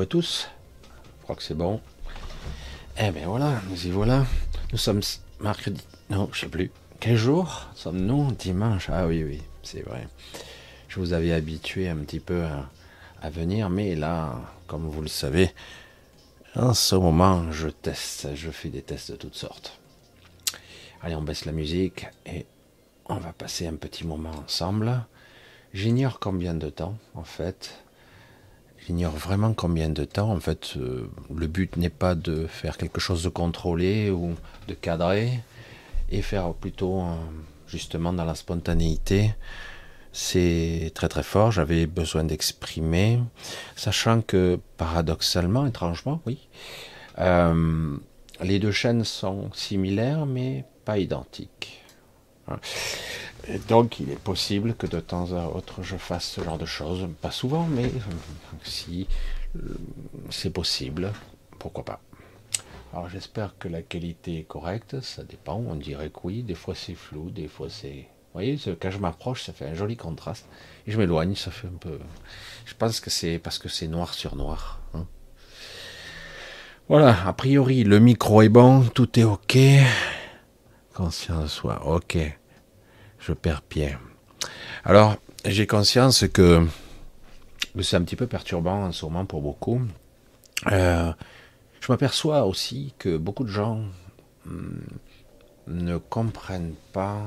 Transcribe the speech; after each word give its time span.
À 0.00 0.04
tous. 0.04 0.50
Je 1.18 1.22
crois 1.22 1.36
que 1.36 1.42
c'est 1.42 1.54
bon. 1.54 1.80
Eh 2.98 3.10
bien 3.12 3.28
voilà, 3.28 3.62
nous 3.70 3.86
y 3.86 3.90
voilà. 3.90 4.26
Nous 4.70 4.76
sommes 4.76 5.00
mercredi. 5.40 5.82
Non, 6.10 6.28
je 6.32 6.40
sais 6.40 6.48
plus. 6.48 6.70
Quel 7.00 7.16
jour 7.16 7.66
sommes-nous? 7.74 8.32
Dimanche. 8.32 8.90
Ah 8.90 9.06
oui, 9.06 9.24
oui, 9.24 9.40
c'est 9.62 9.80
vrai. 9.80 10.06
Je 10.88 11.00
vous 11.00 11.14
avais 11.14 11.32
habitué 11.32 11.88
un 11.88 11.96
petit 11.96 12.20
peu 12.20 12.44
à, 13.22 13.30
venir, 13.30 13.70
mais 13.70 13.94
là, 13.94 14.34
comme 14.66 14.86
vous 14.86 15.00
le 15.00 15.08
savez, 15.08 15.50
en 16.54 16.74
ce 16.74 16.94
moment, 16.94 17.50
je 17.50 17.68
teste, 17.68 18.34
je 18.34 18.50
fais 18.50 18.68
des 18.68 18.82
tests 18.82 19.12
de 19.12 19.16
toutes 19.16 19.34
sortes. 19.34 19.78
Allez, 21.00 21.14
on 21.14 21.22
baisse 21.22 21.46
la 21.46 21.52
musique 21.52 22.06
et 22.26 22.44
on 23.06 23.16
va 23.16 23.32
passer 23.32 23.66
un 23.66 23.76
petit 23.76 24.06
moment 24.06 24.44
ensemble. 24.44 25.06
J'ignore 25.72 26.20
combien 26.20 26.52
de 26.52 26.68
temps, 26.68 26.98
en 27.14 27.24
fait. 27.24 27.85
J'ignore 28.86 29.16
vraiment 29.16 29.52
combien 29.52 29.88
de 29.88 30.04
temps. 30.04 30.30
En 30.30 30.38
fait, 30.38 30.74
euh, 30.76 31.10
le 31.34 31.46
but 31.48 31.76
n'est 31.76 31.90
pas 31.90 32.14
de 32.14 32.46
faire 32.46 32.76
quelque 32.76 33.00
chose 33.00 33.24
de 33.24 33.28
contrôlé 33.28 34.10
ou 34.10 34.34
de 34.68 34.74
cadré 34.74 35.40
et 36.08 36.22
faire 36.22 36.52
plutôt 36.54 37.02
justement 37.66 38.12
dans 38.12 38.24
la 38.24 38.36
spontanéité. 38.36 39.34
C'est 40.12 40.92
très 40.94 41.08
très 41.08 41.24
fort. 41.24 41.50
J'avais 41.50 41.86
besoin 41.86 42.22
d'exprimer, 42.22 43.18
sachant 43.74 44.22
que 44.22 44.60
paradoxalement, 44.76 45.66
étrangement, 45.66 46.20
oui, 46.24 46.48
euh, 47.18 47.96
les 48.40 48.58
deux 48.58 48.70
chaînes 48.70 49.04
sont 49.04 49.50
similaires 49.52 50.26
mais 50.26 50.64
pas 50.84 50.98
identiques. 50.98 51.82
Donc 53.68 54.00
il 54.00 54.10
est 54.10 54.18
possible 54.18 54.74
que 54.74 54.86
de 54.86 55.00
temps 55.00 55.32
à 55.32 55.46
autre 55.46 55.82
je 55.82 55.96
fasse 55.96 56.24
ce 56.24 56.42
genre 56.42 56.58
de 56.58 56.66
choses. 56.66 57.08
Pas 57.20 57.30
souvent, 57.30 57.66
mais 57.66 57.90
si 58.62 59.06
c'est 60.30 60.50
possible, 60.50 61.12
pourquoi 61.58 61.84
pas. 61.84 62.00
Alors 62.92 63.08
j'espère 63.08 63.54
que 63.58 63.68
la 63.68 63.82
qualité 63.82 64.38
est 64.38 64.44
correcte, 64.44 65.00
ça 65.00 65.22
dépend, 65.22 65.56
on 65.56 65.74
dirait 65.74 66.08
que 66.08 66.20
oui, 66.24 66.42
des 66.42 66.54
fois 66.54 66.74
c'est 66.74 66.94
flou, 66.94 67.30
des 67.30 67.48
fois 67.48 67.68
c'est... 67.68 68.08
Vous 68.32 68.42
voyez, 68.42 68.58
quand 68.80 68.90
je 68.90 68.98
m'approche, 68.98 69.44
ça 69.44 69.52
fait 69.52 69.66
un 69.66 69.74
joli 69.74 69.96
contraste. 69.96 70.46
Et 70.86 70.92
je 70.92 70.98
m'éloigne, 70.98 71.34
ça 71.34 71.50
fait 71.50 71.68
un 71.68 71.78
peu... 71.78 71.98
Je 72.66 72.74
pense 72.74 73.00
que 73.00 73.08
c'est 73.10 73.38
parce 73.38 73.58
que 73.58 73.68
c'est 73.68 73.88
noir 73.88 74.12
sur 74.12 74.36
noir. 74.36 74.80
Hein. 74.94 75.06
Voilà, 76.88 77.26
a 77.26 77.32
priori, 77.32 77.82
le 77.82 77.98
micro 77.98 78.42
est 78.42 78.50
bon, 78.50 78.82
tout 78.82 79.18
est 79.18 79.24
ok. 79.24 79.58
Conscience 80.96 81.42
de 81.42 81.48
soi, 81.48 81.86
ok. 81.86 82.16
Je 83.18 83.32
perds 83.34 83.60
pied. 83.60 83.98
Alors, 84.82 85.16
j'ai 85.44 85.66
conscience 85.66 86.26
que 86.26 86.66
c'est 87.82 87.96
un 87.96 88.02
petit 88.02 88.16
peu 88.16 88.26
perturbant 88.26 88.84
en 88.86 88.92
ce 88.92 89.04
moment 89.04 89.26
pour 89.26 89.42
beaucoup. 89.42 89.82
Euh, 90.72 91.12
je 91.82 91.92
m'aperçois 91.92 92.46
aussi 92.46 92.94
que 92.98 93.18
beaucoup 93.18 93.44
de 93.44 93.50
gens 93.50 93.82
hmm, 94.46 94.78
ne 95.66 95.98
comprennent 95.98 96.76
pas 96.94 97.20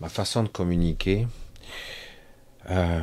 ma 0.00 0.08
façon 0.08 0.44
de 0.44 0.48
communiquer. 0.48 1.26
Euh, 2.70 3.00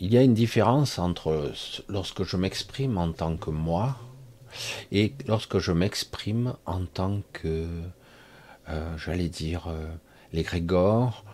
il 0.00 0.12
y 0.12 0.18
a 0.18 0.22
une 0.22 0.34
différence 0.34 0.98
entre 0.98 1.52
lorsque 1.88 2.24
je 2.24 2.36
m'exprime 2.36 2.98
en 2.98 3.12
tant 3.12 3.36
que 3.36 3.50
moi 3.50 3.96
et 4.92 5.14
lorsque 5.26 5.58
je 5.58 5.72
m'exprime 5.72 6.54
en 6.66 6.84
tant 6.84 7.22
que, 7.32 7.66
euh, 8.68 8.96
j'allais 8.96 9.28
dire, 9.28 9.66
euh, 9.68 9.86
l'égrégore, 10.32 11.24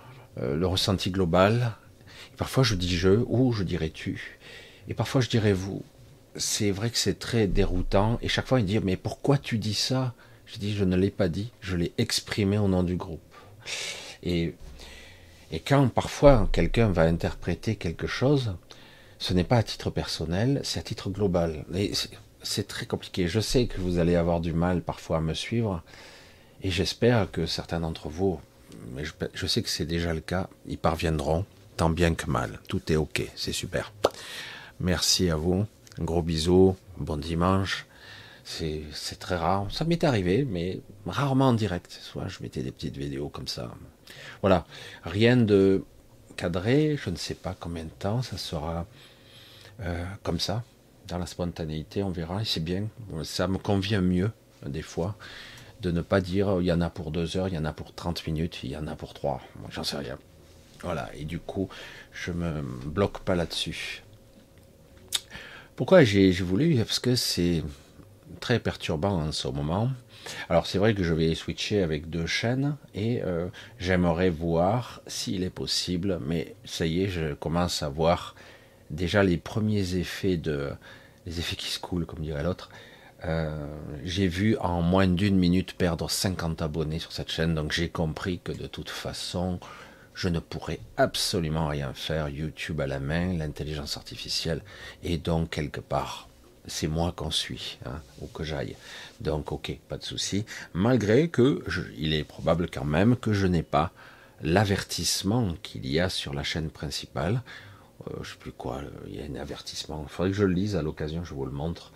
le 0.41 0.67
ressenti 0.67 1.11
global. 1.11 1.73
parfois 2.39 2.63
je 2.63 2.75
dis 2.75 2.97
je 2.97 3.11
ou 3.27 3.53
je 3.53 3.63
dirais 3.63 3.91
tu. 3.91 4.39
Et 4.89 4.95
parfois 4.95 5.21
je 5.21 5.29
dirais 5.29 5.53
vous 5.53 5.83
c'est 6.37 6.71
vrai 6.71 6.91
que 6.91 6.99
c'est 6.99 7.19
très 7.19 7.47
déroutant. 7.47 8.19
Et 8.23 8.29
chaque 8.29 8.47
fois, 8.47 8.61
il 8.61 8.67
dit 8.67 8.79
Mais 8.81 8.97
pourquoi 8.97 9.39
tu 9.39 9.59
dis 9.59 9.75
ça? 9.75 10.15
Je 10.47 10.59
dis 10.59 10.75
Je 10.75 10.85
ne 10.85 10.97
l'ai 10.97 11.11
pas 11.11 11.29
dit, 11.29 11.53
je 11.61 11.77
l'ai 11.77 11.93
exprimé 11.99 12.59
au 12.59 12.69
nom 12.69 12.83
du 12.83 12.97
groupe. 12.97 13.21
Et, 14.23 14.55
et 15.53 15.61
quand 15.61 15.89
parfois 15.89 16.49
quelqu'un 16.53 16.89
va 16.91 17.03
interpréter 17.03 17.77
quelque 17.77 18.07
chose, 18.07 18.55
ce 19.19 19.35
n'est 19.35 19.45
pas 19.45 19.59
à 19.59 19.63
titre 19.63 19.91
personnel, 19.91 20.61
c'est 20.65 20.81
à 20.81 20.83
titre 20.83 21.11
global. 21.11 21.65
Et 21.75 21.93
c'est 22.43 22.67
très 22.67 22.87
compliqué. 22.87 23.29
Je 23.29 23.41
sais 23.41 23.67
que 23.67 23.81
vous 23.81 23.99
allez 23.99 24.17
avoir 24.17 24.41
du 24.41 24.53
mal 24.53 24.83
parfois 24.83 25.19
à 25.19 25.21
me 25.21 25.35
suivre. 25.35 25.83
Et 26.63 26.71
j'espère 26.71 27.31
que 27.31 27.47
certains 27.47 27.81
d'entre 27.81 28.09
vous, 28.09 28.41
mais 28.95 29.03
je, 29.05 29.47
sais 29.47 29.63
que 29.63 29.69
c'est 29.69 29.87
déjà 29.87 30.13
le 30.13 30.21
cas, 30.21 30.49
y 30.67 30.77
parviendront, 30.77 31.47
tant 31.77 31.91
bien 31.91 32.15
que 32.15 32.31
mal. 32.31 32.61
Tout 32.69 32.93
est 32.93 32.97
OK, 32.97 33.23
c'est 33.35 33.53
super. 33.53 33.93
Merci 34.79 35.31
à 35.31 35.37
vous. 35.37 35.67
Gros 35.99 36.23
bisou, 36.23 36.77
bon 36.99 37.17
dimanche. 37.17 37.87
C'est 38.45 39.19
très 39.19 39.37
rare. 39.37 39.67
Ça 39.71 39.85
m'est 39.85 40.03
arrivé, 40.03 40.45
mais 40.45 40.81
rarement 41.07 41.49
en 41.49 41.53
direct. 41.55 41.99
Soit 42.03 42.29
je 42.29 42.43
mettais 42.43 42.63
des 42.63 42.73
petites 42.73 42.97
vidéos 42.97 43.29
comme 43.29 43.49
ça. 43.49 43.71
Voilà. 44.41 44.67
Rien 45.05 45.37
de 45.37 45.85
cadré. 46.37 46.99
Je 47.03 47.11
ne 47.11 47.17
sais 47.17 47.35
pas 47.35 47.55
combien 47.59 47.85
de 47.85 47.91
temps 47.91 48.23
ça 48.23 48.39
sera 48.39 48.87
euh, 49.81 50.05
comme 50.23 50.41
ça. 50.41 50.65
La 51.19 51.27
spontanéité, 51.27 52.03
on 52.03 52.11
verra. 52.11 52.43
Et 52.43 52.45
c'est 52.45 52.65
bien. 52.65 52.89
Ça 53.25 53.49
me 53.49 53.59
convient 53.59 54.01
mieux, 54.01 54.31
des 54.67 54.83
fois, 54.83 55.17
de 55.81 55.91
ne 55.91 56.01
pas 56.01 56.21
dire 56.21 56.59
il 56.61 56.67
y 56.67 56.73
en 56.73 56.81
a 56.81 56.91
pour 56.91 57.11
deux 57.11 57.37
heures, 57.37 57.49
il 57.49 57.55
y 57.55 57.59
en 57.59 57.65
a 57.65 57.73
pour 57.73 57.95
30 57.95 58.27
minutes, 58.27 58.61
il 58.63 58.71
y 58.71 58.77
en 58.77 58.87
a 58.87 58.95
pour 58.95 59.15
trois. 59.15 59.41
J'en 59.71 59.85
sais 59.85 59.97
rien. 59.97 60.19
Voilà. 60.83 61.11
Et 61.15 61.25
du 61.25 61.39
coup, 61.39 61.69
je 62.13 62.33
me 62.33 62.63
bloque 62.63 63.21
pas 63.21 63.35
là-dessus. 63.35 64.03
Pourquoi 65.77 66.05
j'ai 66.05 66.31
voulu 66.33 66.77
Parce 66.77 66.99
que 66.99 67.15
c'est 67.15 67.63
très 68.41 68.59
perturbant 68.59 69.23
en 69.23 69.33
ce 69.33 69.49
moment. 69.49 69.91
Alors 70.49 70.67
c'est 70.67 70.79
vrai 70.79 70.95
que 70.95 71.03
je 71.03 71.15
vais 71.15 71.35
switcher 71.35 71.83
avec 71.83 72.11
deux 72.11 72.27
chaînes 72.27 72.77
et 72.95 73.23
euh, 73.23 73.49
j'aimerais 73.79 74.31
voir 74.31 75.01
s'il 75.07 75.43
est 75.43 75.51
possible, 75.51 76.21
mais 76.25 76.55
ça 76.65 76.87
y 76.87 77.03
est, 77.03 77.09
je 77.09 77.35
commence 77.35 77.83
à 77.83 77.89
voir 77.89 78.35
déjà 78.91 79.23
les 79.23 79.39
premiers 79.39 79.97
effets 79.97 80.37
de 80.37 80.71
les 81.27 81.39
effets 81.39 81.57
qui 81.57 81.69
se 81.69 81.79
coulent, 81.79 82.07
comme 82.07 82.21
dirait 82.21 82.43
l'autre. 82.43 82.71
Euh, 83.25 83.67
j'ai 84.03 84.29
vu 84.29 84.57
en 84.59 84.81
moins 84.81 85.07
d'une 85.07 85.37
minute 85.37 85.75
perdre 85.75 86.09
50 86.09 86.63
abonnés 86.63 86.99
sur 86.99 87.13
cette 87.13 87.31
chaîne, 87.31 87.55
donc 87.55 87.73
j'ai 87.73 87.89
compris 87.89 88.41
que 88.43 88.53
de 88.53 88.67
toute 88.67 88.89
façon, 88.89 89.61
je 90.15 90.29
ne 90.29 90.39
pourrais 90.39 90.81
absolument 90.97 91.69
rien 91.69 91.93
faire, 91.93 92.29
YouTube 92.31 92.81
à 92.81 92.87
la 92.87 92.99
main, 92.99 93.35
l'intelligence 93.35 93.97
artificielle, 93.99 94.63
et 95.03 95.19
donc 95.19 95.51
quelque 95.51 95.81
part, 95.81 96.29
c'est 96.67 96.89
moi 96.89 97.13
qu'on 97.13 97.31
suit, 97.31 97.79
hein, 97.85 98.01
ou 98.23 98.27
que 98.27 98.43
j'aille. 98.43 98.77
Donc 99.21 99.53
ok, 99.53 99.79
pas 99.89 99.99
de 99.99 100.05
souci, 100.05 100.47
malgré 100.73 101.29
que 101.29 101.63
il 101.99 102.15
est 102.15 102.25
probable 102.25 102.71
quand 102.73 102.85
même 102.85 103.17
que 103.17 103.35
je 103.35 103.47
n'ai 103.47 103.63
pas 103.63 103.93
l'avertissement 104.43 105.55
qu'il 105.63 105.87
y 105.87 106.01
a 106.01 106.09
sur 106.09 106.33
la 106.33 106.43
chaîne 106.43 106.71
principale. 106.71 107.43
Euh, 108.09 108.23
je 108.23 108.31
sais 108.31 108.39
plus 108.39 108.53
quoi, 108.53 108.81
il 109.07 109.17
y 109.17 109.21
a 109.21 109.25
un 109.25 109.41
avertissement. 109.41 110.05
Il 110.07 110.11
faudrait 110.11 110.31
que 110.31 110.37
je 110.37 110.45
le 110.45 110.55
lise 110.55 110.77
à 110.77 110.83
l'occasion, 110.83 111.25
je 111.25 111.35
vous 111.35 111.45
le 111.45 111.53
montre. 111.53 111.93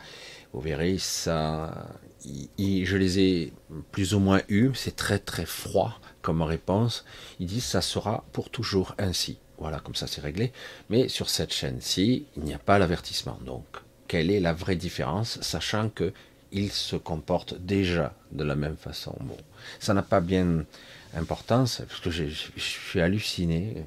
Vous 0.52 0.60
verrez, 0.60 0.98
ça, 0.98 1.88
je 2.24 2.96
les 2.96 3.18
ai 3.18 3.52
plus 3.90 4.14
ou 4.14 4.20
moins 4.20 4.42
eus. 4.48 4.70
C'est 4.74 4.96
très 4.96 5.18
très 5.18 5.46
froid 5.46 5.98
comme 6.22 6.42
réponse, 6.42 7.04
ils 7.38 7.46
disent 7.46 7.64
ça 7.64 7.82
sera 7.82 8.24
pour 8.32 8.50
toujours 8.50 8.94
ainsi. 8.98 9.38
Voilà, 9.58 9.78
comme 9.78 9.94
ça 9.94 10.06
c'est 10.06 10.20
réglé. 10.20 10.52
Mais 10.90 11.08
sur 11.08 11.28
cette 11.28 11.52
chaîne-ci, 11.52 12.26
il 12.36 12.44
n'y 12.44 12.54
a 12.54 12.58
pas 12.58 12.78
l'avertissement. 12.78 13.38
Donc, 13.44 13.64
quelle 14.08 14.30
est 14.30 14.40
la 14.40 14.52
vraie 14.52 14.76
différence, 14.76 15.40
sachant 15.42 15.90
que 15.90 16.12
ils 16.50 16.70
se 16.70 16.96
comportent 16.96 17.58
déjà 17.58 18.14
de 18.32 18.44
la 18.44 18.54
même 18.54 18.76
façon? 18.76 19.16
Bon, 19.20 19.36
ça 19.80 19.92
n'a 19.92 20.02
pas 20.02 20.20
bien 20.20 20.64
importance, 21.14 21.82
parce 21.88 22.00
que 22.00 22.10
je 22.10 22.28
suis 22.56 23.00
halluciné. 23.00 23.84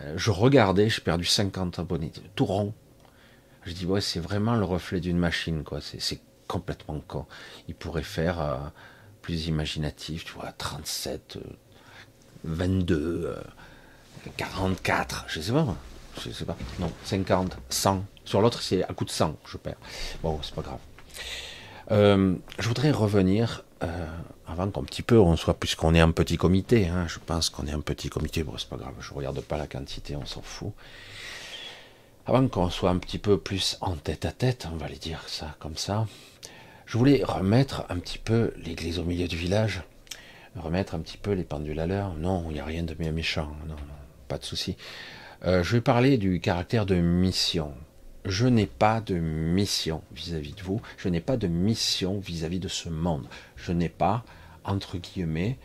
Euh, 0.00 0.14
je 0.16 0.30
regardais, 0.30 0.88
j'ai 0.88 1.00
perdu 1.00 1.24
50 1.24 1.78
abonnés, 1.78 2.12
tout 2.34 2.46
rond. 2.46 2.74
Je 3.64 3.72
dis, 3.72 3.86
ouais, 3.86 4.00
c'est 4.00 4.20
vraiment 4.20 4.54
le 4.54 4.64
reflet 4.64 5.00
d'une 5.00 5.18
machine, 5.18 5.64
quoi. 5.64 5.80
C'est 5.80 6.20
complètement 6.48 7.00
con. 7.06 7.26
Il 7.68 7.74
pourrait 7.74 8.02
faire 8.02 8.40
euh, 8.40 8.56
plus 9.22 9.46
imaginatif, 9.46 10.24
tu 10.24 10.32
vois, 10.32 10.52
37, 10.52 11.38
22, 12.44 13.36
44, 14.36 15.26
je 15.28 15.40
sais 15.40 15.52
pas, 15.52 15.76
je 16.24 16.30
sais 16.30 16.44
pas, 16.44 16.56
non, 16.78 16.90
50, 17.04 17.56
100. 17.68 18.04
Sur 18.24 18.40
l'autre, 18.40 18.62
c'est 18.62 18.82
à 18.84 18.92
coup 18.94 19.04
de 19.04 19.10
100, 19.10 19.36
je 19.44 19.56
perds. 19.56 19.76
Bon, 20.22 20.38
c'est 20.42 20.54
pas 20.54 20.62
grave. 20.62 20.78
Euh, 21.90 22.36
je 22.58 22.68
voudrais 22.68 22.90
revenir 22.90 23.64
euh, 23.82 24.06
avant 24.46 24.70
qu'un 24.70 24.82
petit 24.82 25.02
peu 25.02 25.18
on 25.18 25.36
soit, 25.36 25.54
puisqu'on 25.54 25.94
est 25.94 26.00
un 26.00 26.10
petit 26.10 26.36
comité, 26.36 26.88
hein, 26.88 27.06
je 27.08 27.18
pense 27.18 27.50
qu'on 27.50 27.66
est 27.66 27.72
un 27.72 27.80
petit 27.80 28.08
comité, 28.08 28.42
bon, 28.42 28.56
c'est 28.58 28.68
pas 28.68 28.76
grave, 28.76 28.94
je 29.00 29.14
regarde 29.14 29.40
pas 29.40 29.56
la 29.56 29.66
quantité, 29.66 30.16
on 30.16 30.26
s'en 30.26 30.42
fout. 30.42 30.72
Avant 32.26 32.46
qu'on 32.48 32.70
soit 32.70 32.90
un 32.90 32.98
petit 32.98 33.18
peu 33.18 33.38
plus 33.38 33.78
en 33.80 33.96
tête 33.96 34.24
à 34.24 34.32
tête, 34.32 34.68
on 34.72 34.76
va 34.76 34.88
les 34.88 34.96
dire 34.96 35.22
ça 35.26 35.56
comme 35.58 35.76
ça, 35.76 36.06
je 36.86 36.98
voulais 36.98 37.22
remettre 37.24 37.84
un 37.88 37.98
petit 37.98 38.18
peu 38.18 38.52
l'église 38.56 38.98
au 38.98 39.04
milieu 39.04 39.28
du 39.28 39.36
village, 39.36 39.82
remettre 40.56 40.94
un 40.94 41.00
petit 41.00 41.16
peu 41.16 41.32
les 41.32 41.44
pendules 41.44 41.78
à 41.80 41.86
l'heure. 41.86 42.14
Non, 42.14 42.46
il 42.50 42.54
n'y 42.54 42.60
a 42.60 42.64
rien 42.64 42.82
de 42.82 42.94
méchant, 43.10 43.52
non, 43.68 43.76
pas 44.28 44.38
de 44.38 44.44
souci. 44.44 44.76
Euh, 45.44 45.62
je 45.62 45.72
vais 45.72 45.80
parler 45.80 46.18
du 46.18 46.40
caractère 46.40 46.86
de 46.86 46.96
mission. 46.96 47.72
je 48.24 48.46
n'ai 48.46 48.66
pas 48.66 49.00
de 49.00 49.14
mission 49.14 50.02
vis-à-vis 50.12 50.52
de 50.52 50.62
vous, 50.62 50.82
je 50.98 51.08
n'ai 51.08 51.20
pas 51.20 51.36
de 51.36 51.46
mission 51.46 52.18
vis-à-vis 52.18 52.58
de 52.58 52.68
ce 52.68 52.88
monde, 52.88 53.26
je 53.62 53.72
n'ai 53.72 53.88
pas, 53.88 54.24
entre 54.64 54.98
guillemets, 54.98 55.58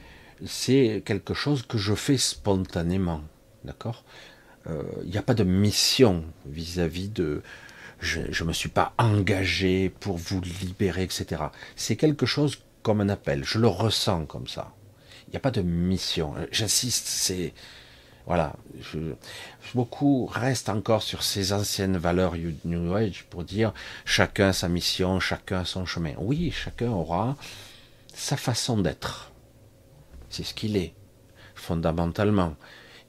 c'est 0.45 1.01
quelque 1.06 1.33
chose 1.33 1.63
que 1.63 1.77
je 1.77 1.95
fais 1.95 2.18
spontanément, 2.18 3.21
d'accord? 3.63 4.03
Il 4.65 4.71
euh, 4.71 4.83
n'y 5.06 5.18
a 5.18 5.21
pas 5.21 5.33
de 5.33 5.44
mission 5.44 6.25
vis-à-vis 6.45 7.09
de... 7.09 7.42
Je 8.00 8.19
ne 8.21 8.47
me 8.47 8.53
suis 8.53 8.69
pas 8.69 8.94
engagé 8.97 9.89
pour 9.89 10.18
vous 10.18 10.42
libérer, 10.42 11.03
etc. 11.03 11.44
C'est 11.75 11.95
quelque 11.95 12.25
chose 12.25 12.59
comme 12.83 13.01
un 13.01 13.09
appel, 13.09 13.44
je 13.44 13.57
le 13.57 13.68
ressens 13.68 14.25
comme 14.25 14.48
ça. 14.48 14.74
Il 15.27 15.31
n'y 15.31 15.38
a 15.38 15.39
pas 15.39 15.51
de 15.51 15.62
mission. 15.62 16.36
J'insiste, 16.51 17.07
c'est 17.07 17.53
voilà, 18.27 18.53
beaucoup 19.75 20.25
restent 20.25 20.69
encore 20.69 21.03
sur 21.03 21.21
ces 21.21 21.53
anciennes 21.53 21.98
valeurs 21.98 22.33
New 22.63 22.95
Age 22.95 23.25
pour 23.30 23.44
dire 23.44 23.71
chacun 24.03 24.51
sa 24.51 24.68
mission, 24.68 25.19
chacun 25.19 25.63
son 25.63 25.86
chemin. 25.86 26.13
Oui, 26.18 26.51
chacun 26.51 26.89
aura 26.89 27.38
sa 28.15 28.38
façon 28.38 28.79
d'être. 28.79 29.31
C'est 30.29 30.44
ce 30.44 30.53
qu'il 30.53 30.77
est, 30.77 30.94
fondamentalement. 31.53 32.56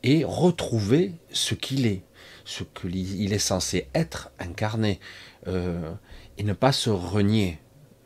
Et 0.02 0.24
retrouver 0.24 1.12
ce 1.32 1.54
qu'il 1.54 1.86
est, 1.86 2.02
ce 2.44 2.64
qu'il 2.64 3.32
est 3.32 3.38
censé 3.38 3.88
être, 3.94 4.30
incarné, 4.38 5.00
euh, 5.46 5.92
et 6.38 6.44
ne 6.44 6.52
pas 6.52 6.72
se 6.72 6.90
renier. 6.90 7.58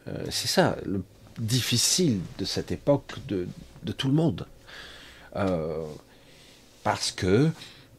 Euh, 0.08 0.25
c'est 0.31 0.49
ça 0.49 0.76
le 0.85 1.02
difficile 1.38 2.20
de 2.38 2.44
cette 2.44 2.70
époque 2.70 3.14
de, 3.29 3.49
tout 3.97 4.08
le 4.08 4.14
monde. 4.14 4.47
Euh, 5.37 5.85
parce 6.82 7.12
que 7.12 7.50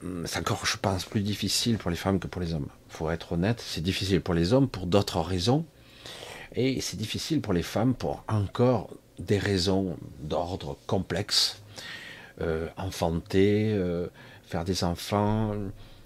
hum, 0.04 0.24
c'est 0.26 0.40
encore, 0.40 0.66
je 0.66 0.78
pense, 0.78 1.06
plus 1.06 1.22
difficile 1.22 1.78
pour 1.78 1.90
les 1.92 1.98
femmes 1.98 2.20
que 2.20 2.28
pour 2.28 2.42
les 2.42 2.54
hommes. 2.54 2.70
Il 2.90 2.94
faut 2.94 3.10
être 3.10 3.34
honnête, 3.34 3.64
c'est 3.66 3.82
difficile 3.82 4.22
pour 4.22 4.34
les 4.34 4.54
hommes 4.54 4.68
pour 4.68 4.86
d'autres 4.86 5.20
raisons, 5.20 5.66
et 6.56 6.82
c'est 6.82 6.98
difficile 6.98 7.42
pour 7.42 7.54
les 7.54 7.64
femmes 7.64 7.94
pour 7.94 8.24
encore 8.28 8.90
des 9.20 9.38
raisons 9.38 9.98
d'ordre 10.20 10.78
complexe. 10.88 11.62
Euh, 12.42 12.68
enfanter, 12.76 13.72
euh, 13.74 14.08
faire 14.48 14.66
des 14.66 14.84
enfants, 14.84 15.54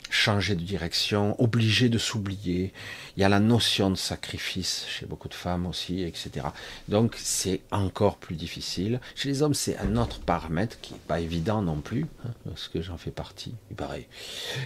changer 0.10 0.56
de 0.56 0.62
direction, 0.62 1.40
obligé 1.42 1.88
de 1.88 1.98
s'oublier. 1.98 2.74
Il 3.16 3.22
y 3.22 3.24
a 3.24 3.30
la 3.30 3.40
notion 3.40 3.90
de 3.90 3.96
sacrifice 3.96 4.86
chez 4.90 5.06
beaucoup 5.06 5.30
de 5.30 5.34
femmes 5.34 5.66
aussi, 5.66 6.02
etc. 6.02 6.48
Donc 6.90 7.16
c'est 7.18 7.62
encore 7.72 8.18
plus 8.18 8.36
difficile. 8.36 9.00
Chez 9.16 9.30
les 9.30 9.44
hommes, 9.44 9.54
c'est 9.54 9.78
un 9.78 9.96
autre 9.96 10.20
paramètre 10.20 10.82
qui 10.82 10.94
n'est 10.94 11.00
pas 11.08 11.22
évident 11.22 11.62
non 11.62 11.80
plus, 11.80 12.06
hein, 12.26 12.32
parce 12.44 12.68
que 12.68 12.82
j'en 12.82 12.98
fais 12.98 13.12
partie, 13.12 13.54
il 13.70 13.78
paraît. 13.78 14.08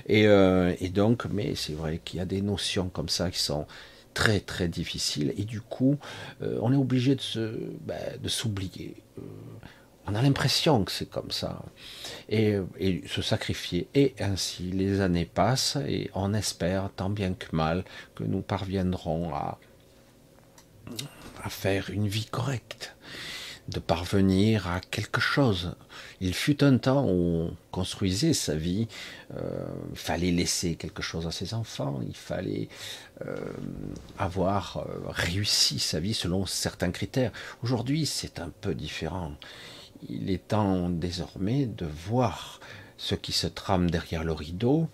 Et, 0.07 0.27
euh, 0.27 0.74
et 0.79 0.89
donc, 0.89 1.25
mais 1.25 1.53
c'est 1.55 1.74
vrai 1.74 2.00
qu'il 2.03 2.17
y 2.17 2.21
a 2.21 2.25
des 2.25 2.41
notions 2.41 2.89
comme 2.89 3.09
ça 3.09 3.29
qui 3.29 3.39
sont 3.39 3.67
très 4.13 4.39
très 4.39 4.67
difficiles, 4.67 5.33
et 5.37 5.43
du 5.43 5.61
coup, 5.61 5.97
euh, 6.41 6.59
on 6.61 6.73
est 6.73 6.77
obligé 6.77 7.15
de 7.15 7.21
se, 7.21 7.53
ben, 7.81 8.19
de 8.21 8.29
s'oublier. 8.29 8.95
Euh, 9.17 9.21
on 10.07 10.15
a 10.15 10.21
l'impression 10.21 10.83
que 10.83 10.91
c'est 10.91 11.09
comme 11.09 11.29
ça. 11.29 11.61
Et, 12.29 12.57
se 13.07 13.21
sacrifier. 13.21 13.87
Et 13.93 14.15
ainsi, 14.19 14.63
les 14.71 15.01
années 15.01 15.25
passent 15.25 15.77
et 15.87 16.09
on 16.15 16.33
espère, 16.33 16.89
tant 16.95 17.09
bien 17.09 17.33
que 17.33 17.55
mal, 17.55 17.83
que 18.15 18.23
nous 18.23 18.41
parviendrons 18.41 19.33
à, 19.35 19.59
à 21.43 21.49
faire 21.49 21.91
une 21.91 22.07
vie 22.07 22.25
correcte, 22.25 22.95
de 23.67 23.79
parvenir 23.79 24.67
à 24.67 24.79
quelque 24.79 25.21
chose. 25.21 25.75
Il 26.21 26.33
fut 26.33 26.63
un 26.63 26.77
temps 26.77 27.05
où 27.05 27.49
on 27.49 27.55
construisait 27.71 28.33
sa 28.33 28.55
vie, 28.55 28.87
euh, 29.35 29.67
il 29.91 29.97
fallait 29.97 30.31
laisser 30.31 30.75
quelque 30.75 31.03
chose 31.03 31.27
à 31.27 31.31
ses 31.31 31.53
enfants, 31.53 31.99
il 32.05 32.15
fallait 32.15 32.67
euh, 33.27 33.35
avoir 34.17 34.77
euh, 34.77 34.99
réussi 35.09 35.79
sa 35.79 35.99
vie 35.99 36.13
selon 36.13 36.45
certains 36.45 36.91
critères. 36.91 37.31
Aujourd'hui, 37.63 38.05
c'est 38.05 38.39
un 38.39 38.51
peu 38.61 38.73
différent 38.73 39.33
il 40.07 40.29
est 40.29 40.49
temps 40.49 40.89
désormais 40.89 41.65
de 41.65 41.85
voir 41.85 42.59
ce 42.97 43.15
qui 43.15 43.31
se 43.31 43.47
trame 43.47 43.89
derrière 43.89 44.23
le 44.23 44.33
rideau, 44.33 44.88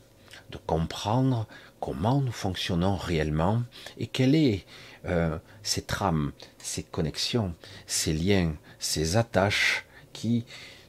de 0.49 0.57
comprendre 0.57 1.47
comment 1.79 2.21
nous 2.21 2.31
fonctionnons 2.31 2.95
réellement 2.95 3.63
et 3.97 4.07
quelles 4.07 4.35
est 4.35 4.65
euh, 5.05 5.37
ces 5.63 5.83
trames, 5.83 6.31
ces 6.57 6.83
connexions, 6.83 7.53
ces 7.85 8.13
liens, 8.13 8.55
ces 8.79 9.17
attaches 9.17 9.85
qui 10.13 10.45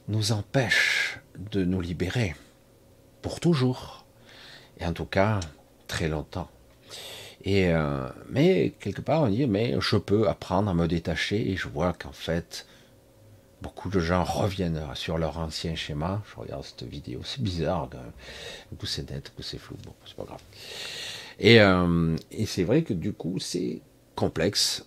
nous 0.07 0.31
empêchent 0.31 1.19
de 1.51 1.65
nous 1.65 1.81
libérer 1.81 2.35
pour 3.21 3.39
toujours 3.39 4.05
et 4.79 4.85
en 4.85 4.93
tout 4.93 5.05
cas 5.05 5.39
très 5.87 6.07
longtemps. 6.07 6.49
Euh, 7.45 8.09
mais 8.29 8.73
quelque 8.79 9.01
part 9.01 9.21
on 9.21 9.27
dit 9.27 9.45
mais 9.45 9.75
je 9.79 9.95
peux 9.95 10.27
apprendre 10.27 10.69
à 10.69 10.73
me 10.73 10.87
détacher 10.87 11.51
et 11.51 11.55
je 11.55 11.67
vois 11.67 11.93
qu'en 11.93 12.11
fait 12.11 12.65
Beaucoup 13.61 13.89
de 13.89 13.99
gens 13.99 14.23
reviennent 14.23 14.83
sur 14.93 15.17
leur 15.17 15.39
ancien 15.39 15.73
schéma. 15.73 16.21
Je 16.29 16.39
regarde 16.39 16.63
cette 16.63 16.83
vidéo, 16.83 17.21
c'est 17.23 17.41
bizarre. 17.41 17.89
Du 18.71 18.77
coup, 18.77 18.85
c'est 18.85 19.09
net, 19.09 19.25
du 19.25 19.31
coup, 19.31 19.41
c'est 19.41 19.57
flou. 19.57 19.75
Bon, 19.83 19.93
c'est 20.05 20.15
pas 20.15 20.25
grave. 20.25 20.41
Et, 21.39 21.59
euh, 21.59 22.15
et 22.29 22.45
c'est 22.45 22.63
vrai 22.63 22.83
que 22.83 22.93
du 22.93 23.13
coup, 23.13 23.39
c'est 23.39 23.81
complexe, 24.15 24.85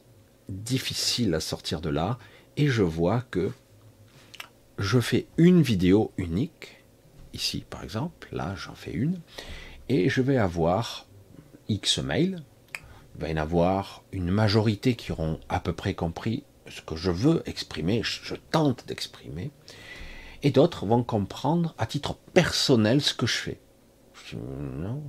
difficile 0.48 1.34
à 1.34 1.40
sortir 1.40 1.80
de 1.80 1.90
là. 1.90 2.18
Et 2.56 2.68
je 2.68 2.82
vois 2.82 3.22
que 3.30 3.50
je 4.78 5.00
fais 5.00 5.26
une 5.36 5.62
vidéo 5.62 6.12
unique. 6.16 6.76
Ici, 7.32 7.64
par 7.68 7.82
exemple, 7.82 8.28
là, 8.30 8.54
j'en 8.56 8.76
fais 8.76 8.92
une. 8.92 9.20
Et 9.88 10.08
je 10.08 10.22
vais 10.22 10.36
avoir 10.36 11.06
X 11.70 11.98
mails. 11.98 12.42
Il 13.14 13.22
va 13.22 13.28
y 13.28 13.32
en 13.32 13.36
avoir 13.36 14.02
une 14.12 14.30
majorité 14.30 14.94
qui 14.94 15.12
auront 15.12 15.40
à 15.48 15.60
peu 15.60 15.72
près 15.72 15.94
compris 15.94 16.44
ce 16.68 16.80
que 16.82 16.96
je 16.96 17.10
veux 17.10 17.42
exprimer, 17.46 18.02
je 18.02 18.34
tente 18.50 18.86
d'exprimer, 18.86 19.50
et 20.42 20.50
d'autres 20.50 20.86
vont 20.86 21.02
comprendre 21.02 21.74
à 21.78 21.86
titre 21.86 22.14
personnel 22.32 23.00
ce 23.00 23.14
que 23.14 23.26
je 23.26 23.36
fais. 23.36 23.60
non. 24.34 25.02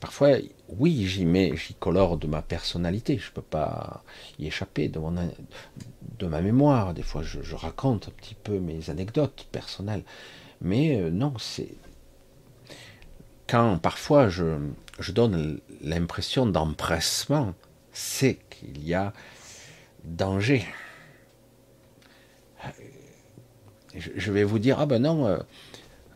Parfois, 0.00 0.36
oui, 0.68 1.06
j'y 1.06 1.24
mets, 1.24 1.56
j'y 1.56 1.74
colore 1.74 2.18
de 2.18 2.26
ma 2.26 2.42
personnalité, 2.42 3.16
je 3.18 3.30
ne 3.30 3.34
peux 3.34 3.42
pas 3.42 4.04
y 4.38 4.46
échapper 4.46 4.88
de, 4.88 5.00
de 6.18 6.26
ma 6.26 6.42
mémoire. 6.42 6.92
Des 6.92 7.02
fois, 7.02 7.22
je, 7.22 7.54
raconte 7.54 8.08
un 8.08 8.12
petit 8.12 8.34
peu 8.34 8.58
mes 8.58 8.90
anecdotes 8.90 9.48
personnelles. 9.50 10.04
Mais 10.60 11.00
euh, 11.00 11.10
non, 11.10 11.34
c'est. 11.38 11.74
Quand 13.48 13.78
parfois 13.78 14.28
je, 14.28 14.58
je 14.98 15.12
donne 15.12 15.60
l'impression 15.82 16.46
d'empressement, 16.46 17.54
c'est 17.92 18.38
qu'il 18.50 18.86
y 18.86 18.94
a 18.94 19.12
danger. 20.04 20.66
Je 23.94 24.30
vais 24.30 24.44
vous 24.44 24.58
dire, 24.58 24.78
ah 24.78 24.86
ben 24.86 25.02
non, 25.02 25.26
euh, 25.26 25.38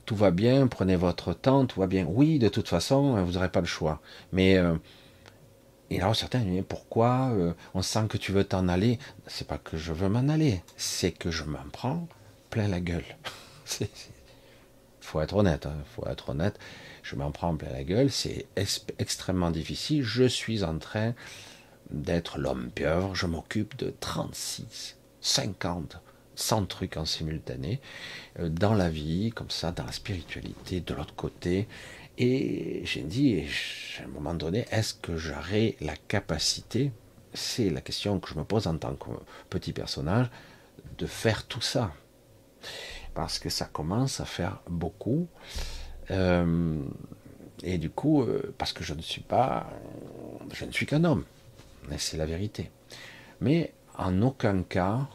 tout 0.04 0.16
va 0.16 0.30
bien, 0.30 0.66
prenez 0.66 0.96
votre 0.96 1.32
temps, 1.32 1.64
tout 1.66 1.80
va 1.80 1.86
bien. 1.86 2.06
Oui, 2.06 2.38
de 2.38 2.48
toute 2.48 2.68
façon, 2.68 3.16
euh, 3.16 3.22
vous 3.22 3.32
n'aurez 3.32 3.50
pas 3.50 3.60
le 3.60 3.66
choix. 3.66 4.00
Mais 4.32 4.58
euh, 4.58 4.74
et 5.88 6.00
alors 6.00 6.14
certains 6.14 6.40
disent, 6.40 6.62
pourquoi 6.68 7.32
on 7.74 7.82
sent 7.82 8.06
que 8.08 8.16
tu 8.16 8.30
veux 8.30 8.44
t'en 8.44 8.68
aller? 8.68 8.98
C'est 9.26 9.46
pas 9.46 9.58
que 9.58 9.76
je 9.76 9.92
veux 9.92 10.08
m'en 10.08 10.28
aller, 10.28 10.62
c'est 10.76 11.10
que 11.10 11.30
je 11.30 11.42
m'en 11.42 11.64
prends 11.72 12.06
plein 12.50 12.68
la 12.68 12.80
gueule. 12.80 13.04
Il 13.80 13.86
faut 15.00 15.20
être 15.20 15.34
honnête, 15.34 15.64
il 15.64 15.68
hein, 15.68 15.84
faut 15.96 16.06
être 16.06 16.28
honnête. 16.28 16.56
Je 17.10 17.16
m'en 17.16 17.32
prends 17.32 17.56
plein 17.56 17.72
la 17.72 17.82
gueule, 17.82 18.08
c'est 18.08 18.46
extrêmement 19.00 19.50
difficile. 19.50 20.04
Je 20.04 20.22
suis 20.22 20.62
en 20.62 20.78
train 20.78 21.12
d'être 21.90 22.38
l'homme 22.38 22.70
pieuvre, 22.70 23.16
je 23.16 23.26
m'occupe 23.26 23.76
de 23.76 23.92
36, 23.98 24.96
50, 25.20 26.00
100 26.36 26.66
trucs 26.66 26.96
en 26.96 27.04
simultané, 27.04 27.80
euh, 28.38 28.48
dans 28.48 28.74
la 28.74 28.88
vie, 28.88 29.32
comme 29.34 29.50
ça, 29.50 29.72
dans 29.72 29.84
la 29.86 29.90
spiritualité, 29.90 30.80
de 30.80 30.94
l'autre 30.94 31.16
côté. 31.16 31.66
Et 32.16 32.82
j'ai 32.84 33.02
dit, 33.02 33.42
à 33.98 34.04
un 34.04 34.08
moment 34.08 34.34
donné, 34.34 34.66
est-ce 34.70 34.94
que 34.94 35.16
j'aurai 35.16 35.76
la 35.80 35.96
capacité, 35.96 36.92
c'est 37.34 37.70
la 37.70 37.80
question 37.80 38.20
que 38.20 38.28
je 38.28 38.38
me 38.38 38.44
pose 38.44 38.68
en 38.68 38.78
tant 38.78 38.94
que 38.94 39.10
petit 39.48 39.72
personnage, 39.72 40.30
de 40.96 41.06
faire 41.06 41.44
tout 41.48 41.60
ça 41.60 41.92
Parce 43.14 43.40
que 43.40 43.48
ça 43.48 43.64
commence 43.64 44.20
à 44.20 44.24
faire 44.24 44.60
beaucoup. 44.68 45.26
Euh, 46.10 46.82
et 47.62 47.78
du 47.78 47.90
coup, 47.90 48.22
euh, 48.22 48.54
parce 48.58 48.72
que 48.72 48.84
je 48.84 48.94
ne 48.94 49.02
suis 49.02 49.20
pas, 49.22 49.70
je 50.52 50.64
ne 50.64 50.72
suis 50.72 50.86
qu'un 50.86 51.04
homme 51.04 51.24
c'est 51.98 52.16
la 52.16 52.26
vérité. 52.26 52.70
Mais 53.40 53.72
en 53.96 54.22
aucun 54.22 54.62
cas, 54.62 55.08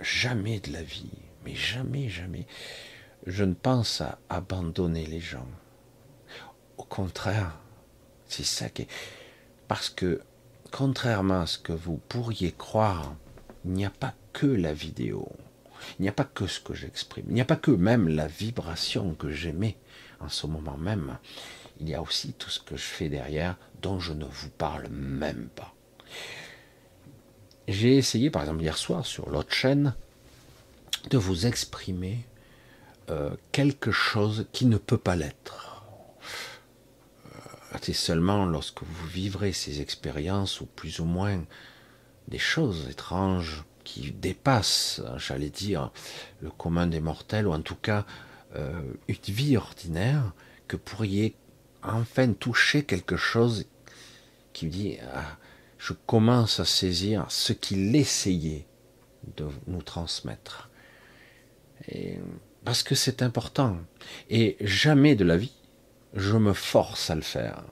jamais 0.00 0.60
de 0.60 0.72
la 0.72 0.82
vie, 0.82 1.10
mais 1.44 1.54
jamais, 1.54 2.08
jamais, 2.08 2.46
je 3.26 3.44
ne 3.44 3.54
pense 3.54 4.00
à 4.00 4.18
abandonner 4.28 5.06
les 5.06 5.20
gens. 5.20 5.46
Au 6.76 6.84
contraire, 6.84 7.58
c'est 8.26 8.44
ça 8.44 8.68
qui 8.68 8.82
est... 8.82 8.88
Parce 9.68 9.90
que, 9.90 10.20
contrairement 10.70 11.42
à 11.42 11.46
ce 11.46 11.58
que 11.58 11.72
vous 11.72 12.00
pourriez 12.08 12.52
croire, 12.52 13.14
il 13.64 13.72
n'y 13.72 13.84
a 13.84 13.90
pas 13.90 14.14
que 14.32 14.46
la 14.46 14.72
vidéo, 14.72 15.28
il 15.98 16.02
n'y 16.02 16.08
a 16.08 16.12
pas 16.12 16.24
que 16.24 16.46
ce 16.46 16.60
que 16.60 16.74
j'exprime, 16.74 17.26
il 17.28 17.34
n'y 17.34 17.40
a 17.40 17.46
pas 17.46 17.56
que 17.56 17.70
même 17.70 18.08
la 18.08 18.26
vibration 18.26 19.14
que 19.14 19.30
j'émets 19.30 19.76
en 20.20 20.28
ce 20.28 20.46
moment 20.46 20.76
même. 20.76 21.18
il 21.80 21.88
y 21.88 21.94
a 21.94 22.02
aussi 22.02 22.34
tout 22.34 22.50
ce 22.50 22.60
que 22.60 22.76
je 22.76 22.82
fais 22.82 23.08
derrière 23.08 23.56
dont 23.80 23.98
je 23.98 24.12
ne 24.12 24.24
vous 24.24 24.50
parle 24.50 24.88
même 24.88 25.48
pas. 25.54 25.74
J'ai 27.68 27.96
essayé, 27.96 28.30
par 28.30 28.42
exemple, 28.42 28.62
hier 28.62 28.76
soir 28.76 29.06
sur 29.06 29.30
l'autre 29.30 29.54
chaîne, 29.54 29.94
de 31.08 31.16
vous 31.16 31.46
exprimer 31.46 32.26
euh, 33.10 33.30
quelque 33.52 33.90
chose 33.90 34.46
qui 34.52 34.66
ne 34.66 34.76
peut 34.76 34.98
pas 34.98 35.16
l'être. 35.16 35.84
Euh, 37.26 37.78
c'est 37.80 37.92
seulement 37.92 38.44
lorsque 38.44 38.82
vous 38.82 39.06
vivrez 39.06 39.52
ces 39.52 39.80
expériences, 39.80 40.60
ou 40.60 40.66
plus 40.66 41.00
ou 41.00 41.04
moins 41.04 41.42
des 42.28 42.38
choses 42.38 42.88
étranges 42.90 43.64
qui 43.84 44.12
dépassent, 44.12 45.00
j'allais 45.16 45.50
dire, 45.50 45.90
le 46.40 46.50
commun 46.50 46.86
des 46.86 47.00
mortels, 47.00 47.46
ou 47.46 47.52
en 47.52 47.62
tout 47.62 47.76
cas 47.76 48.04
euh, 48.56 48.80
une 49.08 49.34
vie 49.34 49.56
ordinaire, 49.56 50.32
que 50.68 50.76
pourriez 50.76 51.34
enfin 51.82 52.32
toucher 52.32 52.84
quelque 52.84 53.16
chose 53.16 53.66
qui 54.52 54.66
me 54.66 54.70
dit 54.70 54.98
ah, 55.14 55.36
je 55.78 55.92
commence 56.06 56.60
à 56.60 56.64
saisir 56.64 57.26
ce 57.28 57.52
qu'il 57.52 57.94
essayait 57.96 58.66
de 59.36 59.46
nous 59.66 59.82
transmettre. 59.82 60.70
Et, 61.88 62.18
parce 62.64 62.82
que 62.82 62.94
c'est 62.94 63.22
important. 63.22 63.78
Et 64.28 64.56
jamais 64.60 65.14
de 65.14 65.24
la 65.24 65.36
vie, 65.36 65.54
je 66.14 66.36
me 66.36 66.52
force 66.52 67.10
à 67.10 67.14
le 67.14 67.22
faire. 67.22 67.62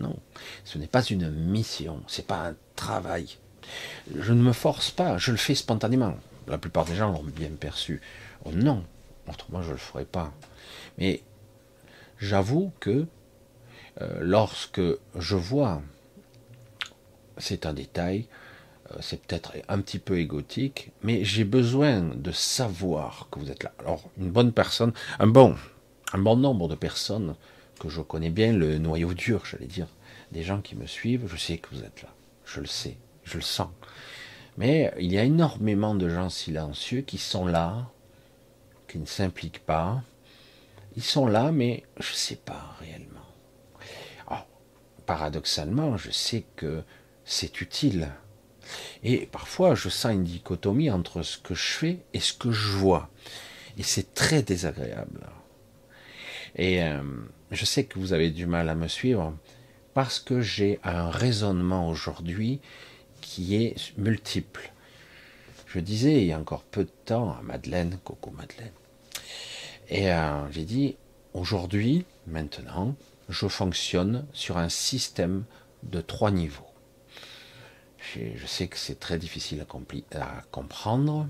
Non, 0.00 0.18
ce 0.64 0.78
n'est 0.78 0.88
pas 0.88 1.02
une 1.02 1.30
mission, 1.30 2.02
c'est 2.08 2.26
pas 2.26 2.48
un 2.48 2.56
travail. 2.74 3.38
Je 4.14 4.32
ne 4.32 4.42
me 4.42 4.52
force 4.52 4.90
pas, 4.90 5.18
je 5.18 5.30
le 5.30 5.36
fais 5.36 5.54
spontanément. 5.54 6.16
La 6.48 6.58
plupart 6.58 6.84
des 6.84 6.96
gens 6.96 7.12
l'ont 7.12 7.22
bien 7.22 7.50
perçu. 7.50 8.00
Oh 8.44 8.50
non, 8.52 8.84
autrement 9.28 9.62
je 9.62 9.68
ne 9.68 9.72
le 9.72 9.78
ferai 9.78 10.04
pas. 10.04 10.32
Mais 10.98 11.22
j'avoue 12.18 12.72
que 12.80 13.06
euh, 14.00 14.18
lorsque 14.20 14.82
je 15.14 15.36
vois, 15.36 15.82
c'est 17.38 17.66
un 17.66 17.72
détail, 17.72 18.26
euh, 18.90 18.96
c'est 19.00 19.20
peut-être 19.22 19.52
un 19.68 19.80
petit 19.80 19.98
peu 19.98 20.18
égotique, 20.18 20.90
mais 21.02 21.24
j'ai 21.24 21.44
besoin 21.44 22.00
de 22.00 22.32
savoir 22.32 23.28
que 23.30 23.38
vous 23.38 23.50
êtes 23.50 23.62
là. 23.62 23.72
Alors, 23.78 24.02
une 24.18 24.30
bonne 24.30 24.52
personne, 24.52 24.92
un 25.18 25.26
bon, 25.26 25.56
un 26.12 26.18
bon 26.18 26.36
nombre 26.36 26.68
de 26.68 26.74
personnes 26.74 27.34
que 27.80 27.88
je 27.88 28.00
connais 28.00 28.30
bien, 28.30 28.52
le 28.52 28.78
noyau 28.78 29.14
dur, 29.14 29.44
j'allais 29.44 29.66
dire, 29.66 29.88
des 30.32 30.42
gens 30.42 30.60
qui 30.60 30.76
me 30.76 30.86
suivent, 30.86 31.28
je 31.28 31.36
sais 31.36 31.58
que 31.58 31.68
vous 31.72 31.82
êtes 31.82 32.02
là. 32.02 32.08
Je 32.44 32.60
le 32.60 32.66
sais, 32.66 32.96
je 33.24 33.36
le 33.36 33.42
sens. 33.42 33.68
Mais 34.56 34.92
il 34.98 35.12
y 35.12 35.18
a 35.18 35.24
énormément 35.24 35.94
de 35.94 36.08
gens 36.08 36.30
silencieux 36.30 37.00
qui 37.00 37.18
sont 37.18 37.46
là, 37.46 37.90
qui 38.94 39.00
ne 39.00 39.06
s'impliquent 39.06 39.66
pas. 39.66 40.02
Ils 40.96 41.02
sont 41.02 41.26
là, 41.26 41.50
mais 41.50 41.82
je 41.98 42.10
ne 42.10 42.16
sais 42.16 42.36
pas 42.36 42.76
réellement 42.78 43.14
paradoxalement, 45.06 45.96
je 45.96 46.10
sais 46.10 46.44
que 46.56 46.82
c'est 47.24 47.60
utile. 47.60 48.10
Et 49.02 49.26
parfois, 49.26 49.74
je 49.74 49.88
sens 49.88 50.12
une 50.12 50.24
dichotomie 50.24 50.90
entre 50.90 51.22
ce 51.22 51.38
que 51.38 51.54
je 51.54 51.66
fais 51.66 51.98
et 52.12 52.20
ce 52.20 52.32
que 52.32 52.50
je 52.50 52.70
vois. 52.70 53.10
Et 53.76 53.82
c'est 53.82 54.14
très 54.14 54.42
désagréable. 54.42 55.20
Et 56.56 56.82
euh, 56.82 57.02
je 57.50 57.64
sais 57.64 57.84
que 57.84 57.98
vous 57.98 58.12
avez 58.12 58.30
du 58.30 58.46
mal 58.46 58.68
à 58.68 58.74
me 58.74 58.88
suivre 58.88 59.34
parce 59.92 60.20
que 60.20 60.40
j'ai 60.40 60.80
un 60.82 61.10
raisonnement 61.10 61.88
aujourd'hui 61.88 62.60
qui 63.20 63.56
est 63.56 63.96
multiple. 63.98 64.72
Je 65.66 65.80
disais 65.80 66.22
il 66.22 66.26
y 66.26 66.32
a 66.32 66.38
encore 66.38 66.62
peu 66.62 66.84
de 66.84 66.92
temps 67.04 67.32
à 67.32 67.42
Madeleine, 67.42 67.98
Coco 68.04 68.30
Madeleine, 68.30 68.70
et 69.88 70.12
euh, 70.12 70.50
j'ai 70.50 70.64
dit 70.64 70.96
aujourd'hui, 71.32 72.04
maintenant, 72.26 72.94
je 73.28 73.48
fonctionne 73.48 74.24
sur 74.32 74.58
un 74.58 74.68
système 74.68 75.44
de 75.82 76.00
trois 76.00 76.30
niveaux. 76.30 76.66
Je 78.16 78.46
sais 78.46 78.68
que 78.68 78.76
c'est 78.76 79.00
très 79.00 79.18
difficile 79.18 79.64
à, 80.14 80.42
comprendre. 80.50 81.26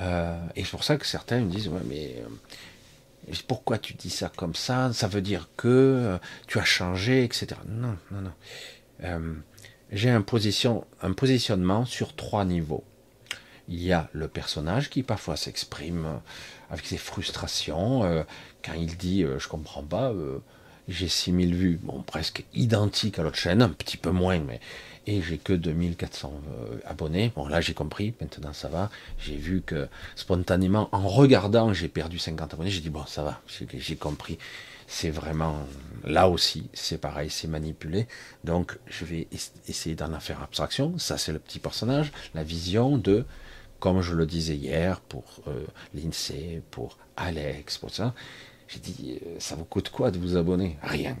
Euh, 0.00 0.38
et 0.56 0.64
c'est 0.64 0.70
pour 0.70 0.84
ça 0.84 0.96
que 0.96 1.06
certains 1.06 1.40
me 1.40 1.50
disent, 1.50 1.68
ouais, 1.68 1.82
mais 1.86 2.16
euh, 3.28 3.34
pourquoi 3.46 3.78
tu 3.78 3.94
dis 3.94 4.10
ça 4.10 4.32
comme 4.34 4.54
ça? 4.54 4.92
Ça 4.92 5.06
veut 5.06 5.20
dire 5.20 5.48
que 5.56 5.68
euh, 5.68 6.18
tu 6.46 6.58
as 6.58 6.64
changé, 6.64 7.24
etc. 7.24 7.48
Non, 7.68 7.96
non, 8.10 8.22
non. 8.22 9.42
J'ai 9.92 10.10
un 10.10 10.22
positionnement 10.22 11.84
sur 11.84 12.14
trois 12.14 12.44
niveaux. 12.44 12.84
Il 13.68 13.82
y 13.82 13.92
a 13.92 14.08
le 14.12 14.28
personnage 14.28 14.88
qui 14.88 15.02
parfois 15.02 15.36
s'exprime 15.36 16.20
avec 16.70 16.86
ses 16.86 16.98
frustrations. 16.98 18.24
quand 18.64 18.74
il 18.74 18.96
dit 18.96 19.24
je 19.38 19.48
comprends 19.48 19.82
pas, 19.82 20.12
j'ai 20.90 21.08
6000 21.08 21.54
vues, 21.54 21.80
bon, 21.82 22.02
presque 22.02 22.44
identiques 22.52 23.18
à 23.18 23.22
l'autre 23.22 23.36
chaîne, 23.36 23.62
un 23.62 23.68
petit 23.68 23.96
peu 23.96 24.10
moins, 24.10 24.38
mais. 24.40 24.60
Et 25.06 25.22
j'ai 25.22 25.38
que 25.38 25.54
2400 25.54 26.32
euh, 26.32 26.78
abonnés. 26.84 27.32
Bon, 27.34 27.48
là, 27.48 27.60
j'ai 27.60 27.72
compris, 27.72 28.12
maintenant 28.20 28.52
ça 28.52 28.68
va. 28.68 28.90
J'ai 29.18 29.36
vu 29.36 29.62
que 29.62 29.88
spontanément, 30.14 30.88
en 30.92 31.08
regardant, 31.08 31.72
j'ai 31.72 31.88
perdu 31.88 32.18
50 32.18 32.52
abonnés. 32.54 32.70
J'ai 32.70 32.80
dit, 32.80 32.90
bon, 32.90 33.06
ça 33.06 33.22
va, 33.22 33.40
j'ai 33.72 33.96
compris. 33.96 34.38
C'est 34.86 35.10
vraiment. 35.10 35.56
Là 36.04 36.28
aussi, 36.28 36.68
c'est 36.74 36.98
pareil, 36.98 37.30
c'est 37.30 37.48
manipulé. 37.48 38.08
Donc, 38.44 38.78
je 38.86 39.04
vais 39.04 39.28
essayer 39.68 39.94
d'en 39.94 40.18
faire 40.20 40.42
abstraction. 40.42 40.98
Ça, 40.98 41.16
c'est 41.16 41.32
le 41.32 41.38
petit 41.38 41.60
personnage. 41.60 42.12
La 42.34 42.42
vision 42.42 42.98
de 42.98 43.24
comme 43.80 44.02
je 44.02 44.14
le 44.14 44.26
disais 44.26 44.56
hier 44.56 45.00
pour 45.00 45.24
euh, 45.48 45.64
l'INSEE, 45.94 46.62
pour 46.70 46.98
Alex, 47.16 47.78
pour 47.78 47.90
ça, 47.90 48.14
j'ai 48.68 48.78
dit, 48.78 49.18
euh, 49.26 49.36
ça 49.40 49.56
vous 49.56 49.64
coûte 49.64 49.88
quoi 49.88 50.10
de 50.10 50.18
vous 50.18 50.36
abonner? 50.36 50.78
Rien. 50.82 51.16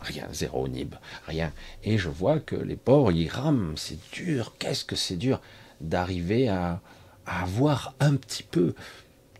Rien, 0.00 0.28
zéro 0.32 0.68
nib, 0.68 0.94
rien. 1.26 1.52
Et 1.82 1.98
je 1.98 2.08
vois 2.08 2.38
que 2.38 2.54
les 2.54 2.76
pauvres, 2.76 3.10
ils 3.10 3.28
rament, 3.28 3.74
c'est 3.76 3.98
dur, 4.12 4.54
qu'est-ce 4.58 4.84
que 4.84 4.94
c'est 4.94 5.16
dur 5.16 5.40
d'arriver 5.80 6.48
à, 6.48 6.80
avoir 7.26 7.94
un 8.00 8.14
petit 8.16 8.42
peu 8.42 8.74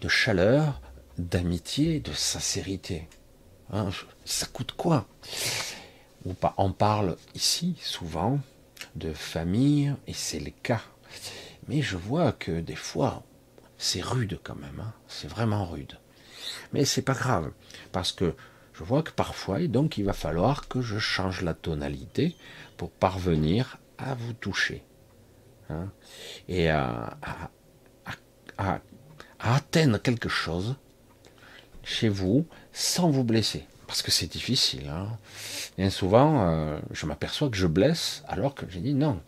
de 0.03 0.09
chaleur, 0.09 0.81
d'amitié, 1.17 2.01
de 2.01 2.13
sincérité. 2.13 3.09
Hein, 3.73 3.89
ça 4.27 4.47
coûte 4.47 4.73
quoi? 4.73 5.07
On 6.59 6.73
parle 6.73 7.17
ici 7.35 7.77
souvent 7.81 8.41
de 8.95 9.13
famille, 9.15 9.95
et 10.07 10.13
c'est 10.13 10.41
le 10.41 10.51
cas. 10.63 10.83
Mais 11.69 11.83
je 11.83 11.97
vois 11.97 12.33
que 12.33 12.61
des 12.61 12.75
fois, 12.75 13.23
c'est 13.77 14.03
rude 14.03 14.41
quand 14.43 14.57
même. 14.57 14.81
Hein. 14.81 14.93
c'est 15.07 15.29
vraiment 15.29 15.65
rude. 15.67 15.99
Mais 16.73 16.85
c'est 16.85 17.03
pas 17.03 17.15
grave, 17.15 17.51
parce 17.93 18.13
que 18.13 18.35
je 18.73 18.85
vois 18.85 19.03
que 19.03 19.11
parfois, 19.11 19.61
et 19.61 19.69
donc 19.69 19.99
il 19.99 20.05
va 20.05 20.13
falloir 20.13 20.69
que 20.69 20.81
je 20.81 20.99
change 20.99 21.43
la 21.43 21.55
tonalité 21.55 22.37
pour 22.77 22.91
parvenir 22.91 23.79
à 23.99 24.15
vous 24.15 24.33
toucher. 24.33 24.85
Hein, 25.71 25.91
et 26.49 26.71
à, 26.71 27.19
atteindre 29.39 29.99
quelque 29.99 30.29
chose 30.29 30.77
chez 31.85 32.09
vous 32.09 32.47
sans 32.73 33.11
vous 33.11 33.25
blesser. 33.25 33.67
Parce 33.87 34.03
que 34.03 34.11
c'est 34.11 34.27
difficile. 34.27 34.89
Hein. 34.89 35.09
Bien 35.77 35.91
souvent, 35.91 36.49
euh, 36.49 36.79
je 36.91 37.07
m'aperçois 37.07 37.49
que 37.49 37.57
je 37.57 37.67
blesse 37.67 38.23
alors 38.27 38.55
que 38.55 38.67
j'ai 38.69 38.81
dit 38.81 38.95
non. 38.95 39.21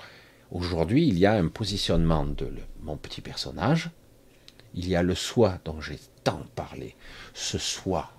Aujourd'hui, 0.51 1.07
il 1.07 1.19
y 1.19 1.27
a 1.27 1.35
un 1.35 1.49
positionnement 1.49 2.27
de 2.27 2.51
mon 2.83 2.97
petit 2.97 3.21
personnage. 3.21 3.91
Il 4.75 4.89
y 4.89 4.97
a 4.97 5.03
le 5.03 5.15
soi 5.15 5.59
dont 5.65 5.81
j'ai 5.81 5.99
tant 6.25 6.43
parlé, 6.55 6.97
ce 7.35 7.59
soi. 7.59 8.11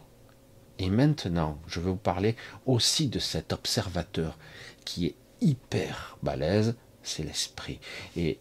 Et 0.80 0.90
maintenant, 0.90 1.60
je 1.68 1.80
vais 1.80 1.90
vous 1.90 1.96
parler 1.96 2.36
aussi 2.66 3.08
de 3.08 3.20
cet 3.20 3.54
observateur 3.54 4.38
qui 4.86 5.08
est 5.08 5.16
hyper 5.42 6.18
balèze, 6.24 6.76
c'est 7.04 7.24
l'esprit. 7.24 7.80
Et 8.16 8.40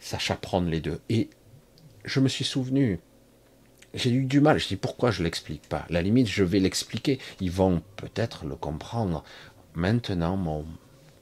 sache 0.00 0.30
apprendre 0.30 0.68
les 0.68 0.80
deux. 0.80 1.00
Et 1.08 1.30
je 2.04 2.20
me 2.20 2.28
suis 2.28 2.44
souvenu, 2.44 3.00
j'ai 3.94 4.10
eu 4.10 4.24
du 4.24 4.40
mal, 4.40 4.58
je 4.58 4.68
dis 4.68 4.76
pourquoi 4.76 5.10
je 5.10 5.22
l'explique 5.22 5.68
pas? 5.68 5.86
la 5.88 6.02
limite, 6.02 6.26
je 6.26 6.44
vais 6.44 6.60
l'expliquer. 6.60 7.18
Ils 7.40 7.50
vont 7.50 7.82
peut-être 7.96 8.44
le 8.44 8.56
comprendre. 8.56 9.22
Maintenant, 9.74 10.36
mon, 10.36 10.66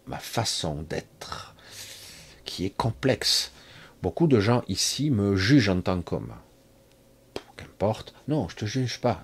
ma 0.07 0.19
façon 0.19 0.83
d'être, 0.83 1.55
qui 2.49 2.65
est 2.65 2.77
complexe. 2.77 3.53
Beaucoup 4.03 4.27
de 4.27 4.41
gens 4.41 4.63
ici 4.69 5.11
me 5.11 5.37
jugent 5.37 5.69
en 5.69 5.81
tant 5.83 6.01
qu'homme 6.01 6.33
qu'importe. 7.57 8.15
Non, 8.27 8.49
je 8.49 8.57
te 8.57 8.65
juge 8.65 9.01
pas. 9.01 9.23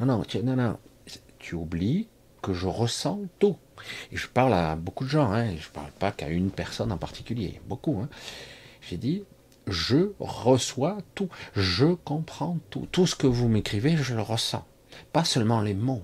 Non, 0.00 0.06
non, 0.06 0.22
tu, 0.22 0.42
non, 0.42 0.56
non. 0.56 0.78
Tu 1.38 1.54
oublies 1.54 2.08
que 2.42 2.52
je 2.52 2.66
ressens 2.66 3.20
tout. 3.38 3.56
Et 4.10 4.16
je 4.16 4.26
parle 4.26 4.54
à 4.54 4.74
beaucoup 4.74 5.04
de 5.04 5.10
gens. 5.10 5.30
Hein. 5.30 5.50
Je 5.56 5.68
ne 5.68 5.72
parle 5.72 5.92
pas 5.92 6.10
qu'à 6.10 6.28
une 6.28 6.50
personne 6.50 6.90
en 6.90 6.96
particulier. 6.96 7.60
Beaucoup. 7.66 8.00
Hein. 8.00 8.08
J'ai 8.80 8.96
dit, 8.96 9.22
je 9.68 10.12
reçois 10.18 10.98
tout. 11.14 11.28
Je 11.54 11.86
comprends 11.86 12.58
tout. 12.70 12.88
Tout 12.90 13.06
ce 13.06 13.14
que 13.14 13.26
vous 13.26 13.48
m'écrivez, 13.48 13.96
je 13.96 14.14
le 14.14 14.22
ressens. 14.22 14.64
Pas 15.12 15.24
seulement 15.24 15.60
les 15.60 15.74
mots. 15.74 16.02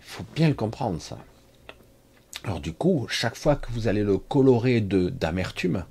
Il 0.00 0.04
faut 0.04 0.24
bien 0.34 0.48
le 0.48 0.54
comprendre, 0.54 1.00
ça. 1.00 1.18
Alors 2.46 2.60
du 2.60 2.72
coup, 2.72 3.06
chaque 3.10 3.34
fois 3.34 3.56
que 3.56 3.72
vous 3.72 3.88
allez 3.88 4.04
le 4.04 4.18
colorer 4.18 4.80
de 4.80 5.08
d'amertume, 5.08 5.84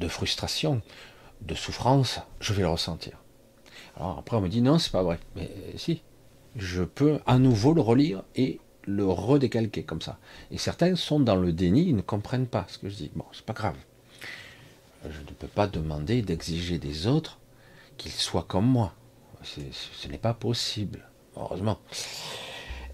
de 0.00 0.08
frustration, 0.08 0.80
de 1.42 1.54
souffrance, 1.54 2.20
je 2.40 2.54
vais 2.54 2.62
le 2.62 2.68
ressentir. 2.68 3.18
Alors 3.94 4.18
après, 4.18 4.38
on 4.38 4.40
me 4.40 4.48
dit 4.48 4.62
non, 4.62 4.78
c'est 4.78 4.90
pas 4.90 5.02
vrai. 5.02 5.18
Mais 5.36 5.50
si, 5.76 6.02
je 6.56 6.82
peux 6.82 7.20
à 7.26 7.38
nouveau 7.38 7.74
le 7.74 7.82
relire 7.82 8.24
et 8.36 8.58
le 8.84 9.04
redécalquer 9.04 9.82
comme 9.82 10.00
ça. 10.00 10.18
Et 10.50 10.56
certains 10.56 10.96
sont 10.96 11.20
dans 11.20 11.36
le 11.36 11.52
déni, 11.52 11.88
ils 11.88 11.96
ne 11.96 12.00
comprennent 12.00 12.46
pas 12.46 12.64
ce 12.68 12.78
que 12.78 12.88
je 12.88 12.94
dis. 12.94 13.10
Bon, 13.14 13.26
c'est 13.32 13.44
pas 13.44 13.52
grave. 13.52 13.76
Je 15.04 15.20
ne 15.20 15.36
peux 15.38 15.46
pas 15.46 15.66
demander 15.66 16.22
d'exiger 16.22 16.78
des 16.78 17.06
autres 17.06 17.38
qu'ils 17.98 18.12
soient 18.12 18.46
comme 18.48 18.66
moi. 18.66 18.94
Ce 19.42 20.08
n'est 20.08 20.16
pas 20.16 20.32
possible, 20.32 21.06
heureusement. 21.36 21.78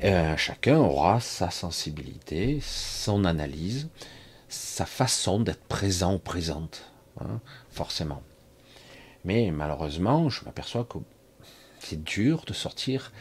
Euh, 0.05 0.37
chacun 0.37 0.79
aura 0.79 1.21
sa 1.21 1.51
sensibilité, 1.51 2.59
son 2.61 3.25
analyse, 3.25 3.89
sa 4.49 4.85
façon 4.85 5.39
d'être 5.39 5.63
présent 5.63 6.15
ou 6.15 6.19
présente, 6.19 6.91
hein, 7.21 7.41
forcément. 7.71 8.23
Mais 9.25 9.53
malheureusement, 9.53 10.29
je 10.29 10.45
m'aperçois 10.45 10.85
que 10.85 10.99
c'est 11.79 12.03
dur 12.03 12.45
de 12.47 12.53
sortir 12.53 13.13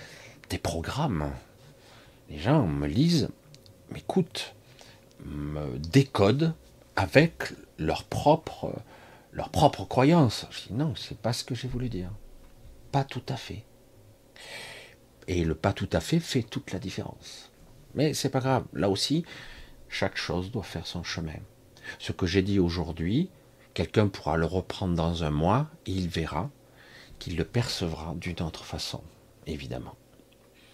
des 0.50 0.58
programmes. 0.58 1.32
Les 2.30 2.40
gens 2.40 2.66
me 2.66 2.88
lisent, 2.88 3.30
m'écoutent, 3.92 4.56
me 5.24 5.78
décodent 5.78 6.54
avec 6.96 7.54
leur 7.78 8.06
propre, 8.06 8.74
croyance. 9.88 10.48
Je 10.50 10.68
dis 10.68 10.74
non, 10.74 10.96
c'est 10.96 11.18
pas 11.18 11.34
ce 11.34 11.44
que 11.44 11.54
j'ai 11.54 11.68
voulu 11.68 11.90
dire. 11.90 12.10
Pas 12.92 13.04
tout 13.04 13.24
à 13.30 13.36
fait. 13.36 13.64
Et 15.28 15.44
le 15.44 15.56
pas 15.56 15.74
tout 15.74 15.90
à 15.94 16.00
fait 16.00 16.20
fait 16.20 16.44
toute 16.44 16.72
la 16.72 16.80
différence. 16.80 17.52
Mais 17.96 18.14
c'est 18.14 18.30
pas 18.30 18.40
grave. 18.40 18.66
Là 18.74 18.90
aussi, 18.90 19.26
chaque 19.90 20.18
chose 20.18 20.52
doit 20.52 20.64
faire 20.64 20.88
son 20.88 21.04
chemin. 21.04 21.40
Ce 22.00 22.12
que 22.12 22.26
j'ai 22.26 22.42
dit 22.42 22.60
aujourd'hui, 22.60 23.30
quelqu'un 23.74 24.08
pourra 24.08 24.38
le 24.38 24.46
reprendre 24.46 24.96
dans 24.96 25.24
un 25.24 25.32
mois 25.32 25.68
et 25.86 25.92
il 25.92 26.08
verra 26.08 26.50
qu'il 27.20 27.38
le 27.38 27.46
percevra 27.46 28.16
d'une 28.16 28.42
autre 28.42 28.66
façon, 28.66 29.02
évidemment. 29.46 29.96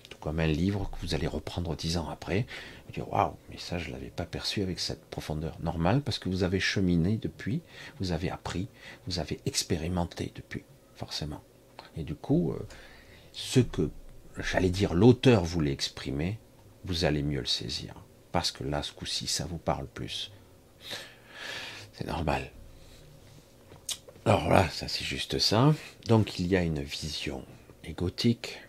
Tout 0.09 0.17
comme 0.19 0.39
un 0.39 0.47
livre 0.47 0.89
que 0.89 1.05
vous 1.05 1.13
allez 1.13 1.27
reprendre 1.27 1.75
dix 1.75 1.97
ans 1.97 2.07
après, 2.09 2.45
vous 2.85 2.93
dire 2.93 3.11
waouh, 3.11 3.35
mais 3.49 3.57
ça 3.57 3.77
je 3.77 3.91
l'avais 3.91 4.09
pas 4.09 4.25
perçu 4.25 4.61
avec 4.61 4.79
cette 4.79 5.03
profondeur. 5.05 5.57
Normal 5.61 6.01
parce 6.01 6.19
que 6.19 6.29
vous 6.29 6.43
avez 6.43 6.59
cheminé 6.59 7.17
depuis, 7.17 7.61
vous 7.99 8.11
avez 8.11 8.29
appris, 8.29 8.69
vous 9.07 9.19
avez 9.19 9.39
expérimenté 9.45 10.31
depuis, 10.35 10.63
forcément. 10.95 11.43
Et 11.97 12.03
du 12.03 12.15
coup, 12.15 12.51
euh, 12.51 12.65
ce 13.33 13.59
que 13.59 13.89
j'allais 14.43 14.69
dire 14.69 14.93
l'auteur 14.93 15.43
voulait 15.43 15.71
exprimer, 15.71 16.39
vous 16.85 17.05
allez 17.05 17.23
mieux 17.23 17.39
le 17.39 17.45
saisir. 17.45 17.93
Parce 18.31 18.51
que 18.51 18.63
là, 18.63 18.83
ce 18.83 18.91
coup-ci, 18.91 19.27
ça 19.27 19.45
vous 19.45 19.57
parle 19.57 19.87
plus. 19.87 20.31
C'est 21.93 22.07
normal. 22.07 22.51
Alors 24.25 24.43
voilà, 24.43 24.69
ça 24.69 24.87
c'est 24.87 25.05
juste 25.05 25.39
ça. 25.39 25.73
Donc 26.07 26.37
il 26.37 26.47
y 26.47 26.57
a 26.57 26.61
une 26.61 26.81
vision 26.81 27.43
égotique, 27.83 28.59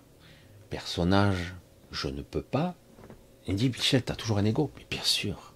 personnage, 0.71 1.55
je 1.91 2.09
ne 2.09 2.23
peux 2.23 2.43
pas. 2.43 2.75
Il 3.47 3.57
dit, 3.57 3.69
Michel, 3.69 4.05
tu 4.05 4.13
as 4.13 4.17
toujours 4.17 4.39
un 4.39 4.45
ego. 4.45 4.71
Mais 4.77 4.87
bien 4.91 5.03
sûr, 5.03 5.55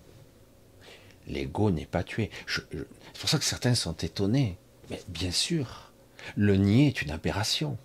l'ego 1.27 1.71
n'est 1.71 1.87
pas 1.87 2.03
tué. 2.03 2.31
c'est 2.47 3.21
pour 3.21 3.29
ça 3.29 3.39
que 3.39 3.45
certains 3.45 3.75
sont 3.75 3.97
étonnés. 3.97 4.59
Mais 4.91 5.01
bien 5.09 5.31
sûr, 5.31 5.93
le 6.37 6.57
nier 6.57 6.89
est 6.89 7.03
une 7.03 7.11
aberration. 7.11 7.77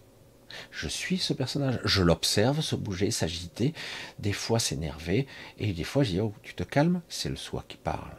Je 0.72 0.88
suis 0.88 1.18
ce 1.18 1.34
personnage, 1.34 1.80
je 1.84 2.04
l'observe 2.04 2.62
se 2.62 2.76
bouger, 2.76 3.12
s'agiter, 3.12 3.74
des 4.20 4.34
fois 4.34 4.60
s'énerver, 4.60 5.28
et 5.58 5.74
des 5.74 5.84
fois 5.84 6.04
je 6.04 6.12
dis, 6.12 6.20
oh, 6.20 6.34
tu 6.44 6.54
te 6.54 6.64
calmes, 6.64 7.02
c'est 7.10 7.30
le 7.30 7.36
soi 7.36 7.64
qui 7.68 7.78
parle. 7.78 8.16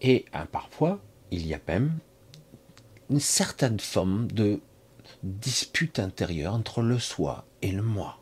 Et 0.00 0.26
hein, 0.32 0.46
parfois, 0.50 1.00
il 1.30 1.46
y 1.46 1.54
a 1.54 1.60
même 1.66 1.98
une 3.10 3.20
certaine 3.20 3.80
forme 3.80 4.30
de 4.30 4.60
dispute 5.22 5.98
intérieure 5.98 6.54
entre 6.54 6.82
le 6.82 6.98
soi 6.98 7.46
et 7.62 7.72
le 7.72 7.82
moi. 7.82 8.18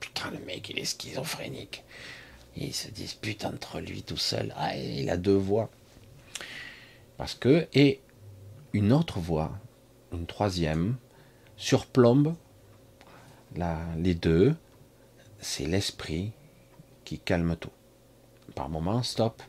Putain, 0.00 0.30
le 0.30 0.38
mec, 0.44 0.70
il 0.70 0.78
est 0.78 0.84
schizophrénique. 0.84 1.84
Il 2.56 2.74
se 2.74 2.88
dispute 2.88 3.44
entre 3.44 3.80
lui 3.80 4.02
tout 4.02 4.16
seul. 4.16 4.52
Ah, 4.56 4.76
il 4.76 5.10
a 5.10 5.16
deux 5.16 5.36
voix. 5.36 5.70
Parce 7.16 7.34
que, 7.34 7.68
et 7.74 8.00
une 8.72 8.92
autre 8.92 9.18
voix, 9.18 9.52
une 10.12 10.26
troisième, 10.26 10.96
surplombe 11.60 12.34
les 13.98 14.14
deux, 14.14 14.56
c'est 15.40 15.66
l'esprit 15.66 16.32
qui 17.04 17.18
calme 17.18 17.54
tout. 17.54 17.70
Par 18.54 18.68
moment, 18.68 19.02
stop. 19.02 19.42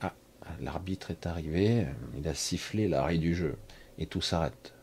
Ah, 0.00 0.14
l'arbitre 0.60 1.10
est 1.10 1.26
arrivé, 1.26 1.86
il 2.16 2.28
a 2.28 2.34
sifflé 2.34 2.86
l'arrêt 2.86 3.18
du 3.18 3.34
jeu, 3.34 3.56
et 3.98 4.06
tout 4.06 4.20
s'arrête. 4.20 4.74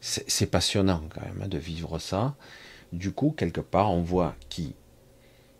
C'est 0.00 0.50
passionnant 0.50 1.02
quand 1.14 1.20
même 1.20 1.42
hein, 1.44 1.48
de 1.48 1.58
vivre 1.58 1.98
ça. 1.98 2.34
Du 2.92 3.12
coup, 3.12 3.34
quelque 3.36 3.60
part, 3.60 3.92
on 3.92 4.02
voit 4.02 4.34
qui, 4.48 4.74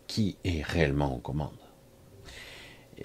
qui 0.07 0.37
est 0.43 0.63
réellement 0.63 1.13
en 1.13 1.19
commande. 1.19 1.51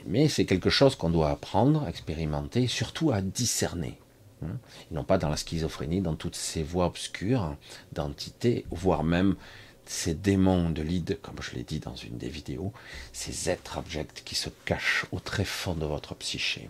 Mais 0.07 0.29
c'est 0.29 0.46
quelque 0.46 0.70
chose 0.70 0.96
qu'on 0.96 1.11
doit 1.11 1.31
apprendre, 1.31 1.87
expérimenter, 1.87 2.66
surtout 2.66 3.12
à 3.12 3.20
discerner. 3.20 3.98
Hein. 4.44 4.59
Ils 4.90 4.94
n'ont 4.94 5.05
pas 5.05 5.18
dans 5.18 5.29
la 5.29 5.37
schizophrénie, 5.37 6.01
dans 6.01 6.16
toutes 6.16 6.37
ces 6.37 6.62
voies 6.62 6.87
obscures 6.87 7.57
d'entités, 7.92 8.64
voire 8.70 9.05
même 9.05 9.37
ces 9.85 10.14
démons 10.14 10.70
de 10.70 10.83
l'id, 10.83 11.18
comme 11.22 11.40
je 11.40 11.55
l'ai 11.55 11.62
dit 11.62 11.81
dans 11.81 11.94
une 11.94 12.18
des 12.18 12.29
vidéos, 12.29 12.72
ces 13.12 13.48
êtres 13.48 13.79
abjects 13.79 14.22
qui 14.24 14.35
se 14.35 14.51
cachent 14.64 15.07
au 15.12 15.18
très 15.20 15.44
fond 15.44 15.74
de 15.74 15.87
votre 15.87 16.14
psyché, 16.14 16.68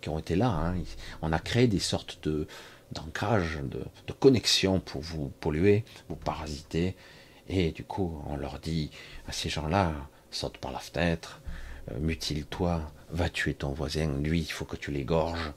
qui 0.00 0.10
ont 0.10 0.18
été 0.18 0.36
là. 0.36 0.48
Hein. 0.48 0.74
On 1.22 1.32
a 1.32 1.38
créé 1.38 1.66
des 1.66 1.80
sortes 1.80 2.18
de 2.22 2.46
d'ancrage, 2.92 3.58
de, 3.62 3.80
de 4.06 4.12
connexion 4.12 4.78
pour 4.78 5.00
vous 5.00 5.32
polluer, 5.40 5.82
vous 6.10 6.16
parasiter, 6.16 6.94
et 7.48 7.70
du 7.72 7.84
coup 7.84 8.22
on 8.26 8.36
leur 8.36 8.58
dit 8.58 8.90
à 9.26 9.32
ces 9.32 9.48
gens-là, 9.48 9.94
saute 10.30 10.58
par 10.58 10.72
la 10.72 10.78
fenêtre, 10.78 11.40
euh, 11.90 11.98
mutile-toi, 11.98 12.82
va 13.10 13.30
tuer 13.30 13.54
ton 13.54 13.70
voisin, 13.70 14.18
lui 14.18 14.40
il 14.40 14.52
faut 14.52 14.66
que 14.66 14.76
tu 14.76 14.90
l'égorges, 14.90 15.52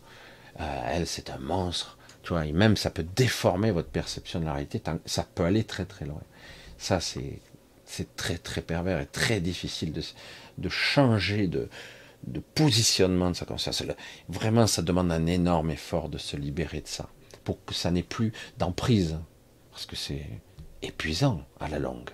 euh, 0.60 0.82
elle 0.88 1.08
c'est 1.08 1.30
un 1.30 1.38
monstre, 1.38 1.98
tu 2.24 2.30
vois, 2.30 2.46
et 2.46 2.54
même 2.54 2.76
ça 2.76 2.90
peut 2.90 3.06
déformer 3.16 3.72
votre 3.72 3.90
perception 3.90 4.40
de 4.40 4.46
la 4.46 4.54
réalité, 4.54 4.82
ça 5.06 5.24
peut 5.24 5.44
aller 5.44 5.64
très 5.64 5.86
très 5.86 6.06
loin. 6.06 6.22
Ça 6.78 7.00
c'est 7.00 7.40
c'est 7.86 8.16
très 8.16 8.38
très 8.38 8.62
pervers 8.62 9.00
et 9.00 9.06
très 9.06 9.40
difficile 9.40 9.94
de, 9.94 10.02
de 10.58 10.70
changer 10.70 11.48
de, 11.48 11.70
de 12.26 12.40
positionnement 12.40 13.30
de 13.30 13.36
sa 13.36 13.46
conscience. 13.46 13.84
Vraiment, 14.28 14.68
ça 14.68 14.82
demande 14.82 15.12
un 15.12 15.28
énorme 15.28 15.72
effort 15.72 16.10
de 16.10 16.18
se 16.18 16.36
libérer 16.36 16.82
de 16.82 16.88
ça, 16.88 17.08
pour 17.44 17.64
que 17.64 17.74
ça 17.74 17.92
n'ait 17.92 18.04
plus 18.04 18.34
d'emprise, 18.58 19.20
parce 19.72 19.86
que 19.86 19.96
c'est 19.96 20.26
épuisant 20.82 21.46
à 21.60 21.68
la 21.70 21.80
longue. 21.80 22.10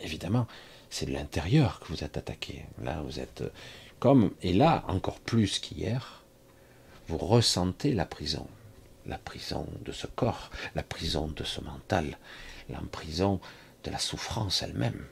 Évidemment, 0.00 0.46
c'est 0.90 1.06
de 1.06 1.12
l'intérieur 1.12 1.80
que 1.80 1.88
vous 1.88 2.04
êtes 2.04 2.16
attaqué. 2.16 2.64
Là, 2.82 3.02
vous 3.04 3.18
êtes 3.18 3.42
comme, 3.98 4.30
et 4.42 4.52
là, 4.52 4.84
encore 4.88 5.18
plus 5.18 5.58
qu'hier, 5.58 6.15
vous 7.08 7.18
ressentez 7.18 7.92
la 7.92 8.06
prison, 8.06 8.46
la 9.06 9.18
prison 9.18 9.66
de 9.84 9.92
ce 9.92 10.06
corps, 10.06 10.50
la 10.74 10.82
prison 10.82 11.28
de 11.28 11.44
ce 11.44 11.60
mental, 11.60 12.18
la 12.68 12.80
prison 12.80 13.40
de 13.84 13.90
la 13.90 13.98
souffrance 13.98 14.62
elle-même. 14.62 15.04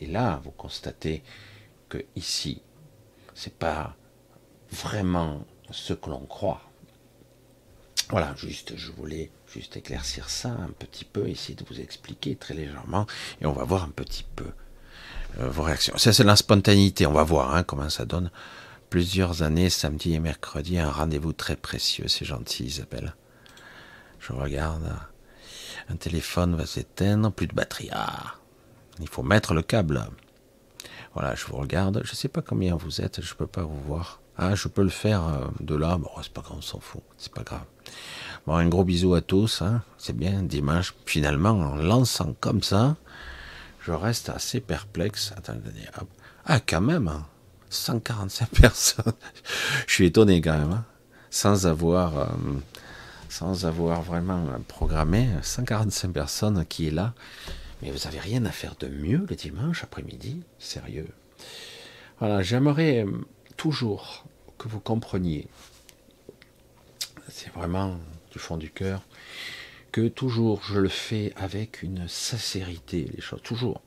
Et 0.00 0.06
là, 0.06 0.40
vous 0.44 0.50
constatez 0.50 1.22
que 1.88 2.04
ici, 2.16 2.62
c'est 3.34 3.54
pas 3.54 3.96
vraiment 4.70 5.44
ce 5.70 5.92
que 5.92 6.10
l'on 6.10 6.26
croit. 6.26 6.62
Voilà, 8.10 8.34
juste, 8.36 8.76
je 8.76 8.92
voulais 8.92 9.30
juste 9.52 9.76
éclaircir 9.76 10.28
ça 10.28 10.50
un 10.50 10.70
petit 10.78 11.04
peu, 11.04 11.28
essayer 11.28 11.54
de 11.54 11.64
vous 11.64 11.80
expliquer 11.80 12.36
très 12.36 12.54
légèrement, 12.54 13.06
et 13.40 13.46
on 13.46 13.52
va 13.52 13.64
voir 13.64 13.84
un 13.84 13.90
petit 13.90 14.24
peu 14.36 14.46
euh, 15.38 15.48
vos 15.48 15.62
réactions. 15.62 15.96
Ça, 15.96 16.12
c'est 16.12 16.24
la 16.24 16.36
spontanéité, 16.36 17.06
on 17.06 17.12
va 17.12 17.22
voir 17.22 17.54
hein, 17.54 17.62
comment 17.62 17.88
ça 17.88 18.04
donne 18.04 18.30
plusieurs 18.94 19.42
années, 19.42 19.70
samedi 19.70 20.14
et 20.14 20.20
mercredi, 20.20 20.78
un 20.78 20.88
rendez-vous 20.88 21.32
très 21.32 21.56
précieux. 21.56 22.06
C'est 22.06 22.24
gentil, 22.24 22.62
Isabelle. 22.62 23.16
Je 24.20 24.32
regarde. 24.32 24.88
Un 25.88 25.96
téléphone 25.96 26.54
va 26.54 26.64
s'éteindre, 26.64 27.32
plus 27.32 27.48
de 27.48 27.54
batterie. 27.56 27.88
Ah, 27.90 28.36
il 29.00 29.08
faut 29.08 29.24
mettre 29.24 29.52
le 29.52 29.62
câble. 29.62 30.06
Voilà, 31.12 31.34
je 31.34 31.44
vous 31.46 31.56
regarde. 31.56 32.02
Je 32.04 32.12
ne 32.12 32.14
sais 32.14 32.28
pas 32.28 32.40
combien 32.40 32.76
vous 32.76 33.00
êtes, 33.00 33.20
je 33.20 33.32
ne 33.32 33.36
peux 33.36 33.48
pas 33.48 33.64
vous 33.64 33.80
voir. 33.80 34.20
Ah, 34.36 34.54
je 34.54 34.68
peux 34.68 34.84
le 34.84 34.90
faire 34.90 35.26
euh, 35.26 35.48
de 35.58 35.74
là. 35.74 35.98
Bon, 35.98 36.10
c'est 36.22 36.32
pas 36.32 36.42
grave, 36.42 36.58
on 36.58 36.62
s'en 36.62 36.78
fout. 36.78 37.02
C'est 37.18 37.34
pas 37.34 37.42
grave. 37.42 37.64
Bon, 38.46 38.54
un 38.54 38.68
gros 38.68 38.84
bisou 38.84 39.14
à 39.14 39.22
tous. 39.22 39.60
Hein. 39.60 39.82
C'est 39.98 40.16
bien, 40.16 40.44
dimanche. 40.44 40.94
Finalement, 41.04 41.50
en 41.50 41.74
lançant 41.74 42.32
comme 42.38 42.62
ça, 42.62 42.94
je 43.80 43.90
reste 43.90 44.28
assez 44.28 44.60
perplexe. 44.60 45.34
Attendez, 45.36 45.70
hop. 46.00 46.06
Ah, 46.46 46.60
quand 46.60 46.80
même. 46.80 47.24
Hein. 47.74 47.98
145 48.00 48.48
personnes. 48.60 49.12
Je 49.86 49.92
suis 49.92 50.06
étonné 50.06 50.40
quand 50.40 50.58
même, 50.58 50.72
hein. 50.72 50.84
sans 51.30 51.66
avoir, 51.66 52.18
euh, 52.18 52.26
sans 53.28 53.66
avoir 53.66 54.02
vraiment 54.02 54.46
programmé 54.68 55.28
145 55.42 56.12
personnes 56.12 56.64
qui 56.66 56.88
est 56.88 56.92
là. 56.92 57.14
Mais 57.82 57.90
vous 57.90 58.06
avez 58.06 58.20
rien 58.20 58.44
à 58.44 58.50
faire 58.50 58.76
de 58.78 58.88
mieux 58.88 59.26
le 59.28 59.36
dimanche 59.36 59.82
après-midi, 59.82 60.42
sérieux. 60.58 61.08
Voilà, 62.20 62.42
j'aimerais 62.42 63.04
euh, 63.04 63.10
toujours 63.56 64.24
que 64.56 64.68
vous 64.68 64.80
compreniez, 64.80 65.48
c'est 67.28 67.52
vraiment 67.52 67.98
du 68.30 68.38
fond 68.38 68.56
du 68.56 68.70
cœur, 68.70 69.02
que 69.90 70.08
toujours 70.08 70.62
je 70.62 70.78
le 70.78 70.88
fais 70.88 71.32
avec 71.36 71.82
une 71.82 72.08
sincérité, 72.08 73.10
les 73.14 73.20
choses, 73.20 73.42
toujours. 73.42 73.82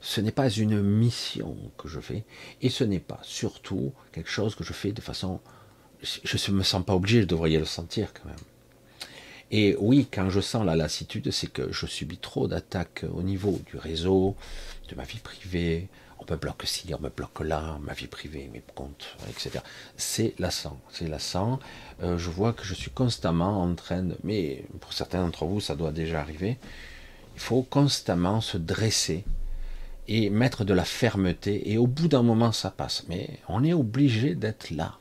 Ce 0.00 0.20
n'est 0.20 0.32
pas 0.32 0.50
une 0.50 0.80
mission 0.82 1.56
que 1.78 1.88
je 1.88 2.00
fais, 2.00 2.24
et 2.62 2.70
ce 2.70 2.84
n'est 2.84 3.00
pas 3.00 3.20
surtout 3.22 3.92
quelque 4.12 4.30
chose 4.30 4.54
que 4.54 4.64
je 4.64 4.72
fais 4.72 4.92
de 4.92 5.00
façon... 5.00 5.40
Je 6.02 6.50
ne 6.50 6.56
me 6.56 6.62
sens 6.62 6.84
pas 6.84 6.94
obligé, 6.94 7.22
je 7.22 7.26
devrais 7.26 7.50
le 7.50 7.64
sentir 7.64 8.12
quand 8.12 8.28
même. 8.28 8.36
Et 9.50 9.76
oui, 9.78 10.08
quand 10.10 10.30
je 10.30 10.40
sens 10.40 10.66
la 10.66 10.76
lassitude, 10.76 11.30
c'est 11.30 11.50
que 11.50 11.72
je 11.72 11.86
subis 11.86 12.18
trop 12.18 12.48
d'attaques 12.48 13.04
au 13.14 13.22
niveau 13.22 13.60
du 13.66 13.76
réseau, 13.76 14.36
de 14.88 14.94
ma 14.94 15.04
vie 15.04 15.20
privée, 15.20 15.88
on 16.18 16.32
me 16.32 16.36
bloque 16.36 16.64
ci, 16.64 16.92
on 16.94 17.00
me 17.00 17.08
bloque 17.08 17.40
là, 17.40 17.78
ma 17.82 17.92
vie 17.92 18.06
privée, 18.06 18.48
mes 18.52 18.62
comptes, 18.74 19.16
etc. 19.28 19.60
C'est 19.96 20.34
lassant, 20.38 20.80
c'est 20.90 21.08
lassant. 21.08 21.60
Euh, 22.02 22.18
je 22.18 22.30
vois 22.30 22.52
que 22.52 22.64
je 22.64 22.74
suis 22.74 22.90
constamment 22.90 23.62
en 23.62 23.74
train 23.74 24.02
de, 24.02 24.16
mais 24.24 24.64
pour 24.80 24.92
certains 24.92 25.22
d'entre 25.22 25.44
vous, 25.44 25.60
ça 25.60 25.74
doit 25.74 25.92
déjà 25.92 26.20
arriver. 26.20 26.58
Il 27.34 27.40
faut 27.40 27.62
constamment 27.62 28.40
se 28.40 28.56
dresser 28.56 29.24
et 30.08 30.30
mettre 30.30 30.64
de 30.64 30.74
la 30.74 30.84
fermeté. 30.84 31.70
Et 31.70 31.78
au 31.78 31.86
bout 31.86 32.08
d'un 32.08 32.22
moment, 32.22 32.52
ça 32.52 32.70
passe. 32.70 33.04
Mais 33.08 33.38
on 33.48 33.64
est 33.64 33.72
obligé 33.72 34.34
d'être 34.34 34.70
là. 34.70 34.98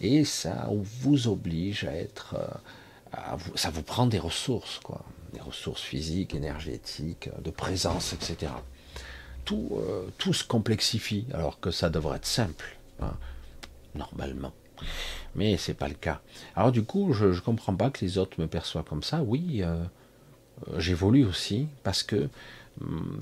Et 0.00 0.24
ça 0.24 0.68
vous 0.70 1.28
oblige 1.28 1.84
à 1.84 1.94
être, 1.94 2.36
euh, 3.14 3.36
ça 3.54 3.70
vous 3.70 3.82
prend 3.82 4.06
des 4.06 4.18
ressources, 4.18 4.78
quoi, 4.78 5.04
des 5.32 5.40
ressources 5.40 5.82
physiques, 5.82 6.34
énergétiques, 6.34 7.28
de 7.42 7.50
présence, 7.50 8.12
etc. 8.12 8.52
Euh, 9.52 10.06
tout, 10.18 10.32
se 10.32 10.44
complexifie, 10.44 11.26
alors 11.32 11.60
que 11.60 11.70
ça 11.70 11.90
devrait 11.90 12.18
être 12.18 12.26
simple, 12.26 12.76
hein, 13.00 13.14
normalement. 13.94 14.52
Mais 15.34 15.56
c'est 15.56 15.74
pas 15.74 15.88
le 15.88 15.94
cas. 15.94 16.20
Alors 16.54 16.72
du 16.72 16.84
coup, 16.84 17.12
je, 17.12 17.26
ne 17.26 17.38
comprends 17.40 17.74
pas 17.74 17.90
que 17.90 18.04
les 18.04 18.18
autres 18.18 18.40
me 18.40 18.46
perçoivent 18.46 18.84
comme 18.84 19.02
ça. 19.02 19.22
Oui, 19.22 19.62
euh, 19.62 19.82
euh, 20.68 20.78
j'évolue 20.78 21.24
aussi 21.24 21.66
parce 21.82 22.02
que 22.02 22.28
hum, 22.80 23.20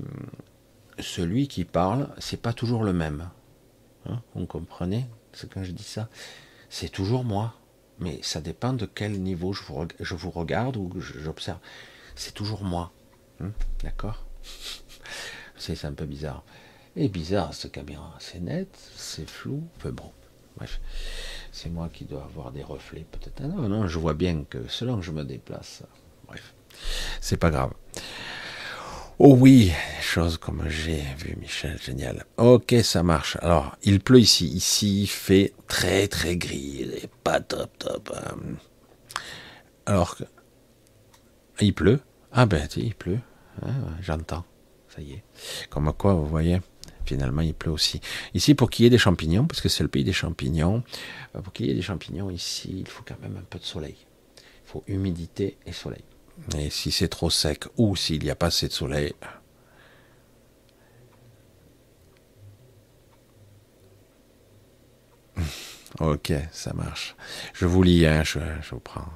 celui 1.01 1.47
qui 1.47 1.65
parle, 1.65 2.09
c'est 2.17 2.41
pas 2.41 2.53
toujours 2.53 2.83
le 2.83 2.93
même. 2.93 3.29
Hein, 4.05 4.21
vous 4.35 4.45
comprenez 4.45 5.05
quand 5.47 5.63
je 5.63 5.71
dis 5.71 5.83
ça, 5.83 6.09
c'est 6.69 6.89
toujours 6.89 7.23
moi. 7.23 7.55
Mais 7.99 8.19
ça 8.21 8.39
dépend 8.39 8.71
de 8.71 8.85
quel 8.85 9.19
niveau 9.21 9.51
je 9.51 9.61
vous, 9.63 10.31
regarde 10.31 10.77
ou 10.77 10.89
j'observe. 11.01 11.59
C'est 12.15 12.33
toujours 12.33 12.63
moi. 12.63 12.93
Hein, 13.41 13.51
d'accord? 13.83 14.25
C'est 15.57 15.83
un 15.83 15.91
peu 15.91 16.05
bizarre. 16.05 16.45
Et 16.95 17.09
bizarre, 17.09 17.53
cette 17.53 17.73
caméra. 17.73 18.15
C'est 18.19 18.39
net, 18.39 18.69
c'est 18.95 19.29
flou. 19.29 19.61
Enfin 19.75 19.89
bon, 19.89 20.09
bref. 20.55 20.79
C'est 21.51 21.69
moi 21.69 21.89
qui 21.91 22.05
dois 22.05 22.23
avoir 22.23 22.53
des 22.53 22.63
reflets, 22.63 23.05
peut-être. 23.11 23.41
Ah 23.43 23.47
non, 23.47 23.67
non, 23.67 23.85
je 23.85 23.99
vois 23.99 24.13
bien 24.13 24.45
que 24.49 24.69
selon 24.69 24.99
que 24.99 25.05
je 25.05 25.11
me 25.11 25.25
déplace. 25.25 25.83
Bref, 26.27 26.53
c'est 27.19 27.35
pas 27.35 27.51
grave. 27.51 27.73
Oh 29.21 29.35
oui, 29.37 29.73
chose 29.99 30.37
comme 30.37 30.69
j'ai 30.69 31.03
vu 31.17 31.35
Michel, 31.41 31.77
génial. 31.77 32.23
Ok, 32.37 32.73
ça 32.83 33.03
marche. 33.03 33.35
Alors, 33.41 33.75
il 33.83 33.99
pleut 33.99 34.21
ici. 34.21 34.47
Ici, 34.47 35.01
il 35.01 35.07
fait 35.07 35.53
très 35.67 36.07
très 36.07 36.37
gris. 36.37 36.89
pas 37.21 37.41
top 37.41 37.77
top. 37.77 38.13
Hein. 38.15 38.37
Alors, 39.85 40.15
il 41.59 41.73
pleut. 41.73 41.99
Ah 42.31 42.45
ben, 42.45 42.65
il 42.77 42.95
pleut. 42.95 43.19
Ah, 43.61 43.67
j'entends. 43.99 44.45
Ça 44.87 45.01
y 45.01 45.11
est. 45.11 45.23
Comme 45.69 45.91
quoi, 45.91 46.13
vous 46.13 46.25
voyez, 46.25 46.61
finalement, 47.03 47.41
il 47.41 47.53
pleut 47.53 47.73
aussi. 47.73 47.99
Ici, 48.33 48.55
pour 48.55 48.69
qu'il 48.69 48.83
y 48.83 48.87
ait 48.87 48.89
des 48.89 48.97
champignons, 48.97 49.47
parce 49.47 49.59
que 49.59 49.67
c'est 49.67 49.83
le 49.83 49.89
pays 49.89 50.05
des 50.05 50.13
champignons, 50.13 50.81
euh, 51.35 51.41
pour 51.41 51.51
qu'il 51.51 51.65
y 51.65 51.71
ait 51.71 51.75
des 51.75 51.81
champignons 51.81 52.29
ici, 52.29 52.77
il 52.79 52.87
faut 52.87 53.03
quand 53.05 53.19
même 53.21 53.35
un 53.35 53.43
peu 53.49 53.59
de 53.59 53.65
soleil. 53.65 53.97
Il 54.37 54.71
faut 54.71 54.83
humidité 54.87 55.57
et 55.65 55.73
soleil. 55.73 56.05
Et 56.57 56.69
si 56.69 56.91
c'est 56.91 57.07
trop 57.07 57.29
sec 57.29 57.65
ou 57.77 57.95
s'il 57.95 58.23
n'y 58.23 58.29
a 58.31 58.35
pas 58.35 58.47
assez 58.47 58.67
de 58.67 58.73
soleil, 58.73 59.13
Ok, 65.99 66.31
ça 66.51 66.73
marche. 66.73 67.15
Je 67.53 67.65
vous 67.65 67.83
lis, 67.83 68.05
hein, 68.05 68.23
je, 68.23 68.39
vous 68.71 68.79
prends. 68.79 69.09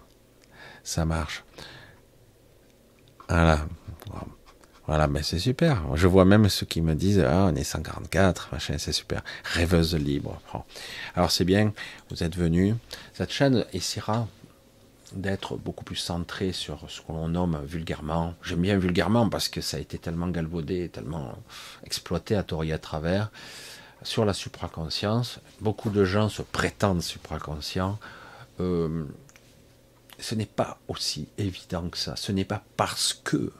Ça 0.84 1.06
marche. 1.06 1.44
Voilà. 3.30 3.66
Voilà, 4.86 5.08
mais 5.08 5.24
c'est 5.24 5.40
super. 5.40 5.82
Je 5.96 6.08
vois 6.08 6.26
même 6.26 6.50
ceux 6.50 6.66
qui 6.66 6.82
me 6.82 6.94
disent 6.94 7.24
Ah, 7.26 7.48
on 7.50 7.56
est 7.56 7.64
144, 7.64 8.50
machin, 8.52 8.78
c'est 8.78 8.92
super. 8.92 9.24
Rêveuse 9.46 9.96
libre. 9.96 10.42
Alors 11.16 11.32
c'est 11.32 11.46
bien, 11.46 11.72
vous 12.10 12.22
êtes 12.22 12.36
venu. 12.36 12.76
Cette 13.14 13.32
chaîne 13.32 13.66
essaiera 13.72 14.28
d'être 15.14 15.58
beaucoup 15.58 15.84
plus 15.84 15.96
centrée 15.96 16.52
sur 16.52 16.90
ce 16.90 17.02
que 17.02 17.12
l'on 17.12 17.28
nomme 17.28 17.62
vulgairement. 17.66 18.34
J'aime 18.44 18.62
bien 18.62 18.78
vulgairement 18.78 19.30
parce 19.30 19.50
que 19.50 19.62
ça 19.62 19.78
a 19.78 19.80
été 19.80 19.98
tellement 19.98 20.28
galvaudé, 20.28 20.90
tellement 20.90 21.38
exploité 21.84 22.36
à 22.36 22.44
tort 22.44 22.64
et 22.64 22.72
à 22.72 22.78
travers. 22.78 23.32
Sur 24.04 24.26
la 24.26 24.34
supraconscience, 24.34 25.40
beaucoup 25.62 25.90
de 25.90 26.04
gens 26.04 26.30
se 26.30 26.42
prétendent 26.42 27.02
supraconscients. 27.02 28.00
Euh, 28.60 29.06
ce 30.20 30.36
n'est 30.36 30.46
pas 30.46 30.80
aussi 30.88 31.28
évident 31.38 31.90
que 31.90 31.98
ça. 31.98 32.16
Ce 32.16 32.32
n'est 32.32 32.46
pas 32.46 32.64
parce 32.78 33.14
que 33.14 33.52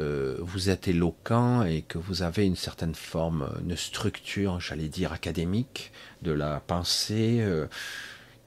euh, 0.00 0.36
vous 0.40 0.70
êtes 0.70 0.88
éloquent 0.88 1.62
et 1.64 1.82
que 1.82 1.98
vous 1.98 2.22
avez 2.22 2.46
une 2.46 2.56
certaine 2.56 2.94
forme, 2.94 3.48
une 3.62 3.76
structure, 3.76 4.60
j'allais 4.60 4.88
dire 4.88 5.12
académique 5.12 5.92
de 6.22 6.32
la 6.32 6.60
pensée, 6.60 7.38
euh, 7.40 7.66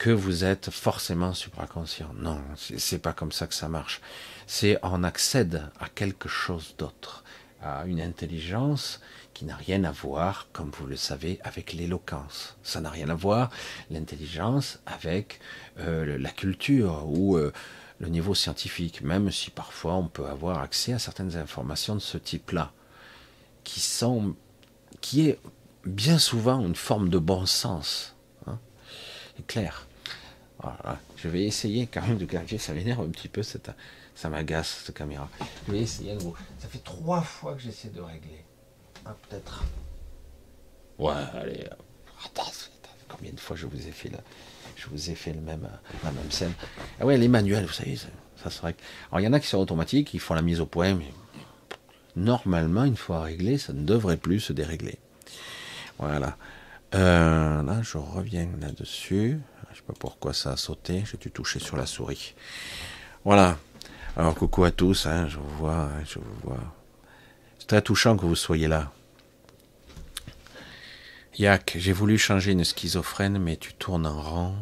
que 0.01 0.09
vous 0.09 0.43
êtes 0.43 0.71
forcément 0.71 1.31
supraconscient. 1.31 2.11
Non, 2.15 2.41
c'est 2.55 2.97
pas 2.97 3.13
comme 3.13 3.31
ça 3.31 3.45
que 3.45 3.53
ça 3.53 3.69
marche. 3.69 4.01
C'est 4.47 4.79
on 4.81 5.03
accède 5.03 5.69
à 5.79 5.89
quelque 5.89 6.27
chose 6.27 6.73
d'autre, 6.79 7.23
à 7.61 7.85
une 7.85 8.01
intelligence 8.01 8.99
qui 9.35 9.45
n'a 9.45 9.55
rien 9.55 9.83
à 9.83 9.91
voir, 9.91 10.47
comme 10.53 10.71
vous 10.71 10.87
le 10.87 10.95
savez, 10.95 11.39
avec 11.43 11.73
l'éloquence. 11.73 12.57
Ça 12.63 12.81
n'a 12.81 12.89
rien 12.89 13.09
à 13.09 13.13
voir, 13.13 13.51
l'intelligence, 13.91 14.79
avec 14.87 15.39
euh, 15.77 16.17
la 16.17 16.31
culture 16.31 17.07
ou 17.07 17.37
le 17.37 18.07
niveau 18.07 18.33
scientifique, 18.33 19.03
même 19.03 19.29
si 19.29 19.51
parfois 19.51 19.93
on 19.93 20.07
peut 20.07 20.25
avoir 20.25 20.63
accès 20.63 20.93
à 20.93 20.99
certaines 20.99 21.37
informations 21.37 21.93
de 21.93 21.99
ce 21.99 22.17
type-là, 22.17 22.71
qui 23.63 23.81
sont, 23.81 24.35
qui 24.99 25.29
est 25.29 25.39
bien 25.85 26.17
souvent 26.17 26.59
une 26.65 26.73
forme 26.75 27.09
de 27.09 27.19
bon 27.19 27.45
sens, 27.45 28.15
hein, 28.47 28.57
clair. 29.45 29.85
Voilà. 30.61 30.99
Je 31.17 31.27
vais 31.27 31.43
essayer 31.43 31.87
quand 31.87 32.01
même 32.01 32.17
de 32.17 32.25
clarifier, 32.25 32.57
ça 32.57 32.73
m'énerve 32.73 33.01
un 33.01 33.09
petit 33.09 33.27
peu, 33.27 33.41
ça 33.43 34.29
m'agace 34.29 34.83
cette 34.85 34.95
caméra. 34.95 35.29
Je 35.67 35.71
vais 35.71 35.81
essayer 35.81 36.15
de 36.15 36.21
Ça 36.59 36.67
fait 36.69 36.83
trois 36.83 37.21
fois 37.21 37.55
que 37.55 37.61
j'essaie 37.61 37.89
de 37.89 38.01
régler. 38.01 38.45
Ah, 39.05 39.15
peut-être. 39.27 39.63
Ouais, 40.99 41.13
allez. 41.33 41.67
Attends, 42.25 42.51
combien 43.07 43.31
de 43.31 43.39
fois 43.39 43.55
je 43.55 43.65
vous 43.65 43.87
ai 43.87 43.91
fait 43.91 44.11
je 44.81 44.87
vous 44.87 45.11
ai 45.11 45.15
fait 45.15 45.33
le 45.33 45.41
même, 45.41 45.67
la 46.03 46.11
même 46.11 46.31
scène. 46.31 46.53
Ah 46.99 47.05
ouais, 47.05 47.17
les 47.17 47.27
manuels, 47.27 47.65
vous 47.65 47.71
savez, 47.71 47.95
ça, 47.95 48.49
serait. 48.49 48.75
Alors 49.11 49.19
il 49.19 49.23
y 49.23 49.27
en 49.27 49.33
a 49.33 49.39
qui 49.39 49.47
sont 49.47 49.59
automatiques, 49.59 50.13
ils 50.15 50.19
font 50.19 50.33
la 50.33 50.41
mise 50.41 50.59
au 50.59 50.65
point, 50.65 50.95
mais 50.95 51.13
normalement, 52.15 52.83
une 52.83 52.97
fois 52.97 53.21
réglé, 53.21 53.59
ça 53.59 53.73
ne 53.73 53.83
devrait 53.83 54.17
plus 54.17 54.39
se 54.39 54.53
dérégler. 54.53 54.97
Voilà. 55.99 56.37
Euh, 56.95 57.61
là, 57.61 57.81
je 57.83 57.97
reviens 57.97 58.49
là-dessus. 58.59 59.39
Sais 59.81 59.87
pas 59.87 59.93
pourquoi 59.99 60.33
ça 60.33 60.51
a 60.51 60.57
sauté. 60.57 61.03
J'ai 61.09 61.17
dû 61.17 61.31
toucher 61.31 61.59
sur 61.59 61.77
la 61.77 61.85
souris. 61.85 62.35
Voilà. 63.25 63.57
Alors 64.15 64.35
coucou 64.35 64.63
à 64.63 64.71
tous. 64.71 65.05
Hein, 65.05 65.27
je 65.27 65.37
vous 65.37 65.57
vois. 65.57 65.75
Hein, 65.75 66.03
je 66.05 66.19
vous 66.19 66.35
vois. 66.43 66.59
C'est 67.59 67.67
très 67.67 67.81
touchant 67.81 68.15
que 68.15 68.25
vous 68.25 68.35
soyez 68.35 68.67
là. 68.67 68.91
Yak, 71.37 71.75
j'ai 71.79 71.93
voulu 71.93 72.17
changer 72.17 72.51
une 72.51 72.63
schizophrène, 72.63 73.39
mais 73.39 73.55
tu 73.55 73.73
tournes 73.73 74.05
en 74.05 74.21
rang, 74.21 74.55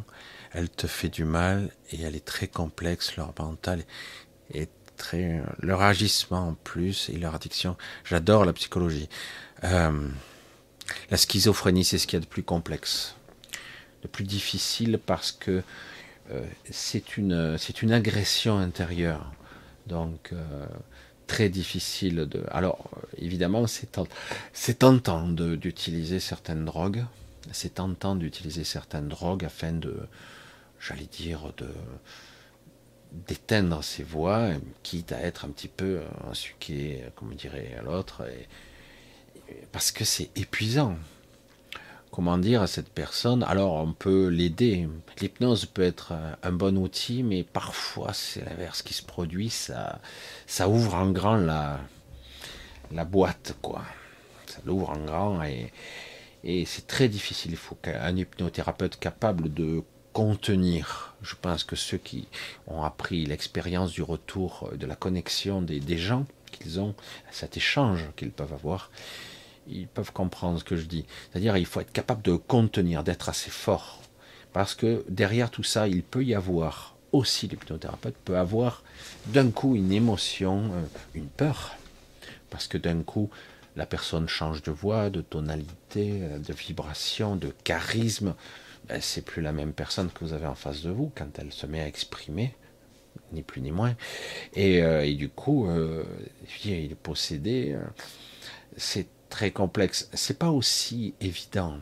elle 0.51 0.69
te 0.69 0.85
fait 0.85 1.09
du 1.09 1.25
mal 1.25 1.71
et 1.91 2.01
elle 2.01 2.15
est 2.15 2.23
très 2.25 2.47
complexe, 2.47 3.15
leur 3.17 3.33
mental 3.39 3.83
est 4.53 4.69
très, 4.95 5.41
leur 5.59 5.81
agissement 5.81 6.49
en 6.49 6.53
plus 6.53 7.09
et 7.09 7.17
leur 7.17 7.35
addiction. 7.35 7.75
J'adore 8.03 8.45
la 8.45 8.53
psychologie. 8.53 9.09
Euh, 9.63 10.09
la 11.09 11.17
schizophrénie, 11.17 11.83
c'est 11.83 11.97
ce 11.97 12.07
qu'il 12.07 12.17
y 12.17 12.21
a 12.21 12.25
de 12.25 12.29
plus 12.29 12.43
complexe, 12.43 13.15
de 14.01 14.07
plus 14.07 14.23
difficile 14.23 14.99
parce 15.05 15.31
que 15.31 15.63
euh, 16.31 16.45
c'est 16.69 17.17
une, 17.17 17.57
c'est 17.57 17.81
une 17.81 17.91
agression 17.91 18.57
intérieure. 18.57 19.31
Donc, 19.87 20.29
euh, 20.33 20.65
très 21.27 21.49
difficile 21.49 22.27
de. 22.29 22.43
Alors, 22.51 22.89
évidemment, 23.17 23.65
c'est 23.67 24.79
tentant 24.79 25.27
d'utiliser 25.27 26.19
certaines 26.19 26.65
drogues. 26.65 27.05
C'est 27.51 27.75
tentant 27.75 28.15
d'utiliser 28.15 28.63
certaines 28.63 29.07
drogues 29.07 29.45
afin 29.45 29.71
de, 29.71 29.95
j'allais 30.79 31.05
dire, 31.11 31.53
de 31.57 31.67
d'éteindre 33.27 33.83
ses 33.83 34.03
voix, 34.03 34.49
quitte 34.83 35.13
à 35.13 35.21
être 35.21 35.45
un 35.45 35.49
petit 35.49 35.67
peu 35.67 36.01
insuqué, 36.29 37.01
comme 37.15 37.33
dirait 37.33 37.75
l'autre, 37.83 38.23
parce 39.71 39.91
que 39.91 40.05
c'est 40.05 40.29
épuisant. 40.35 40.95
Comment 42.11 42.37
dire 42.37 42.61
à 42.61 42.67
cette 42.67 42.89
personne. 42.89 43.43
Alors 43.43 43.75
on 43.75 43.93
peut 43.93 44.27
l'aider. 44.27 44.87
L'hypnose 45.21 45.65
peut 45.65 45.81
être 45.83 46.13
un 46.43 46.51
bon 46.51 46.77
outil, 46.77 47.23
mais 47.23 47.43
parfois 47.43 48.13
c'est 48.13 48.43
l'inverse 48.45 48.81
qui 48.81 48.93
se 48.93 49.03
produit. 49.03 49.49
Ça, 49.49 49.99
ça 50.47 50.67
ouvre 50.69 50.95
en 50.95 51.11
grand 51.11 51.37
la, 51.37 51.79
la 52.91 53.05
boîte, 53.05 53.55
quoi. 53.61 53.83
Ça 54.47 54.59
l'ouvre 54.65 54.89
en 54.89 55.05
grand 55.05 55.43
et, 55.43 55.71
et 56.43 56.65
c'est 56.65 56.87
très 56.87 57.07
difficile. 57.07 57.51
Il 57.51 57.57
faut 57.57 57.75
qu'un 57.75 58.15
hypnothérapeute 58.15 58.97
capable 58.99 59.53
de 59.53 59.83
contenir. 60.13 61.15
Je 61.21 61.35
pense 61.39 61.63
que 61.63 61.75
ceux 61.75 61.97
qui 61.97 62.27
ont 62.67 62.83
appris 62.83 63.25
l'expérience 63.25 63.91
du 63.91 64.01
retour, 64.01 64.69
de 64.75 64.85
la 64.87 64.95
connexion 64.95 65.61
des, 65.61 65.79
des 65.79 65.97
gens 65.97 66.25
qu'ils 66.51 66.79
ont, 66.79 66.95
cet 67.29 67.57
échange 67.57 68.05
qu'ils 68.15 68.31
peuvent 68.31 68.53
avoir, 68.53 68.89
ils 69.71 69.87
peuvent 69.87 70.11
comprendre 70.11 70.59
ce 70.59 70.63
que 70.63 70.75
je 70.75 70.85
dis. 70.85 71.05
C'est-à-dire 71.31 71.57
il 71.57 71.65
faut 71.65 71.81
être 71.81 71.91
capable 71.91 72.21
de 72.21 72.35
contenir, 72.35 73.03
d'être 73.03 73.29
assez 73.29 73.49
fort. 73.49 74.01
Parce 74.53 74.75
que 74.75 75.05
derrière 75.09 75.51
tout 75.51 75.63
ça, 75.63 75.87
il 75.87 76.03
peut 76.03 76.23
y 76.23 76.33
avoir 76.33 76.95
aussi 77.11 77.47
l'hypnothérapeute 77.47 78.15
peut 78.23 78.37
avoir 78.37 78.83
d'un 79.27 79.49
coup 79.51 79.75
une 79.75 79.91
émotion, 79.91 80.71
euh, 80.73 80.83
une 81.15 81.27
peur. 81.27 81.75
Parce 82.49 82.67
que 82.67 82.77
d'un 82.77 83.01
coup, 83.03 83.29
la 83.75 83.85
personne 83.85 84.27
change 84.27 84.61
de 84.63 84.71
voix, 84.71 85.09
de 85.09 85.21
tonalité, 85.21 86.19
euh, 86.21 86.39
de 86.39 86.53
vibration, 86.53 87.35
de 87.35 87.53
charisme. 87.63 88.35
Ben, 88.87 89.01
c'est 89.01 89.23
plus 89.23 89.41
la 89.41 89.51
même 89.51 89.73
personne 89.73 90.09
que 90.09 90.23
vous 90.23 90.33
avez 90.33 90.47
en 90.47 90.55
face 90.55 90.81
de 90.81 90.89
vous 90.89 91.11
quand 91.15 91.37
elle 91.37 91.51
se 91.51 91.65
met 91.65 91.81
à 91.81 91.87
exprimer, 91.87 92.55
ni 93.33 93.43
plus 93.43 93.61
ni 93.61 93.71
moins. 93.71 93.95
Et, 94.55 94.81
euh, 94.81 95.13
du 95.13 95.29
coup, 95.29 95.67
il 96.65 96.91
est 96.91 96.95
possédé. 96.95 97.77
c'est 98.77 99.07
très 99.29 99.51
complexe. 99.51 100.09
C'est 100.13 100.37
pas 100.37 100.51
aussi 100.51 101.13
évident. 101.21 101.77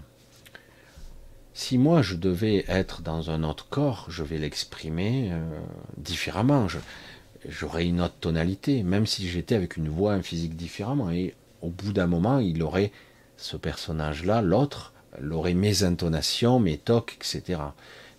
Si 1.54 1.78
moi 1.78 2.02
je 2.02 2.16
devais 2.16 2.66
être 2.68 3.02
dans 3.02 3.32
un 3.32 3.44
autre 3.44 3.68
corps, 3.68 4.06
je 4.10 4.24
vais 4.24 4.38
l'exprimer 4.38 5.30
euh, 5.32 5.60
différemment. 5.98 6.68
J'aurais 7.48 7.86
une 7.86 8.02
autre 8.02 8.16
tonalité, 8.20 8.84
même 8.84 9.08
si 9.08 9.28
j'étais 9.28 9.56
avec 9.56 9.78
une 9.78 9.90
voix, 9.90 10.14
un 10.14 10.22
physique 10.22 10.56
différemment. 10.56 11.10
Et 11.10 11.34
au 11.62 11.70
bout 11.70 11.94
d'un 11.94 12.08
moment, 12.08 12.40
il 12.40 12.62
aurait 12.62 12.92
ce 13.38 13.58
personnage-là, 13.58 14.42
l'autre, 14.42 14.94
l'aurait 15.20 15.54
mes 15.54 15.84
intonations, 15.84 16.60
mes 16.60 16.78
tocs, 16.78 17.16
etc. 17.16 17.60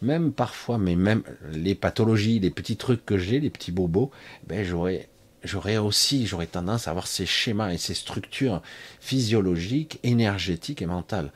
Même 0.02 0.32
parfois, 0.32 0.78
mais 0.78 0.96
même 0.96 1.22
les 1.52 1.74
pathologies, 1.74 2.38
les 2.38 2.50
petits 2.50 2.76
trucs 2.76 3.04
que 3.04 3.18
j'ai, 3.18 3.40
les 3.40 3.50
petits 3.50 3.72
bobos, 3.72 4.10
ben 4.46 4.64
j'aurais 4.64 5.08
j'aurais 5.44 5.76
aussi, 5.76 6.26
j'aurais 6.26 6.46
tendance 6.46 6.88
à 6.88 6.90
avoir 6.90 7.06
ces 7.06 7.26
schémas 7.26 7.72
et 7.72 7.78
ces 7.78 7.94
structures 7.94 8.62
physiologiques, 9.00 10.00
énergétiques 10.02 10.82
et 10.82 10.86
mentales. 10.86 11.32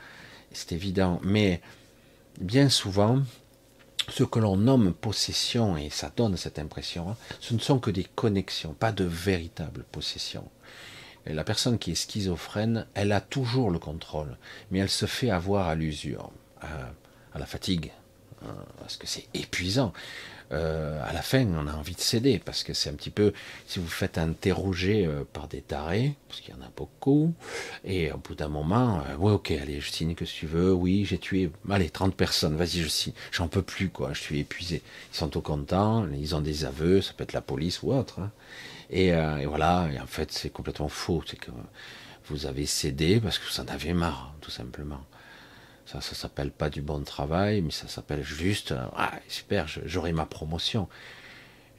C'est 0.53 0.73
évident. 0.73 1.21
Mais 1.23 1.61
bien 2.41 2.69
souvent, 2.69 3.23
ce 4.09 4.25
que 4.25 4.39
l'on 4.39 4.57
nomme 4.57 4.93
possession, 4.93 5.77
et 5.77 5.91
ça 5.91 6.13
donne 6.15 6.37
cette 6.37 6.59
impression, 6.59 7.11
hein, 7.11 7.17
ce 7.41 7.55
ne 7.55 7.59
sont 7.59 7.79
que 7.79 7.91
des 7.91 8.05
connexions, 8.05 8.75
pas 8.75 8.93
de 8.93 9.05
véritables 9.05 9.85
possessions. 9.91 10.49
Et 11.25 11.33
la 11.33 11.45
personne 11.45 11.79
qui 11.79 11.93
est 11.93 11.95
schizophrène, 11.95 12.87
elle 12.95 13.13
a 13.13 13.21
toujours 13.21 13.71
le 13.71 13.79
contrôle, 13.79 14.37
mais 14.71 14.81
elle 14.81 14.89
se 14.89 15.07
fait 15.07 15.31
avoir 15.31 15.69
à 15.69 15.75
l'usure, 15.75 16.31
à, 16.61 17.39
la 17.39 17.47
fatigue, 17.47 17.93
hein, 18.45 18.55
parce 18.79 18.97
que 18.97 19.07
c'est 19.07 19.29
épuisant. 19.33 19.93
Euh, 20.53 21.01
à 21.05 21.13
la 21.13 21.23
fin, 21.23 21.47
on 21.47 21.67
a 21.67 21.73
envie 21.73 21.95
de 21.95 22.01
céder 22.01 22.39
parce 22.39 22.63
que 22.63 22.75
c'est 22.75 22.91
un 22.91 22.95
petit 22.95 23.11
peu, 23.11 23.33
si 23.67 23.79
vous 23.79 23.89
faites 23.89 24.19
interroger 24.19 25.07
euh, 25.07 25.25
par 25.33 25.49
des 25.49 25.63
tarés, 25.63 26.15
parce 26.29 26.41
qu'il 26.41 26.55
y 26.55 26.59
en 26.59 26.61
a 26.61 26.71
beaucoup, 26.77 27.33
et 27.85 28.13
au 28.13 28.19
bout 28.19 28.35
d'un 28.35 28.49
moment, 28.49 29.03
euh, 29.09 29.17
ouais, 29.17 29.33
ok, 29.33 29.51
allez, 29.53 29.81
je 29.81 29.91
signe 29.91 30.15
que 30.15 30.25
tu 30.25 30.47
veux, 30.47 30.73
oui, 30.73 31.05
j'ai 31.07 31.19
tué, 31.19 31.51
allez, 31.71 31.89
30 31.91 32.15
personnes, 32.15 32.57
vas-y, 32.57 32.81
je 32.83 32.89
signe, 32.89 33.15
j'en 33.31 33.49
peux 33.49 33.63
plus, 33.63 33.89
quoi, 33.89 34.13
je 34.13 34.21
suis 34.21 34.41
épuisé. 34.41 34.83
Ils 35.13 35.17
sont 35.17 35.29
tout 35.29 35.41
contents, 35.41 36.07
ils 36.13 36.35
ont 36.35 36.41
des 36.41 36.65
aveux, 36.65 37.01
ça 37.01 37.15
peut 37.15 37.25
être 37.25 37.33
la 37.33 37.41
police 37.41 37.83
ou 37.83 37.93
autre, 37.93 38.21
hein. 38.21 38.31
et, 38.91 39.09
et, 39.09 39.47
voilà, 39.47 39.89
et 39.93 40.01
en 40.01 40.07
fait, 40.07 40.33
c'est 40.33 40.51
complètement 40.51 40.89
faux, 40.89 41.23
c'est 41.27 41.39
que 41.39 41.51
vous 42.27 42.47
avez 42.47 42.67
cédé 42.67 43.21
parce 43.21 43.39
que 43.39 43.45
vous 43.51 43.61
en 43.61 43.69
avez 43.69 43.93
marre, 43.95 44.35
tout 44.41 44.51
simplement. 44.51 45.01
Ça, 45.93 46.01
ça 46.01 46.15
s'appelle 46.15 46.51
pas 46.51 46.71
du 46.71 46.81
bon 46.81 47.03
travail, 47.05 47.61
mais 47.61 47.71
ça 47.71 47.87
s'appelle 47.87 48.23
juste, 48.23 48.73
ah, 48.97 49.13
super, 49.29 49.67
j'aurai 49.85 50.13
ma 50.13 50.25
promotion. 50.25 50.89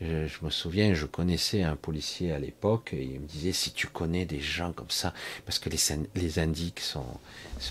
Je, 0.02 0.28
me 0.44 0.50
souviens, 0.50 0.94
je 0.94 1.06
connaissais 1.06 1.64
un 1.64 1.76
policier 1.76 2.32
à 2.32 2.38
l'époque, 2.38 2.94
et 2.94 3.04
il 3.04 3.22
me 3.22 3.26
disait, 3.26 3.54
si 3.54 3.72
tu 3.72 3.88
connais 3.88 4.26
des 4.26 4.40
gens 4.40 4.72
comme 4.72 4.90
ça, 4.90 5.14
parce 5.46 5.58
que 5.58 5.70
les, 5.70 5.78
les 6.16 6.40
indices 6.40 6.74
sont, 6.80 7.06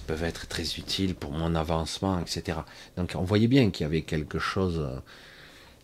peuvent 0.06 0.24
être 0.24 0.48
très 0.48 0.62
utiles 0.78 1.14
pour 1.14 1.30
mon 1.30 1.54
avancement, 1.54 2.18
etc. 2.18 2.58
Donc 2.96 3.12
on 3.14 3.22
voyait 3.22 3.48
bien 3.48 3.70
qu'il 3.70 3.84
y 3.84 3.86
avait 3.86 4.02
quelque 4.02 4.38
chose 4.40 4.80
euh, 4.80 4.98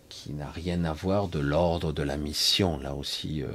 qui 0.08 0.32
n'a 0.32 0.50
rien 0.50 0.84
à 0.84 0.92
voir 0.92 1.28
de 1.28 1.38
l'ordre 1.38 1.92
de 1.92 2.02
la 2.02 2.16
mission, 2.16 2.78
là 2.78 2.94
aussi. 2.94 3.42
Euh, 3.42 3.48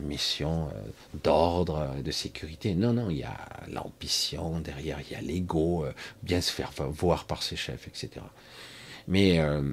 mission 0.00 0.68
euh, 0.68 0.90
d'ordre, 1.22 1.94
de 2.02 2.10
sécurité. 2.10 2.74
Non, 2.74 2.92
non, 2.92 3.10
il 3.10 3.18
y 3.18 3.24
a 3.24 3.36
l'ambition 3.70 4.60
derrière, 4.60 4.98
il 5.00 5.12
y 5.12 5.14
a 5.14 5.20
l'ego, 5.20 5.84
euh, 5.84 5.92
bien 6.22 6.40
se 6.40 6.52
faire 6.52 6.72
voir 6.90 7.24
par 7.24 7.42
ses 7.42 7.56
chefs, 7.56 7.86
etc. 7.86 8.24
Mais 9.06 9.40
euh, 9.40 9.72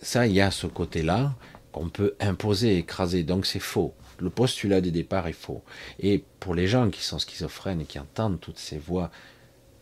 ça, 0.00 0.26
il 0.26 0.34
y 0.34 0.40
a 0.40 0.50
ce 0.50 0.66
côté-là 0.66 1.34
qu'on 1.72 1.88
peut 1.88 2.14
imposer, 2.20 2.78
écraser. 2.78 3.22
Donc 3.22 3.46
c'est 3.46 3.60
faux. 3.60 3.94
Le 4.18 4.30
postulat 4.30 4.80
des 4.80 4.90
départ 4.90 5.26
est 5.26 5.32
faux. 5.32 5.62
Et 6.00 6.24
pour 6.40 6.54
les 6.54 6.66
gens 6.66 6.90
qui 6.90 7.02
sont 7.02 7.18
schizophrènes 7.18 7.82
et 7.82 7.84
qui 7.84 7.98
entendent 7.98 8.40
toutes 8.40 8.58
ces 8.58 8.78
voix 8.78 9.10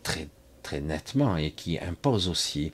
très 0.03 0.27
très 0.61 0.81
nettement 0.81 1.37
et 1.37 1.51
qui 1.51 1.77
imposent 1.77 2.27
aussi 2.27 2.73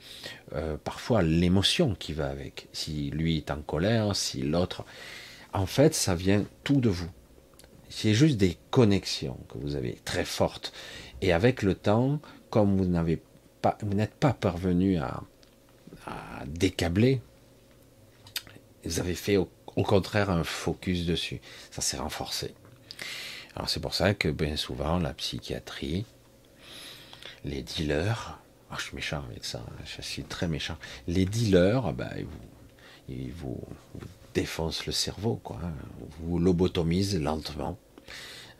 parfois 0.85 1.21
l'émotion 1.21 1.93
qui 1.93 2.13
va 2.13 2.29
avec. 2.29 2.69
Si 2.71 3.09
lui 3.11 3.37
est 3.37 3.51
en 3.51 3.61
colère, 3.61 4.15
si 4.15 4.43
l'autre 4.43 4.85
en 5.53 5.65
fait, 5.65 5.93
ça 5.93 6.15
vient 6.15 6.45
tout 6.63 6.79
de 6.79 6.89
vous. 6.89 7.09
C'est 7.89 8.13
juste 8.13 8.37
des 8.37 8.57
connexions 8.69 9.37
que 9.49 9.57
vous 9.57 9.75
avez 9.75 9.99
très 10.05 10.23
fortes. 10.23 10.71
Et 11.21 11.33
avec 11.33 11.61
le 11.61 11.75
temps, 11.75 12.19
comme 12.49 12.77
vous 12.77 12.85
n'avez 12.85 13.21
pas, 13.61 13.77
vous 13.81 13.93
n'êtes 13.93 14.15
pas 14.15 14.33
parvenu 14.33 14.97
à, 14.97 15.23
décabler, 16.47 17.21
vous 18.83 18.99
avez 18.99 19.13
fait 19.13 19.37
au, 19.37 19.49
contraire 19.83 20.29
un 20.29 20.43
focus 20.43 21.05
dessus. 21.05 21.41
Ça 21.69 21.81
s'est 21.81 21.97
renforcé. 21.97 22.55
Alors 23.55 23.69
c'est 23.69 23.79
pour 23.79 23.93
ça 23.93 24.13
que 24.13 24.29
bien 24.29 24.55
souvent 24.55 24.97
la 24.97 25.13
psychiatrie, 25.13 26.05
les 27.45 27.61
dealers, 27.61 28.39
oh, 28.71 28.75
je 28.77 28.83
suis 28.83 28.95
méchant 28.95 29.23
avec 29.29 29.45
ça, 29.45 29.63
je 29.85 30.01
suis 30.01 30.23
très 30.23 30.47
méchant. 30.47 30.77
Les 31.07 31.25
dealers, 31.25 31.93
ben, 31.93 32.09
ils 33.07 33.31
vous 33.31 33.59
défonce 34.33 34.85
le 34.85 34.91
cerveau, 34.91 35.39
quoi. 35.43 35.59
Hein. 35.63 35.73
Vous 36.19 36.39
lobotomise 36.39 37.19
lentement. 37.19 37.77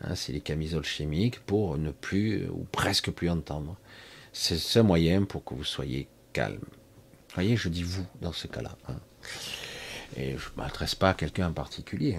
Hein, 0.02 0.14
c'est 0.14 0.32
les 0.32 0.40
camisoles 0.40 0.84
chimiques 0.84 1.40
pour 1.40 1.78
ne 1.78 1.90
plus 1.90 2.48
ou 2.48 2.66
presque 2.70 3.10
plus 3.10 3.30
entendre. 3.30 3.76
C'est 4.32 4.58
ce 4.58 4.78
moyen 4.78 5.24
pour 5.24 5.44
que 5.44 5.54
vous 5.54 5.64
soyez 5.64 6.08
calme. 6.32 6.58
Vous 6.62 7.34
voyez, 7.34 7.56
je 7.56 7.68
dis 7.68 7.82
vous 7.82 8.06
dans 8.20 8.32
ce 8.32 8.46
cas-là. 8.46 8.76
Hein. 8.88 8.96
Et 10.16 10.32
je 10.32 10.50
ne 10.50 10.56
m'adresse 10.56 10.94
pas 10.94 11.10
à 11.10 11.14
quelqu'un 11.14 11.48
en 11.48 11.52
particulier. 11.52 12.18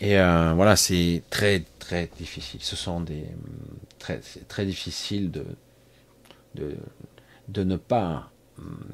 Et 0.00 0.18
euh, 0.18 0.52
voilà, 0.54 0.76
c'est 0.76 1.22
très 1.30 1.64
très 1.78 2.10
difficile. 2.18 2.60
Ce 2.62 2.76
sont 2.76 3.00
des 3.00 3.24
très 3.98 4.20
très 4.48 4.66
difficile 4.66 5.30
de, 5.30 5.44
de 6.54 6.76
de 7.48 7.64
ne 7.64 7.76
pas 7.76 8.30
hum, 8.58 8.84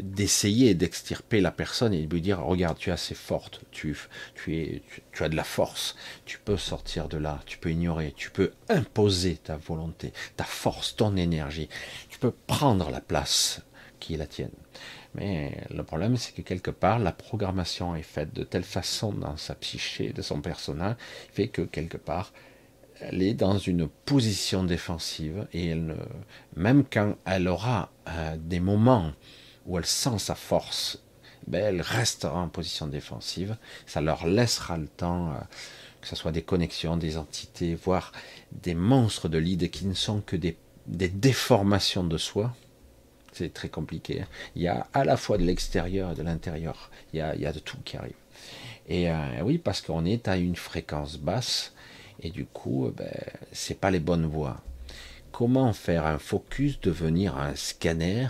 d'essayer 0.00 0.74
d'extirper 0.74 1.40
la 1.40 1.50
personne 1.50 1.94
et 1.94 2.06
de 2.06 2.12
lui 2.12 2.20
dire 2.20 2.40
regarde 2.40 2.78
tu 2.78 2.90
es 2.90 2.92
assez 2.92 3.14
forte 3.14 3.60
tu, 3.70 3.96
tu, 4.34 4.56
es, 4.56 4.82
tu, 5.12 5.22
as 5.22 5.28
de 5.28 5.36
la 5.36 5.44
force 5.44 5.96
tu 6.24 6.38
peux 6.38 6.56
sortir 6.56 7.08
de 7.08 7.18
là 7.18 7.40
tu 7.46 7.58
peux 7.58 7.70
ignorer 7.70 8.12
tu 8.16 8.30
peux 8.30 8.52
imposer 8.68 9.36
ta 9.36 9.56
volonté 9.56 10.12
ta 10.36 10.44
force 10.44 10.96
ton 10.96 11.16
énergie 11.16 11.68
tu 12.08 12.18
peux 12.18 12.32
prendre 12.46 12.90
la 12.90 13.00
place 13.00 13.62
qui 14.00 14.14
est 14.14 14.16
la 14.16 14.26
tienne. 14.26 14.50
Mais 15.14 15.64
le 15.70 15.82
problème 15.84 16.16
c'est 16.16 16.32
que 16.32 16.42
quelque 16.42 16.70
part 16.70 16.98
la 16.98 17.12
programmation 17.12 17.94
est 17.94 18.02
faite 18.02 18.34
de 18.34 18.42
telle 18.42 18.64
façon 18.64 19.12
dans 19.12 19.36
sa 19.36 19.54
psyché 19.54 20.12
de 20.12 20.22
son 20.22 20.40
personnage 20.40 20.96
fait 21.32 21.48
que 21.48 21.62
quelque 21.62 21.96
part 21.96 22.32
elle 23.00 23.22
est 23.22 23.34
dans 23.34 23.58
une 23.58 23.88
position 23.88 24.62
défensive 24.62 25.46
et 25.52 25.74
même 26.54 26.84
quand 26.84 27.16
elle 27.24 27.48
aura 27.48 27.90
euh, 28.08 28.36
des 28.38 28.60
moments 28.60 29.12
où 29.66 29.78
elle 29.78 29.86
sent 29.86 30.18
sa 30.18 30.34
force, 30.34 30.98
ben 31.46 31.64
elle 31.64 31.80
restera 31.80 32.40
en 32.40 32.48
position 32.48 32.86
défensive. 32.86 33.56
Ça 33.86 34.00
leur 34.00 34.26
laissera 34.26 34.76
le 34.76 34.88
temps, 34.88 35.30
euh, 35.30 35.38
que 36.00 36.08
ce 36.08 36.16
soit 36.16 36.32
des 36.32 36.42
connexions, 36.42 36.96
des 36.96 37.16
entités, 37.16 37.74
voire 37.74 38.12
des 38.52 38.74
monstres 38.74 39.28
de 39.28 39.38
lead 39.38 39.70
qui 39.70 39.86
ne 39.86 39.94
sont 39.94 40.20
que 40.20 40.36
des, 40.36 40.56
déformations 40.86 42.04
de 42.04 42.18
soi. 42.18 42.54
C'est 43.32 43.54
très 43.54 43.68
compliqué. 43.68 44.22
Hein. 44.22 44.26
Il 44.56 44.62
y 44.62 44.68
a 44.68 44.88
à 44.92 45.04
la 45.04 45.16
fois 45.16 45.38
de 45.38 45.44
l'extérieur 45.44 46.12
et 46.12 46.14
de 46.14 46.22
l'intérieur. 46.22 46.90
Il, 47.12 47.18
y 47.18 47.20
a, 47.22 47.52
de 47.52 47.58
tout 47.58 47.78
qui 47.84 47.96
arrive. 47.96 48.14
Et 48.88 49.08
euh, 49.08 49.42
oui, 49.42 49.58
parce 49.58 49.80
qu'on 49.80 50.04
est 50.04 50.26
à 50.26 50.36
une 50.36 50.56
fréquence 50.56 51.16
basse, 51.16 51.72
et 52.22 52.30
du 52.30 52.44
coup, 52.44 52.92
ben, 52.96 53.12
c'est 53.52 53.78
pas 53.78 53.90
les 53.90 54.00
bonnes 54.00 54.26
voies. 54.26 54.60
comment 55.32 55.72
faire 55.72 56.06
un 56.06 56.18
focus, 56.18 56.80
devenir 56.80 57.38
un 57.38 57.54
scanner, 57.54 58.26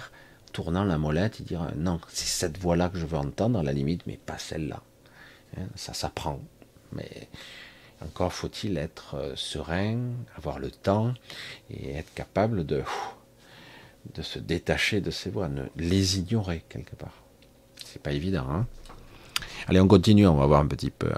tournant 0.53 0.85
la 0.85 0.99
molette 0.99 1.41
et 1.41 1.45
dire 1.45 1.67
non, 1.77 2.01
c'est 2.09 2.27
cette 2.27 2.59
voix-là 2.59 2.89
que 2.89 2.99
je 2.99 3.07
veux 3.07 3.19
entendre 3.19 3.59
à 3.59 3.63
la 3.63 3.73
limite, 3.73 4.07
mais 4.07 4.17
pas 4.17 4.39
celle-là. 4.39 4.83
Hein, 5.57 5.67
ça 5.75 5.95
s'apprend. 5.95 6.41
Mais 6.93 7.29
encore 8.03 8.33
faut-il 8.33 8.79
être 8.79 9.15
euh, 9.17 9.33
serein, 9.37 9.99
avoir 10.37 10.59
le 10.59 10.71
temps 10.71 11.15
et 11.71 11.93
être 11.93 12.13
capable 12.15 12.65
de, 12.65 12.83
de 14.15 14.23
se 14.23 14.39
détacher 14.39 15.01
de 15.01 15.11
ces 15.11 15.31
voix, 15.31 15.49
ne 15.49 15.65
les 15.77 16.19
ignorer 16.19 16.65
quelque 16.69 16.97
part. 16.97 17.23
C'est 17.85 18.03
pas 18.03 18.13
évident, 18.13 18.47
hein 18.49 18.67
Allez, 19.67 19.81
on 19.81 19.89
continue, 19.89 20.27
on 20.27 20.37
va 20.37 20.47
voir 20.47 20.61
un 20.61 20.67
petit 20.67 20.91
peu. 20.91 21.09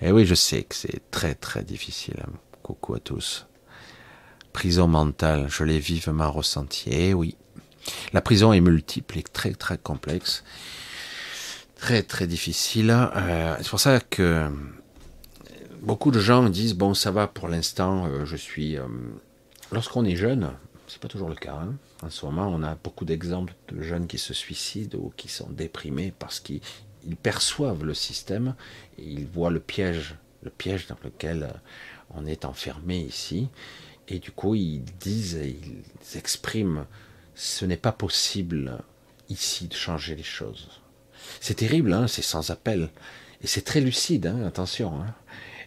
Et 0.00 0.08
eh 0.08 0.12
oui, 0.12 0.24
je 0.24 0.34
sais 0.34 0.62
que 0.62 0.74
c'est 0.74 1.10
très 1.10 1.34
très 1.34 1.62
difficile. 1.62 2.16
Hein. 2.22 2.32
Coucou 2.62 2.94
à 2.94 3.00
tous. 3.00 3.46
Prison 4.52 4.86
mentale, 4.86 5.48
je 5.48 5.64
l'ai 5.64 5.78
vivement 5.78 6.30
ressenti. 6.30 6.90
Eh 6.90 7.14
oui, 7.14 7.36
la 8.12 8.20
prison 8.20 8.52
est 8.52 8.60
multiple 8.60 9.18
et 9.18 9.22
très 9.22 9.52
très 9.52 9.78
complexe, 9.78 10.44
très 11.76 12.02
très 12.02 12.26
difficile. 12.26 12.90
Euh, 12.90 13.56
c'est 13.58 13.68
pour 13.68 13.80
ça 13.80 14.00
que 14.00 14.48
beaucoup 15.82 16.10
de 16.10 16.20
gens 16.20 16.48
disent 16.48 16.74
bon 16.74 16.94
ça 16.94 17.10
va 17.10 17.26
pour 17.26 17.48
l'instant, 17.48 18.06
euh, 18.06 18.24
je 18.24 18.36
suis. 18.36 18.76
Euh, 18.76 18.86
lorsqu'on 19.72 20.04
est 20.04 20.16
jeune, 20.16 20.50
c'est 20.86 21.00
pas 21.00 21.08
toujours 21.08 21.28
le 21.28 21.34
cas. 21.34 21.54
Hein. 21.54 21.74
En 22.02 22.10
ce 22.10 22.24
moment, 22.26 22.48
on 22.48 22.62
a 22.62 22.74
beaucoup 22.74 23.04
d'exemples 23.04 23.54
de 23.68 23.82
jeunes 23.82 24.06
qui 24.06 24.18
se 24.18 24.34
suicident 24.34 24.98
ou 24.98 25.12
qui 25.16 25.28
sont 25.28 25.48
déprimés 25.50 26.12
parce 26.18 26.40
qu'ils 26.40 26.60
perçoivent 27.22 27.84
le 27.84 27.94
système 27.94 28.54
ils 28.98 29.26
voient 29.26 29.50
le 29.50 29.60
piège, 29.60 30.16
le 30.42 30.50
piège 30.50 30.86
dans 30.86 30.96
lequel 31.04 31.48
on 32.10 32.26
est 32.26 32.44
enfermé 32.44 32.98
ici. 32.98 33.48
Et 34.08 34.18
du 34.18 34.30
coup, 34.32 34.54
ils 34.54 34.84
disent, 35.00 35.38
ils 35.42 36.18
expriment 36.18 36.86
ce 37.34 37.64
n'est 37.64 37.76
pas 37.76 37.92
possible 37.92 38.78
ici 39.28 39.68
de 39.68 39.74
changer 39.74 40.14
les 40.14 40.22
choses. 40.22 40.68
C'est 41.40 41.54
terrible, 41.54 41.92
hein, 41.92 42.08
c'est 42.08 42.22
sans 42.22 42.50
appel. 42.50 42.90
Et 43.42 43.46
c'est 43.46 43.62
très 43.62 43.80
lucide, 43.80 44.26
hein, 44.26 44.44
attention. 44.46 45.00
Hein. 45.00 45.14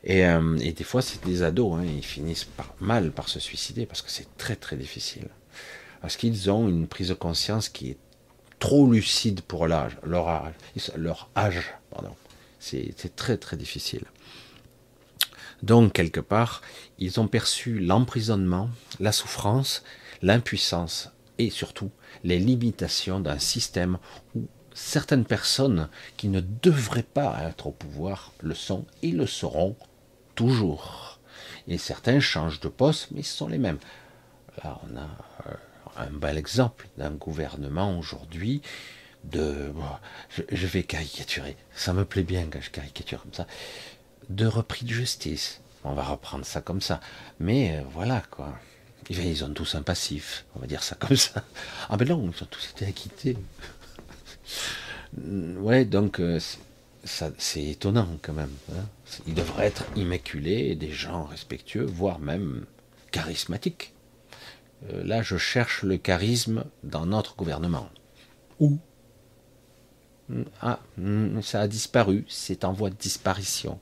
Euh, 0.09 0.57
et, 0.57 0.71
des 0.71 0.83
fois, 0.83 1.01
c'est 1.01 1.23
des 1.25 1.43
ados, 1.43 1.81
ils 1.83 2.03
finissent 2.03 2.47
mal 2.79 3.11
par 3.11 3.27
se 3.27 3.39
suicider 3.39 3.85
parce 3.85 4.01
que 4.01 4.11
c'est 4.11 4.37
très 4.37 4.55
très 4.55 4.75
difficile. 4.75 5.27
Parce 6.01 6.17
qu'ils 6.17 6.51
ont 6.51 6.67
une 6.67 6.87
prise 6.87 7.09
de 7.09 7.13
conscience 7.15 7.69
qui 7.69 7.91
est 7.91 7.97
trop 8.59 8.89
lucide 8.89 9.41
pour 9.41 9.67
leur 9.67 9.81
âge. 10.29 10.53
Leur 10.95 11.29
âge 11.35 11.73
pardon. 11.89 12.15
C'est 12.59 13.15
très 13.15 13.37
très 13.37 13.57
difficile. 13.57 14.05
Donc, 15.63 15.93
quelque 15.93 16.19
part, 16.19 16.61
ils 16.99 17.19
ont 17.19 17.27
perçu 17.27 17.79
l'emprisonnement, 17.79 18.69
la 18.99 19.11
souffrance, 19.11 19.83
l'impuissance 20.21 21.09
et 21.37 21.49
surtout 21.49 21.91
les 22.23 22.39
limitations 22.39 23.19
d'un 23.19 23.39
système 23.39 23.97
où 24.35 24.47
certaines 24.73 25.25
personnes 25.25 25.89
qui 26.17 26.27
ne 26.27 26.41
devraient 26.41 27.03
pas 27.03 27.37
être 27.47 27.67
au 27.67 27.71
pouvoir 27.71 28.33
le 28.41 28.53
sont 28.53 28.85
et 29.01 29.11
le 29.11 29.25
seront 29.25 29.75
toujours. 30.35 31.19
Et 31.67 31.77
certains 31.77 32.19
changent 32.19 32.59
de 32.59 32.67
poste, 32.67 33.09
mais 33.11 33.23
ce 33.23 33.35
sont 33.37 33.47
les 33.47 33.57
mêmes. 33.57 33.79
Là, 34.63 34.79
on 34.83 34.97
a 34.97 35.07
euh, 35.47 35.53
un 35.97 36.11
bel 36.11 36.37
exemple 36.37 36.87
d'un 36.97 37.11
gouvernement 37.11 37.97
aujourd'hui 37.97 38.61
de, 39.23 39.73
je, 40.29 40.67
vais 40.67 40.83
caricaturer, 40.83 41.57
ça 41.75 41.93
me 41.93 42.05
plaît 42.05 42.23
bien 42.23 42.45
quand 42.51 42.61
je 42.61 42.69
caricature 42.69 43.23
comme 43.23 43.33
ça, 43.33 43.47
de 44.29 44.45
repris 44.45 44.85
de 44.85 44.91
justice. 44.91 45.61
On 45.83 45.93
va 45.93 46.03
reprendre 46.03 46.45
ça 46.45 46.61
comme 46.61 46.81
ça. 46.81 46.99
Mais 47.39 47.77
euh, 47.77 47.83
voilà 47.91 48.23
quoi. 48.31 48.57
Ils 49.09 49.43
ont 49.43 49.53
tous 49.53 49.75
un 49.75 49.83
passif, 49.83 50.45
on 50.55 50.59
va 50.59 50.67
dire 50.67 50.83
ça 50.83 50.95
comme 50.95 51.15
ça. 51.15 51.43
Ah 51.89 51.97
ben 51.97 52.07
non, 52.07 52.31
ils 52.35 52.43
ont 52.43 52.47
tous 52.47 52.69
été 52.71 52.85
acquittés. 52.85 53.37
ouais, 55.17 55.85
donc 55.85 56.19
euh, 56.19 56.39
c'est 57.03 57.63
étonnant 57.63 58.07
quand 58.21 58.33
même. 58.33 58.53
Hein. 58.71 58.85
Ils 59.27 59.35
devraient 59.35 59.67
être 59.67 59.85
immaculés, 59.95 60.75
des 60.75 60.91
gens 60.91 61.25
respectueux, 61.25 61.85
voire 61.85 62.19
même 62.19 62.65
charismatiques. 63.11 63.93
Euh, 64.89 65.03
là, 65.03 65.21
je 65.21 65.37
cherche 65.37 65.83
le 65.83 65.97
charisme 65.97 66.65
dans 66.83 67.05
notre 67.05 67.35
gouvernement. 67.35 67.89
Où? 68.59 68.79
Ah, 70.59 70.79
ça 71.43 71.61
a 71.61 71.67
disparu, 71.67 72.25
c'est 72.27 72.65
en 72.65 72.73
voie 72.73 72.89
de 72.89 72.95
disparition 72.95 73.79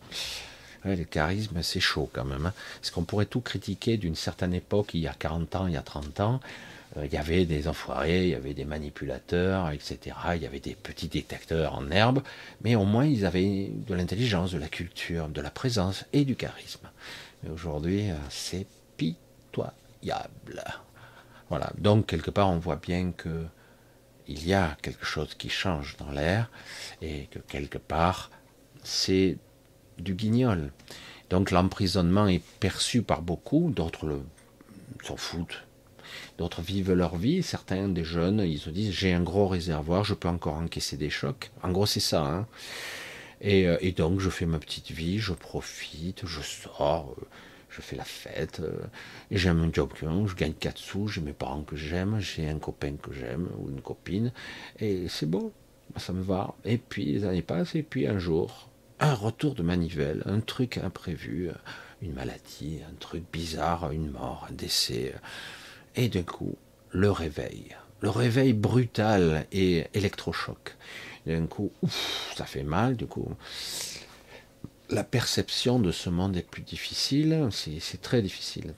le 0.85 1.03
charisme, 1.03 1.61
c'est 1.61 1.79
chaud 1.79 2.09
quand 2.11 2.25
même. 2.25 2.45
Hein. 2.45 2.53
Parce 2.79 2.91
qu'on 2.91 3.03
pourrait 3.03 3.25
tout 3.25 3.41
critiquer 3.41 3.97
d'une 3.97 4.15
certaine 4.15 4.53
époque, 4.53 4.93
il 4.93 5.01
y 5.01 5.07
a 5.07 5.13
40 5.13 5.55
ans, 5.55 5.67
il 5.67 5.73
y 5.73 5.77
a 5.77 5.81
30 5.81 6.19
ans. 6.19 6.39
Euh, 6.97 7.05
il 7.05 7.13
y 7.13 7.17
avait 7.17 7.45
des 7.45 7.67
enfoirés, 7.67 8.23
il 8.23 8.29
y 8.29 8.35
avait 8.35 8.53
des 8.53 8.65
manipulateurs, 8.65 9.69
etc. 9.71 10.15
Il 10.35 10.41
y 10.41 10.45
avait 10.45 10.59
des 10.59 10.75
petits 10.75 11.07
détecteurs 11.07 11.75
en 11.75 11.89
herbe. 11.89 12.21
Mais 12.61 12.75
au 12.75 12.85
moins, 12.85 13.05
ils 13.05 13.25
avaient 13.25 13.69
de 13.71 13.93
l'intelligence, 13.93 14.51
de 14.51 14.57
la 14.57 14.67
culture, 14.67 15.29
de 15.29 15.41
la 15.41 15.49
présence 15.49 16.05
et 16.13 16.25
du 16.25 16.35
charisme. 16.35 16.89
Mais 17.43 17.49
aujourd'hui, 17.49 18.11
euh, 18.11 18.15
c'est 18.29 18.65
pitoyable. 18.97 20.63
Voilà. 21.49 21.71
Donc, 21.77 22.07
quelque 22.07 22.31
part, 22.31 22.49
on 22.49 22.57
voit 22.57 22.77
bien 22.77 23.11
que 23.11 23.45
il 24.27 24.47
y 24.47 24.53
a 24.53 24.77
quelque 24.81 25.05
chose 25.05 25.35
qui 25.35 25.49
change 25.49 25.97
dans 25.97 26.11
l'air 26.11 26.49
et 27.01 27.27
que 27.31 27.39
quelque 27.39 27.77
part, 27.77 28.31
c'est 28.83 29.37
du 29.99 30.13
guignol. 30.13 30.71
Donc 31.29 31.51
l'emprisonnement 31.51 32.27
est 32.27 32.43
perçu 32.59 33.01
par 33.01 33.21
beaucoup, 33.21 33.71
d'autres 33.75 34.21
s'en 35.03 35.17
foutent. 35.17 35.63
D'autres 36.37 36.61
vivent 36.61 36.93
leur 36.93 37.15
vie, 37.15 37.41
certains 37.43 37.87
des 37.87 38.03
jeunes, 38.03 38.39
ils 38.39 38.59
se 38.59 38.69
disent 38.69 38.91
j'ai 38.91 39.13
un 39.13 39.23
gros 39.23 39.47
réservoir, 39.47 40.03
je 40.03 40.13
peux 40.13 40.27
encore 40.27 40.55
encaisser 40.55 40.97
des 40.97 41.09
chocs. 41.09 41.51
En 41.63 41.71
gros 41.71 41.85
c'est 41.85 41.99
ça. 41.99 42.23
Hein. 42.23 42.47
Euh, 43.45 43.77
et, 43.81 43.91
donc 43.91 44.19
je 44.19 44.29
fais 44.29 44.45
ma 44.45 44.59
petite 44.59 44.91
vie, 44.91 45.19
je 45.19 45.33
profite, 45.33 46.25
je 46.25 46.41
sors, 46.41 47.13
euh, 47.17 47.25
je 47.69 47.81
fais 47.81 47.95
la 47.95 48.05
fête, 48.05 48.61
euh, 48.61 48.83
et 49.31 49.37
j'ai 49.37 49.49
un 49.49 49.73
job 49.73 49.91
que 49.93 50.05
je 50.05 50.35
gagne 50.35 50.53
4 50.53 50.77
sous, 50.77 51.07
j'ai 51.07 51.21
mes 51.21 51.33
parents 51.33 51.63
que 51.63 51.75
j'aime, 51.75 52.19
j'ai 52.19 52.47
un 52.47 52.59
copain 52.59 52.93
que 53.01 53.11
j'aime, 53.13 53.49
ou 53.57 53.69
une 53.69 53.81
copine, 53.81 54.31
et 54.79 55.07
c'est 55.09 55.25
bon, 55.25 55.51
ça 55.97 56.13
me 56.13 56.21
va. 56.21 56.55
Et 56.63 56.77
puis 56.77 57.05
les 57.05 57.25
années 57.25 57.41
passent, 57.41 57.75
et 57.75 57.83
puis 57.83 58.07
un 58.07 58.17
jour, 58.17 58.69
un 59.03 59.13
retour 59.13 59.53
de 59.53 59.63
manivelle, 59.63 60.23
un 60.25 60.39
truc 60.39 60.77
imprévu, 60.77 61.49
une 62.01 62.13
maladie, 62.13 62.79
un 62.89 62.95
truc 62.95 63.23
bizarre, 63.33 63.91
une 63.91 64.09
mort, 64.09 64.47
un 64.49 64.53
décès. 64.53 65.13
Et 65.95 66.07
d'un 66.07 66.23
coup, 66.23 66.55
le 66.91 67.11
réveil. 67.11 67.75
Le 67.99 68.09
réveil 68.09 68.53
brutal 68.53 69.45
et 69.51 69.87
électrochoc. 69.93 70.75
D'un 71.25 71.47
coup, 71.47 71.71
ça 72.35 72.45
fait 72.45 72.63
mal, 72.63 72.95
du 72.95 73.05
coup. 73.05 73.29
La 74.89 75.03
perception 75.03 75.79
de 75.79 75.91
ce 75.91 76.09
monde 76.09 76.37
est 76.37 76.47
plus 76.47 76.61
difficile, 76.61 77.49
c'est 77.51 78.01
très 78.01 78.21
difficile. 78.21 78.73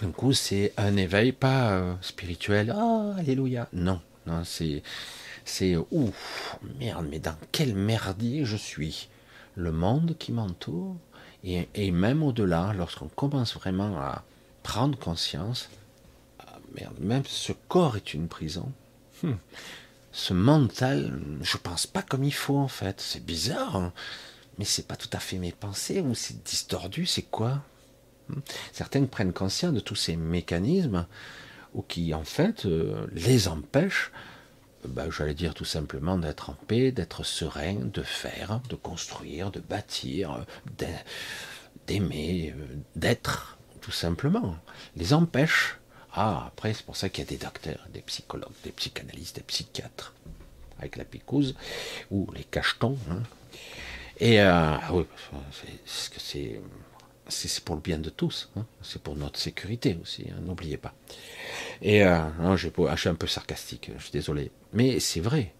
D'un 0.00 0.12
coup, 0.12 0.32
c'est 0.32 0.72
un 0.76 0.96
éveil, 0.96 1.32
pas 1.32 1.72
euh, 1.72 1.94
spirituel, 2.02 2.72
ah, 2.76 3.14
alléluia. 3.18 3.68
Non, 3.72 4.00
non, 4.26 4.44
c'est 4.44 4.82
c'est 5.48 5.76
ouf, 5.90 6.58
merde, 6.78 7.06
mais 7.10 7.18
dans 7.18 7.36
quel 7.52 7.74
merdier 7.74 8.44
je 8.44 8.56
suis? 8.56 9.08
Le 9.56 9.72
monde 9.72 10.14
qui 10.18 10.30
m'entoure, 10.30 10.96
et, 11.44 11.90
même 11.90 12.22
au-delà, 12.22 12.72
lorsqu'on 12.76 13.08
commence 13.08 13.54
vraiment 13.54 13.96
à 13.98 14.24
prendre 14.62 14.98
conscience, 14.98 15.70
ah, 16.40 16.58
merde, 16.74 16.98
même 17.00 17.24
ce 17.26 17.52
corps 17.68 17.96
est 17.96 18.14
une 18.14 18.28
prison. 18.28 18.70
Hmm. 19.22 19.34
Ce 20.12 20.34
mental, 20.34 21.20
je 21.42 21.56
pense 21.56 21.86
pas 21.86 22.02
comme 22.02 22.24
il 22.24 22.34
faut 22.34 22.58
en 22.58 22.68
fait. 22.68 23.00
C'est 23.00 23.24
bizarre, 23.24 23.76
hein. 23.76 23.92
mais 24.58 24.64
c'est 24.64 24.86
pas 24.86 24.96
tout 24.96 25.10
à 25.12 25.18
fait 25.18 25.38
mes 25.38 25.52
pensées 25.52 26.00
ou 26.00 26.14
c'est 26.14 26.42
distordu. 26.44 27.06
C'est 27.06 27.22
quoi? 27.22 27.62
Hmm. 28.28 28.40
Certains 28.72 29.04
prennent 29.06 29.32
conscience 29.32 29.74
de 29.74 29.80
tous 29.80 29.96
ces 29.96 30.16
mécanismes 30.16 31.06
ou 31.74 31.82
qui 31.82 32.14
en 32.14 32.24
fait 32.24 32.66
euh, 32.66 33.06
les 33.12 33.48
empêchent 33.48 34.12
bah, 34.84 35.06
j'allais 35.10 35.34
dire 35.34 35.54
tout 35.54 35.64
simplement 35.64 36.18
d'être 36.18 36.50
en 36.50 36.54
paix, 36.54 36.92
d'être 36.92 37.24
serein, 37.24 37.74
de 37.74 38.02
faire, 38.02 38.60
de 38.68 38.76
construire, 38.76 39.50
de 39.50 39.60
bâtir, 39.60 40.44
d'aimer, 41.86 42.54
euh, 42.56 42.76
d'être, 42.96 43.58
tout 43.80 43.90
simplement. 43.90 44.56
Les 44.96 45.12
empêche. 45.12 45.78
Ah, 46.12 46.44
après, 46.48 46.74
c'est 46.74 46.84
pour 46.84 46.96
ça 46.96 47.08
qu'il 47.08 47.24
y 47.24 47.26
a 47.26 47.30
des 47.30 47.36
docteurs, 47.36 47.86
des 47.92 48.02
psychologues, 48.02 48.52
des 48.64 48.72
psychanalystes, 48.72 49.36
des 49.36 49.42
psychiatres, 49.42 50.14
avec 50.78 50.96
la 50.96 51.04
picouse, 51.04 51.54
ou 52.10 52.30
les 52.34 52.44
cachetons. 52.44 52.98
Hein. 53.10 53.22
Et 54.20 54.40
euh, 54.40 54.50
ah 54.52 54.90
oui, 54.92 55.04
c'est 55.52 56.18
c'est 56.18 56.60
pour 57.64 57.74
le 57.74 57.80
bien 57.80 57.98
de 57.98 58.10
tous, 58.10 58.50
hein. 58.56 58.64
c'est 58.82 59.02
pour 59.02 59.16
notre 59.16 59.38
sécurité 59.38 59.98
aussi, 60.02 60.26
hein, 60.30 60.40
n'oubliez 60.42 60.76
pas. 60.76 60.94
Et 61.82 62.04
euh, 62.04 62.20
non, 62.40 62.56
je 62.56 62.68
suis 62.96 63.08
un 63.08 63.14
peu 63.14 63.26
sarcastique, 63.26 63.90
je 63.96 64.02
suis 64.02 64.12
désolé, 64.12 64.50
mais 64.72 65.00
c'est 65.00 65.20
vrai. 65.20 65.54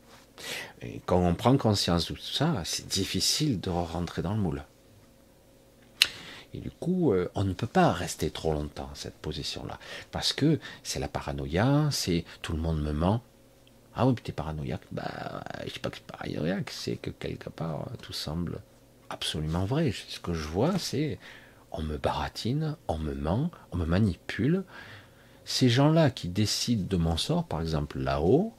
quand 1.06 1.18
on 1.18 1.34
prend 1.34 1.56
conscience 1.56 2.08
de 2.08 2.14
tout 2.14 2.22
ça, 2.22 2.62
c'est 2.64 2.86
difficile 2.86 3.60
de 3.60 3.70
rentrer 3.70 4.22
dans 4.22 4.34
le 4.34 4.40
moule. 4.40 4.64
Et 6.54 6.60
du 6.60 6.70
coup, 6.70 7.12
euh, 7.12 7.30
on 7.34 7.44
ne 7.44 7.52
peut 7.52 7.66
pas 7.66 7.92
rester 7.92 8.30
trop 8.30 8.52
longtemps 8.52 8.88
dans 8.88 8.94
cette 8.94 9.18
position-là. 9.18 9.78
Parce 10.10 10.32
que 10.32 10.58
c'est 10.82 10.98
la 10.98 11.08
paranoïa, 11.08 11.88
c'est 11.90 12.24
tout 12.40 12.52
le 12.52 12.58
monde 12.58 12.82
me 12.82 12.92
ment. 12.92 13.22
Ah 13.94 14.06
oui, 14.06 14.14
tu 14.22 14.30
es 14.30 14.32
paranoïaque. 14.32 14.86
Bah, 14.90 15.42
je 15.66 15.74
sais 15.74 15.80
pas 15.80 15.90
que 15.90 15.98
c'est 15.98 16.06
paranoïaque, 16.06 16.70
c'est 16.70 16.96
que 16.96 17.10
quelque 17.10 17.50
part, 17.50 17.90
tout 18.00 18.14
semble 18.14 18.60
absolument 19.10 19.66
vrai. 19.66 19.92
Ce 19.92 20.20
que 20.20 20.32
je 20.32 20.48
vois, 20.48 20.78
c'est 20.78 21.18
on 21.72 21.82
me 21.82 21.96
baratine, 21.96 22.76
on 22.88 22.98
me 22.98 23.14
ment, 23.14 23.50
on 23.72 23.76
me 23.76 23.86
manipule. 23.86 24.64
Ces 25.44 25.68
gens-là 25.68 26.10
qui 26.10 26.28
décident 26.28 26.86
de 26.88 26.96
mon 26.96 27.16
sort, 27.16 27.44
par 27.44 27.60
exemple 27.60 27.98
là-haut, 27.98 28.52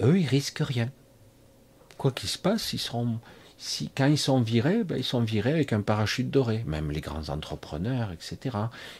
eux, 0.00 0.18
ils 0.18 0.26
risquent 0.26 0.64
rien. 0.64 0.90
Quoi 1.98 2.10
qu'il 2.10 2.28
se 2.28 2.38
passe, 2.38 2.74
si, 3.58 3.90
quand 3.96 4.06
ils 4.06 4.18
sont 4.18 4.40
virés, 4.40 4.82
ben, 4.82 4.96
ils 4.96 5.04
sont 5.04 5.20
virés 5.20 5.52
avec 5.52 5.72
un 5.72 5.82
parachute 5.82 6.30
doré. 6.30 6.64
Même 6.66 6.90
les 6.90 7.00
grands 7.00 7.28
entrepreneurs, 7.28 8.10
etc. 8.10 8.56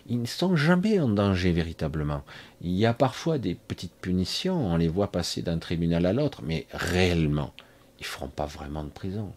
Ils 0.07 0.21
ne 0.21 0.27
sont 0.27 0.55
jamais 0.55 1.01
en 1.01 1.09
danger 1.09 1.51
véritablement. 1.51 2.23
Il 2.61 2.71
y 2.71 2.87
a 2.87 2.95
parfois 2.95 3.39
des 3.39 3.57
petites 3.57 3.95
punitions, 4.01 4.65
on 4.65 4.77
les 4.77 4.87
voit 4.87 5.11
passer 5.11 5.43
d'un 5.43 5.59
tribunal 5.59 6.07
à 6.07 6.13
l'autre, 6.13 6.43
mais 6.45 6.67
réellement, 6.73 7.53
ils 7.99 8.07
feront 8.07 8.29
pas 8.29 8.47
vraiment 8.47 8.85
de 8.85 8.91
prison. 8.91 9.33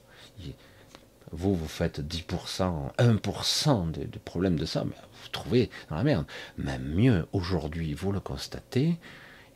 Vous, 1.36 1.54
vous 1.54 1.68
faites 1.68 2.00
10%, 2.00 2.96
1% 2.98 3.92
de, 3.92 4.06
de 4.06 4.20
problèmes 4.20 4.58
de 4.58 4.66
ça, 4.66 4.86
mais 4.86 4.96
vous 4.96 5.30
trouvez 5.32 5.70
dans 5.90 5.98
la 5.98 6.04
merde. 6.04 6.26
Même 6.58 6.84
mieux, 6.84 7.28
aujourd'hui, 7.34 7.94
vous 7.94 8.12
le 8.12 8.22
constatez, 8.22 8.98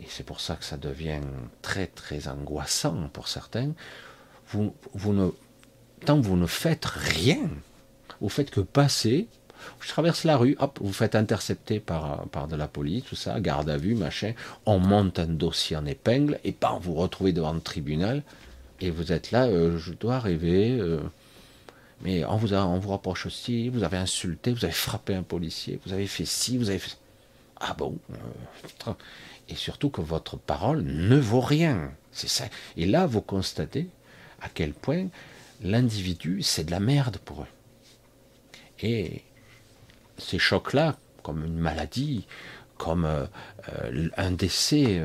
et 0.02 0.06
c'est 0.08 0.26
pour 0.26 0.42
ça 0.42 0.56
que 0.56 0.66
ça 0.66 0.78
devient 0.78 1.22
très 1.62 1.88
très 1.88 2.28
angoissant 2.28 3.10
pour 3.14 3.28
certains, 3.28 3.72
vous, 4.50 4.74
vous 4.94 5.14
ne, 5.14 5.30
tant 6.06 6.20
que 6.20 6.26
vous 6.26 6.38
ne 6.38 6.48
faites 6.48 6.86
rien, 6.86 7.50
vous 8.20 8.30
faites 8.30 8.52
que 8.52 8.62
passer, 8.62 9.28
je 9.82 9.88
traverse 9.90 10.24
la 10.24 10.38
rue, 10.38 10.56
hop, 10.60 10.80
vous 10.82 10.94
faites 10.94 11.16
intercepter 11.16 11.80
par, 11.80 12.28
par 12.28 12.48
de 12.48 12.56
la 12.56 12.68
police, 12.68 13.06
tout 13.06 13.16
ça, 13.16 13.40
garde 13.40 13.70
à 13.70 13.78
vue, 13.78 13.96
machin, 13.96 14.34
on 14.66 14.80
monte 14.80 15.20
un 15.20 15.28
dossier 15.28 15.76
en 15.76 15.86
épingle, 15.86 16.40
et 16.44 16.54
bam, 16.60 16.80
vous 16.82 16.94
retrouvez 16.94 17.34
devant 17.34 17.54
le 17.54 17.62
tribunal, 17.62 18.24
et 18.82 18.90
vous 18.90 19.12
êtes 19.12 19.32
là, 19.32 19.46
euh, 19.46 19.78
je 19.78 19.94
dois 19.94 20.20
rêver, 20.20 20.78
euh, 20.80 21.00
mais 22.02 22.24
on 22.26 22.38
vous, 22.38 22.54
on 22.54 22.80
vous 22.80 22.90
rapproche 22.90 23.26
aussi, 23.26 23.70
vous 23.70 23.84
avez 23.84 23.98
insulté, 23.98 24.52
vous 24.52 24.64
avez 24.64 24.74
frappé 24.74 25.16
un 25.16 25.24
policier, 25.24 25.80
vous 25.86 25.94
avez 25.94 26.08
fait 26.08 26.26
ci, 26.26 26.58
vous 26.58 26.70
avez 26.70 26.80
fait... 26.80 26.98
Ah 27.60 27.74
bon 27.74 27.98
euh, 28.12 28.94
et 29.50 29.56
surtout 29.56 29.90
que 29.90 30.02
votre 30.02 30.38
parole 30.38 30.84
ne 30.84 31.18
vaut 31.18 31.42
rien. 31.42 31.92
C'est 32.12 32.30
ça. 32.30 32.46
Et 32.78 32.86
là, 32.86 33.06
vous 33.06 33.22
constatez 33.22 33.90
à 34.42 34.48
quel 34.48 34.74
point 34.74 35.08
l'individu, 35.62 36.42
c'est 36.42 36.64
de 36.64 36.72
la 36.72 36.80
merde 36.80 37.18
pour 37.18 37.42
eux. 37.42 37.48
Et 38.82 39.24
ces 40.18 40.40
chocs-là, 40.40 40.98
comme 41.24 41.44
une 41.46 41.58
maladie, 41.58 42.28
comme 42.78 43.04
euh, 43.04 43.26
euh, 43.74 44.10
un 44.16 44.32
décès, 44.32 45.02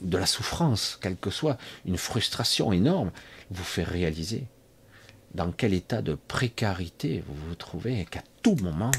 de 0.00 0.18
la 0.18 0.26
souffrance, 0.26 0.98
quelle 1.00 1.16
que 1.16 1.30
soit, 1.30 1.58
une 1.84 1.96
frustration 1.96 2.72
énorme, 2.72 3.10
vous 3.50 3.64
fait 3.64 3.82
réaliser 3.82 4.46
dans 5.34 5.52
quel 5.52 5.74
état 5.74 6.02
de 6.02 6.14
précarité 6.14 7.22
vous 7.26 7.48
vous 7.48 7.54
trouvez 7.54 8.00
et 8.00 8.04
qu'à 8.04 8.22
tout 8.42 8.56
moment, 8.56 8.90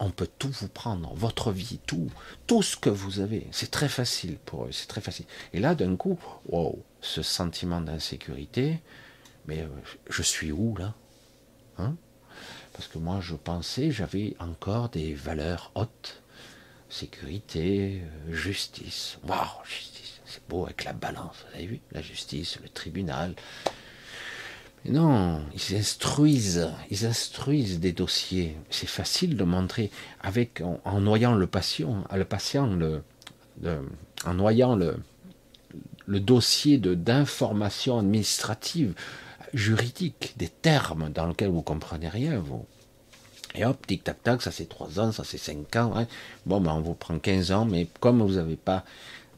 on 0.00 0.10
peut 0.10 0.28
tout 0.38 0.50
vous 0.50 0.68
prendre, 0.68 1.12
votre 1.14 1.50
vie, 1.52 1.80
tout, 1.86 2.10
tout 2.46 2.62
ce 2.62 2.76
que 2.76 2.90
vous 2.90 3.20
avez. 3.20 3.46
C'est 3.50 3.70
très 3.70 3.88
facile 3.88 4.36
pour 4.44 4.66
eux, 4.66 4.72
c'est 4.72 4.86
très 4.86 5.00
facile. 5.00 5.26
Et 5.52 5.60
là, 5.60 5.74
d'un 5.74 5.96
coup, 5.96 6.18
wow, 6.46 6.82
ce 7.00 7.22
sentiment 7.22 7.80
d'insécurité, 7.80 8.80
mais 9.46 9.62
euh, 9.62 9.68
je 10.08 10.22
suis 10.22 10.52
où 10.52 10.76
là? 10.76 10.94
Hein? 11.78 11.96
Parce 12.72 12.86
que 12.86 12.98
moi, 12.98 13.20
je 13.20 13.34
pensais, 13.34 13.90
j'avais 13.90 14.36
encore 14.38 14.88
des 14.90 15.14
valeurs 15.14 15.72
hautes, 15.74 16.22
sécurité, 16.88 18.02
euh, 18.02 18.32
justice. 18.32 19.18
Waouh, 19.26 19.64
justice, 19.64 20.20
c'est 20.24 20.46
beau 20.48 20.64
avec 20.64 20.84
la 20.84 20.92
balance, 20.92 21.36
vous 21.48 21.56
avez 21.56 21.66
vu? 21.66 21.80
La 21.90 22.02
justice, 22.02 22.58
le 22.62 22.68
tribunal, 22.68 23.34
non, 24.88 25.42
ils 25.54 25.76
instruisent, 25.76 27.80
des 27.80 27.92
dossiers. 27.92 28.56
C'est 28.70 28.88
facile 28.88 29.36
de 29.36 29.44
montrer 29.44 29.90
avec 30.20 30.62
en, 30.84 31.00
noyant 31.00 31.34
le 31.34 31.46
patient, 31.46 32.04
le 32.12 32.24
patient, 32.24 32.68
en 34.24 34.34
noyant 34.34 34.76
le, 34.76 34.96
dossier 36.06 36.78
de 36.78 36.94
d'information 36.94 37.98
administrative, 37.98 38.94
juridique, 39.54 40.34
des 40.36 40.48
termes 40.48 41.10
dans 41.10 41.26
lesquels 41.26 41.50
vous 41.50 41.62
comprenez 41.62 42.08
rien, 42.08 42.38
vous. 42.38 42.64
Et 43.54 43.64
hop, 43.64 43.86
tic 43.86 44.04
tac 44.04 44.22
tac, 44.22 44.42
ça 44.42 44.50
c'est 44.50 44.68
3 44.68 45.00
ans, 45.00 45.12
ça 45.12 45.24
c'est 45.24 45.38
5 45.38 45.76
ans. 45.76 45.92
Hein. 45.96 46.06
Bon, 46.44 46.60
ben 46.60 46.72
on 46.72 46.80
vous 46.80 46.94
prend 46.94 47.18
15 47.18 47.52
ans, 47.52 47.64
mais 47.64 47.88
comme 48.00 48.20
vous 48.20 48.34
n'avez 48.34 48.56
pas 48.56 48.84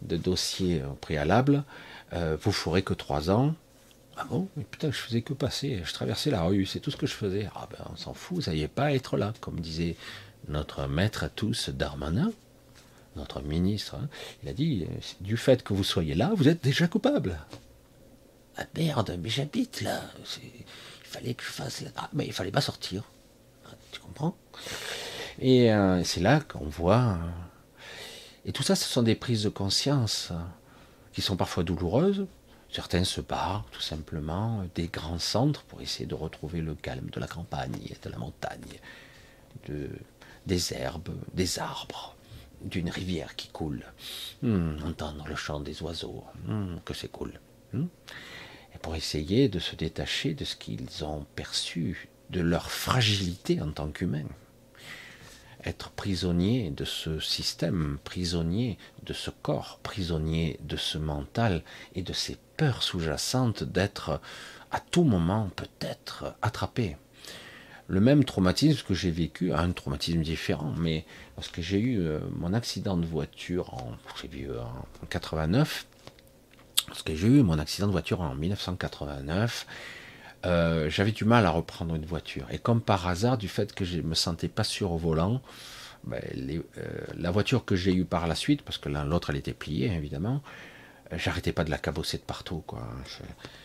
de 0.03 0.17
dossier 0.17 0.83
préalable, 1.01 1.65
euh, 2.13 2.37
vous 2.41 2.53
ferez 2.53 2.83
que 2.83 2.95
3 2.95 3.31
ans. 3.31 3.55
Ah 4.21 4.27
bon? 4.29 4.49
Mais 4.55 4.65
putain, 4.65 4.91
je 4.91 4.99
faisais 4.99 5.23
que 5.23 5.33
passer, 5.33 5.81
je 5.83 5.93
traversais 5.95 6.31
la 6.31 6.43
rue, 6.43 6.67
c'est 6.67 6.81
tout 6.81 6.91
ce 6.91 6.97
que 6.99 7.07
je 7.07 7.15
faisais. 7.15 7.49
Ah 7.55 7.67
ben 7.71 7.79
on 7.91 7.97
s'en 7.97 8.13
fout, 8.13 8.37
vous 8.37 8.51
n'alliez 8.51 8.69
pas 8.69 8.93
être 8.93 9.17
là, 9.17 9.33
comme 9.41 9.61
disait 9.61 9.97
notre 10.49 10.87
maître 10.87 11.25
à 11.25 11.31
tous, 11.31 11.71
Darmanin, 11.71 12.31
notre 13.17 13.41
ministre. 13.41 13.95
Hein. 13.95 14.09
Il 14.43 14.51
a 14.51 14.53
dit, 14.53 14.87
du 15.23 15.39
fait 15.39 15.63
que 15.63 15.73
vous 15.73 15.85
soyez 15.85 16.15
là, 16.15 16.33
vous 16.37 16.49
êtes 16.49 16.63
déjà 16.63 16.87
coupable. 16.87 17.39
Ah 18.59 18.65
merde, 18.77 19.19
mais 19.23 19.31
j'habite 19.31 19.81
là. 19.81 20.03
Il 20.45 20.65
fallait 21.05 21.33
que 21.33 21.43
je 21.43 21.49
fasse... 21.49 21.85
Ah, 21.97 22.11
mais 22.13 22.27
il 22.27 22.33
fallait 22.35 22.51
pas 22.51 22.61
sortir. 22.61 23.05
Ah, 23.67 23.71
tu 23.91 24.01
comprends? 24.01 24.37
Et 25.39 25.73
euh, 25.73 26.05
c'est 26.05 26.21
là 26.21 26.41
qu'on 26.41 26.67
voit... 26.67 27.19
Euh, 27.23 27.31
et 28.45 28.53
tout 28.53 28.63
ça, 28.63 28.75
ce 28.75 28.85
sont 28.85 29.03
des 29.03 29.15
prises 29.15 29.45
de 29.45 29.49
conscience 29.49 30.29
euh, 30.31 30.35
qui 31.13 31.23
sont 31.23 31.37
parfois 31.37 31.63
douloureuses, 31.63 32.27
Certains 32.73 33.05
se 33.05 33.21
barrent 33.21 33.67
tout 33.73 33.81
simplement 33.81 34.65
des 34.75 34.87
grands 34.87 35.19
centres 35.19 35.63
pour 35.65 35.81
essayer 35.81 36.07
de 36.07 36.15
retrouver 36.15 36.61
le 36.61 36.75
calme 36.75 37.11
de 37.11 37.19
la 37.19 37.27
campagne, 37.27 37.73
de 38.03 38.09
la 38.09 38.19
montagne, 38.19 38.79
de, 39.69 39.91
des 40.47 40.73
herbes, 40.73 41.15
des 41.35 41.59
arbres, 41.59 42.15
d'une 42.63 42.91
rivière 42.91 43.35
qui 43.37 43.49
coule. 43.49 43.85
Hmm, 44.43 44.77
entendre 44.85 45.27
le 45.27 45.35
chant 45.35 45.61
des 45.61 45.83
oiseaux, 45.83 46.25
hmm, 46.47 46.77
que 46.85 46.95
c'est 46.95 47.11
cool. 47.11 47.41
Hmm. 47.73 47.87
Et 48.75 48.79
pour 48.79 48.95
essayer 48.95 49.49
de 49.49 49.59
se 49.59 49.75
détacher 49.75 50.35
de 50.35 50.45
ce 50.45 50.55
qu'ils 50.57 51.05
ont 51.05 51.27
perçu, 51.35 52.09
de 52.31 52.41
leur 52.41 52.71
fragilité 52.71 53.61
en 53.61 53.73
tant 53.73 53.91
qu'humains 53.91 54.29
être 55.65 55.91
prisonnier 55.91 56.71
de 56.71 56.85
ce 56.85 57.21
système, 57.21 57.99
prisonnier 58.05 58.79
de 59.05 59.13
ce 59.13 59.31
corps, 59.31 59.79
prisonnier 59.83 60.59
de 60.63 60.77
ce 60.77 60.99
mental 60.99 61.63
et 61.95 62.03
de 62.03 62.13
ces 62.13 62.37
peurs 62.57 62.83
sous-jacentes 62.83 63.65
d'être 63.65 64.21
à 64.71 64.81
tout 64.81 65.05
moment 65.05 65.51
peut-être 65.57 66.35
attrapé. 66.43 66.97
Le 67.89 68.01
même 68.01 68.25
traumatisme 68.25 68.87
que 68.87 68.95
j'ai 68.95 69.11
vécu, 69.11 69.53
un 69.53 69.73
traumatisme 69.73 70.23
différent, 70.23 70.75
mais 70.79 71.05
parce 71.35 71.49
que 71.49 71.61
j'ai 71.61 71.81
eu 71.81 71.99
euh, 71.99 72.21
mon 72.37 72.55
accident 72.55 72.97
de 72.97 73.05
voiture 73.05 73.75
en, 73.75 73.97
en 75.03 75.07
89, 75.09 75.87
parce 76.87 77.03
que 77.03 77.17
j'ai 77.17 77.27
eu 77.27 77.43
mon 77.43 77.59
accident 77.59 77.89
de 77.89 77.93
voiture 77.93 78.21
en 78.21 78.35
1989, 78.37 79.67
euh, 80.47 80.89
j'avais 80.89 81.13
du 81.13 81.25
mal 81.25 81.47
à 81.47 81.51
reprendre 81.51 81.95
une 81.95 82.07
voiture. 82.07 82.47
Et 82.51 82.59
comme 82.59 82.81
par 82.81 83.07
hasard, 83.07 83.39
du 83.39 83.49
fait 83.49 83.75
que 83.75 83.85
je 83.85 84.01
me 84.01 84.15
sentais 84.15 84.49
pas 84.49 84.65
sûr 84.65 84.93
au 84.93 84.97
volant, 84.97 85.43
ben, 86.05 86.23
euh, 86.35 86.63
la 87.15 87.31
voiture 87.31 87.65
que 87.65 87.77
j'ai 87.77 87.95
eue 87.95 88.05
par 88.05 88.27
la 88.27 88.35
suite, 88.35 88.63
parce 88.63 88.79
que 88.79 88.89
l'autre 88.89 89.31
elle 89.31 89.37
était 89.37 89.53
pliée 89.53 89.93
évidemment, 89.93 90.43
euh, 91.13 91.19
j'arrêtais 91.19 91.53
pas 91.53 91.65
de 91.65 91.71
la 91.71 91.79
cabosser 91.79 92.17
de 92.17 92.23
partout. 92.23 92.63
Quoi. 92.67 92.89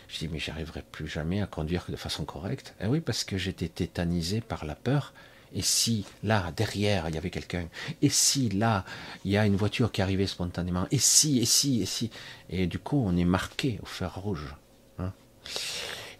Je, 0.10 0.20
dis 0.20 0.28
mais 0.28 0.40
j'arriverai 0.40 0.84
plus 0.92 1.08
jamais 1.08 1.42
à 1.42 1.48
conduire 1.48 1.86
de 1.88 1.96
façon 1.96 2.26
correcte. 2.26 2.76
Et 2.82 2.88
oui, 2.88 3.00
parce 3.00 3.24
que 3.24 3.38
j'étais 3.38 3.70
tétanisé 3.70 4.42
par 4.42 4.66
la 4.66 4.76
peur. 4.76 5.14
Et 5.54 5.62
si 5.62 6.06
là, 6.24 6.52
derrière, 6.58 7.08
il 7.08 7.16
y 7.16 7.18
avait 7.18 7.30
quelqu'un 7.30 7.70
Et 8.02 8.10
si 8.10 8.50
là, 8.50 8.84
il 9.24 9.32
y 9.32 9.38
a 9.38 9.46
une 9.46 9.56
voiture 9.56 9.92
qui 9.92 10.02
arrivait 10.02 10.28
spontanément 10.28 10.86
Et 10.92 10.98
si, 10.98 11.40
et 11.40 11.46
si, 11.46 11.82
et 11.82 11.86
si 11.86 12.12
Et 12.50 12.68
du 12.68 12.80
coup, 12.80 13.02
on 13.06 13.16
est 13.16 13.26
marqué 13.26 13.80
au 13.82 13.86
fer 13.86 14.14
rouge. 14.14 14.54
Hein 15.00 15.14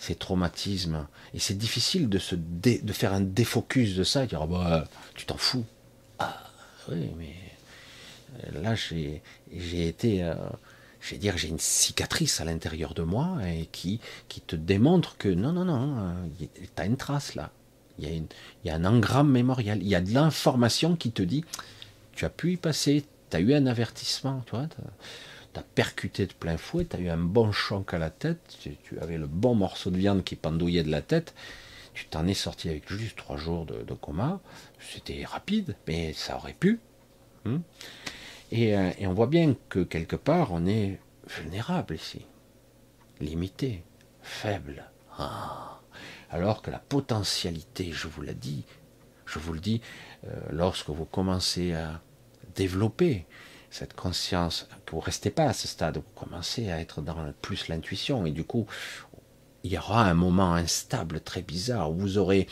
ces 0.06 0.16
traumatismes. 0.16 1.08
Et 1.34 1.40
c'est 1.40 1.58
difficile 1.58 2.10
de, 2.10 2.20
se 2.20 2.36
de 2.36 2.94
faire 2.94 3.14
un 3.14 3.22
défocus 3.22 3.96
de 3.96 4.04
ça 4.04 4.24
et 4.24 4.28
dire 4.28 4.42
oh 4.44 4.48
bah, 4.48 4.86
tu 5.16 5.26
t'en 5.26 5.38
fous. 5.38 5.66
Ah 6.20 6.44
oui, 6.90 7.10
mais 7.18 7.36
euh, 8.44 8.62
là 8.62 8.76
j'ai 8.76 9.22
été, 9.52 10.24
euh, 10.24 10.36
je 11.02 11.12
vais 11.12 11.18
dire, 11.18 11.38
j'ai 11.38 11.48
une 11.48 11.60
cicatrice 11.60 12.40
à 12.40 12.46
l'intérieur 12.46 12.94
de 12.94 13.02
moi 13.02 13.38
et 13.48 13.68
qui, 13.72 14.00
qui 14.28 14.42
te 14.42 14.56
démontre 14.56 15.18
que 15.18 15.30
non, 15.30 15.52
non, 15.52 15.66
non, 15.66 15.98
euh, 15.98 16.46
tu 16.76 16.82
as 16.82 16.86
une 16.86 16.98
trace 16.98 17.36
là. 17.36 17.52
Il 17.98 18.06
y, 18.06 18.12
a 18.12 18.14
une, 18.14 18.28
il 18.64 18.68
y 18.68 18.72
un 18.72 18.84
engramme 18.84 19.32
mémorial, 19.32 19.82
il 19.82 19.88
y 19.88 19.96
a 19.96 20.02
de 20.02 20.14
l'information 20.14 20.98
qui 20.98 21.12
te 21.12 21.22
dit 21.22 21.46
tu 22.14 22.26
as 22.26 22.30
pu 22.30 22.54
y 22.54 22.58
passer, 22.58 23.06
tu 23.30 23.38
as 23.38 23.40
eu 23.40 23.54
un 23.54 23.66
avertissement, 23.66 24.44
tu 24.46 24.52
vois 24.52 24.68
t'as 25.56 25.62
percuté 25.62 26.28
de 26.28 26.34
plein 26.34 26.58
fouet, 26.58 26.84
tu 26.84 26.98
as 26.98 27.00
eu 27.00 27.08
un 27.08 27.18
bon 27.18 27.54
choc 27.54 27.94
à 27.94 27.98
la 27.98 28.10
tête, 28.10 28.58
tu, 28.60 29.00
avais 29.00 29.18
le 29.18 29.26
bon 29.26 29.56
morceau 29.56 29.90
de 29.90 29.96
viande 29.96 30.22
qui 30.22 30.36
pendouillait 30.36 30.84
de 30.84 30.92
la 30.92 31.02
tête, 31.02 31.34
tu 31.94 32.08
t'en 32.08 32.28
es 32.28 32.34
sorti 32.34 32.68
avec 32.68 32.92
juste 32.92 33.16
trois 33.16 33.38
jours 33.38 33.66
de, 33.66 33.94
coma. 33.94 34.42
C'était 34.82 35.24
rapide, 35.24 35.78
mais 35.88 36.12
ça 36.12 36.36
aurait 36.36 36.52
pu. 36.60 36.82
Hein. 37.46 37.62
Euh, 38.52 38.92
et, 39.00 39.08
on 39.08 39.14
voit 39.14 39.28
bien 39.28 39.56
que 39.70 39.80
quelque 39.80 40.18
part, 40.18 40.52
on 40.52 40.68
est 40.68 41.00
vulnérable 41.38 41.96
ici, 41.96 42.26
limité, 43.22 43.82
faible. 44.22 44.84
Ah. 45.18 45.80
Alors 46.32 46.62
que 46.62 46.70
la 46.70 46.80
potentialité, 46.80 47.94
je 47.94 48.10
vous 48.10 48.22
l'ai 48.22 48.34
dit, 48.34 48.66
je 49.26 49.40
vous 49.40 49.54
le 49.54 49.62
dis, 49.62 49.80
euh, 50.28 50.36
lorsque 50.52 50.90
vous 50.90 51.06
commencez 51.06 51.74
à 51.74 52.02
développer 52.56 53.26
cette 53.76 53.94
conscience, 53.94 54.70
que 54.86 54.92
vous 54.92 55.02
restez 55.02 55.30
pas 55.30 55.48
à 55.48 55.54
ce 55.54 55.68
stade, 55.68 55.98
vous 55.98 56.04
commencez 56.16 56.72
à 56.72 56.80
être 56.80 57.02
dans 57.02 57.34
plus 57.42 57.68
l'intuition, 57.68 58.26
et 58.26 58.32
du 58.32 58.46
coup, 58.46 58.68
il 59.66 59.74
y 59.74 59.78
aura 59.78 60.06
un 60.06 60.14
moment 60.14 60.54
instable, 60.54 61.20
très 61.20 61.42
bizarre, 61.42 61.92
où 61.92 61.96
vous 61.96 62.18
aurez 62.18 62.48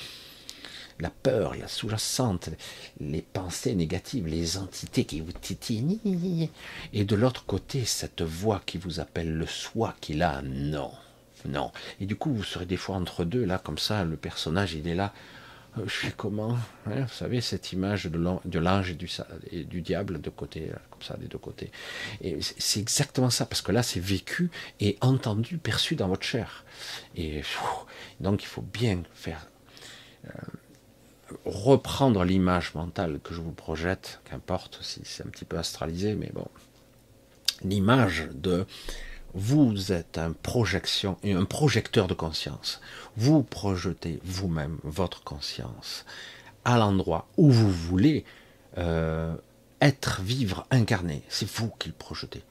la 0.99 1.09
peur, 1.09 1.55
la 1.55 1.69
sous-jacente, 1.69 2.49
les 2.99 3.21
pensées 3.21 3.73
négatives, 3.73 4.27
les 4.27 4.57
entités 4.57 5.05
qui 5.05 5.21
vous 5.21 5.31
titillent, 5.31 6.49
et 6.91 7.05
de 7.05 7.15
l'autre 7.15 7.45
côté, 7.45 7.85
cette 7.85 8.21
voix 8.21 8.61
qui 8.65 8.77
vous 8.77 8.99
appelle 8.99 9.33
le 9.33 9.47
soi 9.47 9.95
qui 10.01 10.15
là, 10.15 10.41
non, 10.43 10.91
non. 11.47 11.71
Et 12.01 12.05
du 12.05 12.17
coup, 12.17 12.33
vous 12.33 12.43
serez 12.43 12.65
des 12.65 12.75
fois 12.75 12.97
entre 12.97 13.23
deux, 13.23 13.45
là, 13.45 13.59
comme 13.59 13.77
ça, 13.77 14.03
le 14.03 14.17
personnage, 14.17 14.73
il 14.73 14.89
est 14.89 14.95
là, 14.95 15.13
euh, 15.77 15.83
je 15.85 15.93
suis 15.93 16.11
comment 16.11 16.57
hein, 16.85 17.01
Vous 17.01 17.13
savez, 17.13 17.41
cette 17.41 17.71
image 17.71 18.05
de 18.05 18.59
l'ange 18.59 18.95
et 19.51 19.63
du, 19.63 19.81
diable 19.81 20.21
de 20.21 20.29
côté, 20.29 20.71
ça, 21.03 21.17
des 21.17 21.27
deux 21.27 21.37
côtés. 21.37 21.71
Et 22.21 22.37
c'est 22.41 22.79
exactement 22.79 23.29
ça, 23.29 23.45
parce 23.45 23.61
que 23.61 23.71
là, 23.71 23.83
c'est 23.83 23.99
vécu 23.99 24.49
et 24.79 24.97
entendu, 25.01 25.57
perçu 25.57 25.95
dans 25.95 26.07
votre 26.07 26.23
chair. 26.23 26.65
Et 27.15 27.41
donc, 28.19 28.43
il 28.43 28.47
faut 28.47 28.61
bien 28.61 29.03
faire. 29.13 29.47
Euh, 30.25 30.29
reprendre 31.45 32.23
l'image 32.23 32.73
mentale 32.75 33.19
que 33.23 33.33
je 33.33 33.41
vous 33.41 33.51
projette, 33.51 34.21
qu'importe 34.25 34.79
si 34.81 35.01
c'est 35.03 35.25
un 35.25 35.29
petit 35.29 35.45
peu 35.45 35.57
astralisé, 35.57 36.15
mais 36.15 36.29
bon, 36.33 36.47
l'image 37.63 38.29
de 38.33 38.65
vous 39.33 39.91
êtes 39.91 40.17
un 40.17 40.31
projection, 40.31 41.17
un 41.23 41.45
projecteur 41.45 42.07
de 42.07 42.13
conscience. 42.13 42.81
Vous 43.17 43.41
projetez 43.41 44.19
vous-même 44.23 44.77
votre 44.83 45.23
conscience 45.23 46.05
à 46.65 46.77
l'endroit 46.77 47.27
où 47.37 47.49
vous 47.49 47.71
voulez 47.71 48.25
euh, 48.77 49.35
être, 49.83 50.21
vivre, 50.21 50.65
incarner. 50.71 51.21
C'est 51.29 51.49
vous 51.49 51.69
qui 51.79 51.89
le 51.89 51.95
projetez. 51.95 52.43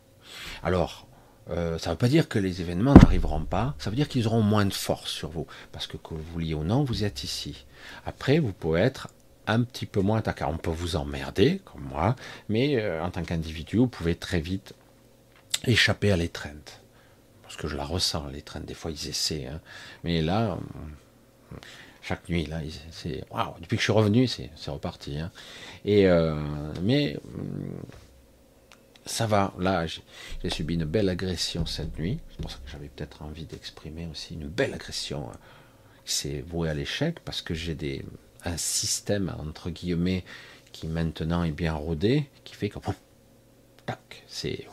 Alors, 0.62 1.06
euh, 1.50 1.78
ça 1.78 1.90
ne 1.90 1.94
veut 1.94 1.98
pas 1.98 2.08
dire 2.08 2.28
que 2.28 2.38
les 2.38 2.60
événements 2.60 2.94
n'arriveront 2.94 3.44
pas, 3.44 3.74
ça 3.78 3.90
veut 3.90 3.96
dire 3.96 4.08
qu'ils 4.08 4.26
auront 4.26 4.42
moins 4.42 4.64
de 4.64 4.72
force 4.72 5.10
sur 5.10 5.30
vous, 5.30 5.46
parce 5.72 5.86
que 5.86 5.96
que 5.96 6.14
vous 6.14 6.22
vouliez 6.32 6.54
ou 6.54 6.62
non, 6.62 6.84
vous 6.84 7.04
êtes 7.04 7.24
ici. 7.24 7.66
Après, 8.06 8.38
vous 8.38 8.52
pouvez 8.52 8.80
être 8.80 9.08
un 9.46 9.62
petit 9.62 9.86
peu 9.86 10.00
moins 10.00 10.18
attaquant. 10.18 10.52
On 10.52 10.58
peut 10.58 10.70
vous 10.70 10.94
emmerder, 10.96 11.60
comme 11.64 11.82
moi, 11.82 12.14
mais 12.48 12.80
euh, 12.80 13.02
en 13.02 13.10
tant 13.10 13.22
qu'individu, 13.22 13.78
vous 13.78 13.88
pouvez 13.88 14.14
très 14.14 14.40
vite 14.40 14.74
échapper 15.64 16.12
à 16.12 16.16
l'étreinte. 16.16 16.80
Parce 17.42 17.56
que 17.56 17.66
je 17.66 17.76
la 17.76 17.84
ressens, 17.84 18.28
l'étreinte, 18.28 18.64
des 18.64 18.74
fois 18.74 18.90
ils 18.90 19.08
essaient. 19.08 19.46
Hein. 19.46 19.60
Mais 20.04 20.22
là, 20.22 20.58
chaque 22.02 22.28
nuit, 22.28 22.46
là, 22.46 22.60
c'est. 22.90 23.24
Waouh, 23.30 23.54
depuis 23.60 23.76
que 23.76 23.80
je 23.80 23.84
suis 23.84 23.92
revenu, 23.92 24.26
c'est 24.26 24.50
reparti. 24.66 25.18
Hein. 25.18 25.30
Et, 25.84 26.08
euh, 26.08 26.36
mais 26.82 27.16
ça 29.06 29.26
va. 29.26 29.54
Là, 29.58 29.86
j'ai 29.86 30.50
subi 30.50 30.74
une 30.74 30.84
belle 30.84 31.08
agression 31.08 31.64
cette 31.64 31.96
nuit. 31.98 32.18
C'est 32.30 32.42
pour 32.42 32.50
ça 32.50 32.58
que 32.64 32.70
j'avais 32.70 32.88
peut-être 32.88 33.22
envie 33.22 33.44
d'exprimer 33.44 34.08
aussi 34.10 34.34
une 34.34 34.48
belle 34.48 34.74
agression 34.74 35.28
euh, 35.28 35.32
qui 36.04 36.14
s'est 36.14 36.44
vouée 36.46 36.68
à 36.68 36.74
l'échec 36.74 37.20
parce 37.20 37.40
que 37.40 37.54
j'ai 37.54 37.76
des 37.76 38.04
un 38.44 38.56
système 38.56 39.32
entre 39.38 39.70
guillemets 39.70 40.24
qui 40.72 40.88
maintenant 40.88 41.44
est 41.44 41.52
bien 41.52 41.74
rodé, 41.74 42.28
qui 42.42 42.54
fait 42.54 42.68
que 42.68 42.78
tac, 43.86 44.24
c'est 44.26 44.66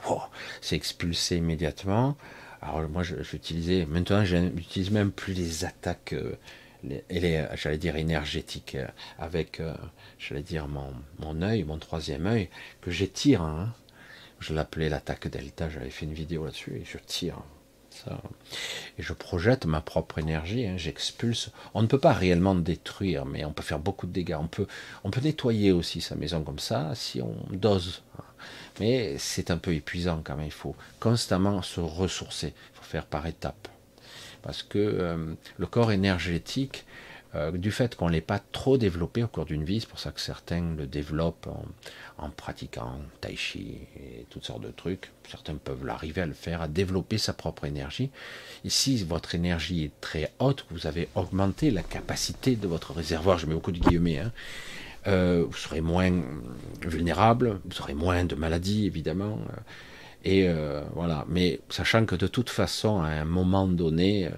c'est 0.62 0.76
expulsé 0.76 1.38
immédiatement. 1.38 2.18
Alors 2.62 2.88
moi, 2.90 3.04
j'utilisais 3.04 3.86
maintenant, 3.86 4.26
j'utilise 4.26 4.92
même 4.92 5.12
plus 5.12 5.34
les 5.34 5.66
attaques. 5.66 6.14
Euh, 6.14 6.36
les, 6.84 7.46
j'allais 7.56 7.78
dire 7.78 7.96
énergétiques 7.96 8.76
euh, 8.76 8.88
avec, 9.18 9.62
j'allais 10.18 10.42
dire 10.42 10.68
mon, 10.68 10.94
mon 11.20 11.42
œil, 11.42 11.64
mon 11.64 11.78
troisième 11.78 12.26
œil 12.26 12.50
que 12.82 12.92
j'étire. 12.92 13.42
Hein, 13.42 13.74
je 14.40 14.54
l'appelais 14.54 14.90
l'attaque 14.90 15.28
delta, 15.28 15.70
j'avais 15.70 15.90
fait 15.90 16.06
une 16.06 16.14
vidéo 16.14 16.46
là-dessus 16.46 16.78
et 16.82 16.86
je 16.86 16.98
tire 16.98 17.42
ça. 17.92 18.22
Et 18.98 19.04
je 19.04 19.14
projette 19.14 19.66
ma 19.66 19.82
propre 19.82 20.20
énergie, 20.20 20.66
hein, 20.66 20.78
j'expulse. 20.78 21.52
On 21.74 21.82
ne 21.82 21.88
peut 21.88 22.00
pas 22.00 22.14
réellement 22.14 22.56
détruire, 22.56 23.26
mais 23.26 23.46
on 23.46 23.52
peut 23.52 23.64
faire 23.64 23.80
beaucoup 23.80 24.08
de 24.08 24.12
dégâts. 24.12 24.38
On 24.40 24.48
peut, 24.48 24.68
on 25.04 25.12
peut 25.12 25.22
nettoyer 25.22 25.72
aussi 25.72 26.02
sa 26.02 26.16
maison 26.16 26.44
comme 26.44 26.60
ça 26.60 26.94
si 26.96 27.22
on 27.22 27.36
dose. 27.52 28.04
Mais 28.80 29.18
c'est 29.18 29.52
un 29.52 29.58
peu 29.58 29.74
épuisant 29.74 30.22
quand 30.24 30.36
même. 30.36 30.46
Il 30.46 30.52
faut 30.52 30.76
constamment 31.00 31.62
se 31.62 31.82
ressourcer. 31.82 32.54
Il 32.74 32.78
faut 32.78 32.86
faire 32.86 33.06
par 33.06 33.26
étapes. 33.28 33.68
Parce 34.42 34.64
que 34.64 34.80
euh, 34.80 35.34
le 35.58 35.66
corps 35.66 35.92
énergétique, 35.92 36.86
euh, 37.36 37.52
du 37.52 37.70
fait 37.70 37.96
qu'on 37.96 38.08
ne 38.08 38.14
l'ait 38.14 38.22
pas 38.22 38.40
trop 38.40 38.80
développé 38.80 39.24
au 39.24 39.28
cours 39.28 39.46
d'une 39.46 39.64
vie, 39.64 39.82
c'est 39.82 39.90
pour 39.90 40.00
ça 40.00 40.12
que 40.12 40.20
certains 40.20 40.74
le 40.76 40.88
développent 40.88 41.48
en, 42.18 42.30
pratiquant 42.32 43.00
tai 43.22 43.36
chi 43.36 43.78
et 43.98 44.26
toutes 44.32 44.46
sortes 44.46 44.64
de 44.64 44.72
trucs. 44.72 45.12
Certains 45.30 45.54
peuvent 45.56 45.86
l'arriver 45.86 46.22
à 46.22 46.26
le 46.26 46.34
faire, 46.34 46.64
à 46.64 46.68
développer 46.68 47.20
sa 47.20 47.34
propre 47.34 47.66
énergie. 47.66 48.10
Ici, 48.64 49.04
votre 49.04 49.36
énergie 49.36 49.84
est 49.84 50.02
très 50.02 50.32
haute, 50.40 50.66
vous 50.72 50.88
avez 50.88 51.08
augmenté 51.14 51.70
la 51.70 51.84
capacité 51.84 52.56
de 52.56 52.68
votre 52.68 52.94
réservoir, 52.94 53.38
je 53.38 53.46
mets 53.46 53.54
beaucoup 53.54 53.72
de 53.72 53.80
guillemets, 53.80 54.20
hein. 54.20 54.32
euh, 55.06 55.46
vous 55.48 55.58
serez 55.58 55.82
moins 55.82 56.12
vulnérable, 56.82 57.60
vous 57.64 57.82
aurez 57.82 57.94
moins 57.94 58.26
de 58.26 58.34
maladies, 58.34 58.88
évidemment. 58.88 59.38
Et 60.24 60.47
euh, 60.47 60.84
voilà, 60.93 61.26
mais 61.30 61.61
sachant 61.70 62.05
que 62.05 62.15
de 62.15 62.28
toute 62.28 62.49
façon, 62.49 63.01
à 63.01 63.07
un 63.07 63.26
moment 63.26 63.67
donné, 63.67 64.30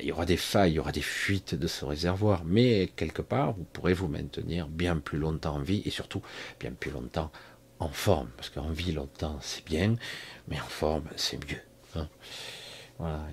il 0.00 0.06
y 0.06 0.12
aura 0.12 0.26
des 0.26 0.36
failles, 0.36 0.72
il 0.72 0.74
y 0.76 0.78
aura 0.78 0.92
des 0.92 1.02
fuites 1.02 1.54
de 1.54 1.66
ce 1.66 1.84
réservoir, 1.84 2.42
mais 2.44 2.90
quelque 2.96 3.22
part, 3.22 3.52
vous 3.52 3.64
pourrez 3.72 3.94
vous 3.94 4.08
maintenir 4.08 4.68
bien 4.68 4.96
plus 4.98 5.18
longtemps 5.18 5.56
en 5.56 5.60
vie 5.60 5.82
et 5.84 5.90
surtout 5.90 6.22
bien 6.58 6.72
plus 6.72 6.90
longtemps 6.90 7.30
en 7.78 7.88
forme, 7.88 8.28
parce 8.36 8.50
qu'en 8.50 8.70
vie 8.70 8.92
longtemps 8.92 9.38
c'est 9.40 9.64
bien, 9.64 9.96
mais 10.48 10.58
en 10.60 10.64
forme 10.64 11.04
c'est 11.16 11.38
mieux. 11.48 11.60
Hein. 11.94 12.08
voilà. 12.98 13.26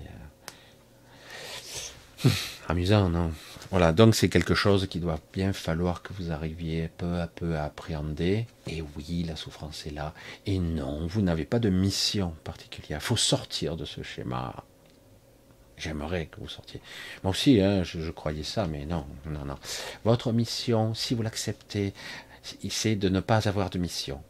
Amusant, 2.68 3.08
non? 3.08 3.32
Voilà, 3.70 3.92
donc 3.92 4.14
c'est 4.14 4.28
quelque 4.28 4.54
chose 4.54 4.86
qui 4.88 5.00
doit 5.00 5.18
bien 5.32 5.52
falloir 5.52 6.02
que 6.02 6.12
vous 6.12 6.30
arriviez 6.30 6.88
peu 6.96 7.20
à 7.20 7.26
peu 7.26 7.56
à 7.56 7.64
appréhender. 7.64 8.46
Et 8.66 8.82
oui, 8.96 9.24
la 9.26 9.36
souffrance 9.36 9.86
est 9.86 9.90
là. 9.90 10.14
Et 10.46 10.58
non, 10.58 11.06
vous 11.06 11.22
n'avez 11.22 11.44
pas 11.44 11.58
de 11.58 11.70
mission 11.70 12.34
particulière. 12.44 13.00
Il 13.02 13.04
faut 13.04 13.16
sortir 13.16 13.76
de 13.76 13.84
ce 13.84 14.02
schéma 14.02 14.54
J'aimerais 15.76 16.26
que 16.26 16.40
vous 16.40 16.48
sortiez. 16.48 16.80
Moi 17.22 17.32
aussi, 17.32 17.60
hein, 17.60 17.82
je, 17.82 18.10
croyais 18.10 18.44
ça, 18.44 18.66
mais 18.66 18.86
non, 18.86 19.06
non, 19.26 19.44
non. 19.44 19.58
Votre 20.04 20.32
mission, 20.32 20.94
si 20.94 21.14
vous 21.14 21.22
l'acceptez, 21.22 21.94
c'est 22.70 22.96
de 22.96 23.08
ne 23.08 23.20
pas 23.20 23.48
avoir 23.48 23.70
de 23.70 23.78
mission 23.78 24.22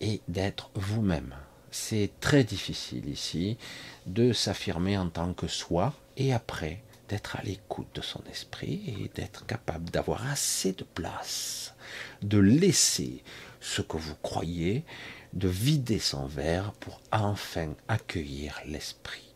et 0.00 0.20
d'être 0.28 0.70
vous-même. 0.74 1.34
C'est 1.70 2.10
très 2.20 2.44
difficile 2.44 3.08
ici 3.08 3.58
de 4.06 4.32
s'affirmer 4.32 4.96
en 4.96 5.08
tant 5.08 5.32
que 5.32 5.48
soi 5.48 5.92
et 6.16 6.32
après 6.32 6.80
d'être 7.08 7.36
à 7.36 7.42
l'écoute 7.42 7.88
de 7.94 8.00
son 8.00 8.22
esprit 8.30 8.82
et 8.86 9.10
d'être 9.14 9.46
capable 9.46 9.90
d'avoir 9.90 10.26
assez 10.26 10.72
de 10.72 10.84
place, 10.84 11.74
de 12.22 12.38
laisser 12.38 13.22
ce 13.60 13.82
que 13.82 13.96
vous 13.96 14.16
croyez, 14.16 14.84
de 15.32 15.48
vider 15.48 15.98
son 15.98 16.26
verre 16.26 16.72
pour 16.72 17.00
enfin 17.12 17.74
accueillir 17.88 18.60
l'esprit. 18.66 19.34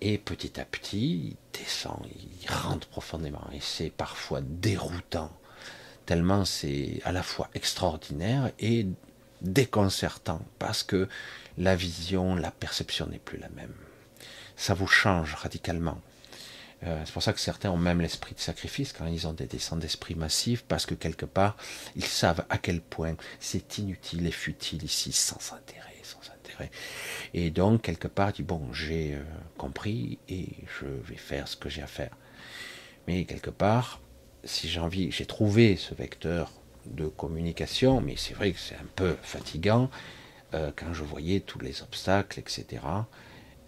Et 0.00 0.18
petit 0.18 0.60
à 0.60 0.64
petit, 0.64 1.36
il 1.54 1.58
descend, 1.58 2.00
il 2.42 2.50
rentre 2.50 2.88
profondément. 2.88 3.48
Et 3.52 3.60
c'est 3.60 3.90
parfois 3.90 4.40
déroutant, 4.42 5.32
tellement 6.04 6.44
c'est 6.44 7.00
à 7.04 7.12
la 7.12 7.22
fois 7.22 7.48
extraordinaire 7.54 8.52
et 8.58 8.86
déconcertant, 9.40 10.42
parce 10.58 10.82
que 10.82 11.08
la 11.58 11.76
vision, 11.76 12.34
la 12.34 12.50
perception 12.50 13.06
n'est 13.06 13.18
plus 13.18 13.38
la 13.38 13.48
même. 13.50 13.74
Ça 14.56 14.74
vous 14.74 14.86
change 14.86 15.34
radicalement. 15.34 16.00
Euh, 16.84 17.00
c'est 17.04 17.12
pour 17.12 17.22
ça 17.22 17.32
que 17.32 17.40
certains 17.40 17.70
ont 17.70 17.78
même 17.78 18.00
l'esprit 18.00 18.34
de 18.34 18.40
sacrifice 18.40 18.92
quand 18.92 19.06
ils 19.06 19.26
ont 19.26 19.32
des 19.32 19.46
descentes 19.46 19.80
d'esprit 19.80 20.14
massifs, 20.14 20.62
parce 20.64 20.84
que 20.86 20.94
quelque 20.94 21.24
part, 21.24 21.56
ils 21.94 22.04
savent 22.04 22.44
à 22.50 22.58
quel 22.58 22.80
point 22.80 23.16
c'est 23.40 23.78
inutile 23.78 24.26
et 24.26 24.30
futile 24.30 24.84
ici, 24.84 25.12
sans 25.12 25.54
intérêt, 25.54 25.94
sans 26.02 26.30
intérêt. 26.30 26.70
Et 27.32 27.50
donc, 27.50 27.82
quelque 27.82 28.08
part, 28.08 28.32
dit, 28.32 28.42
bon, 28.42 28.72
j'ai 28.72 29.14
euh, 29.14 29.22
compris 29.56 30.18
et 30.28 30.48
je 30.78 30.86
vais 30.86 31.16
faire 31.16 31.48
ce 31.48 31.56
que 31.56 31.68
j'ai 31.70 31.82
à 31.82 31.86
faire. 31.86 32.14
Mais 33.08 33.24
quelque 33.24 33.50
part, 33.50 34.00
si 34.44 34.68
j'ai 34.68 34.80
envie, 34.80 35.10
j'ai 35.10 35.26
trouvé 35.26 35.76
ce 35.76 35.94
vecteur 35.94 36.52
de 36.84 37.06
communication, 37.06 38.00
mais 38.00 38.16
c'est 38.16 38.34
vrai 38.34 38.52
que 38.52 38.60
c'est 38.60 38.76
un 38.76 38.88
peu 38.94 39.16
fatigant 39.22 39.90
euh, 40.54 40.70
quand 40.76 40.92
je 40.92 41.02
voyais 41.02 41.40
tous 41.40 41.58
les 41.58 41.82
obstacles, 41.82 42.38
etc. 42.38 42.82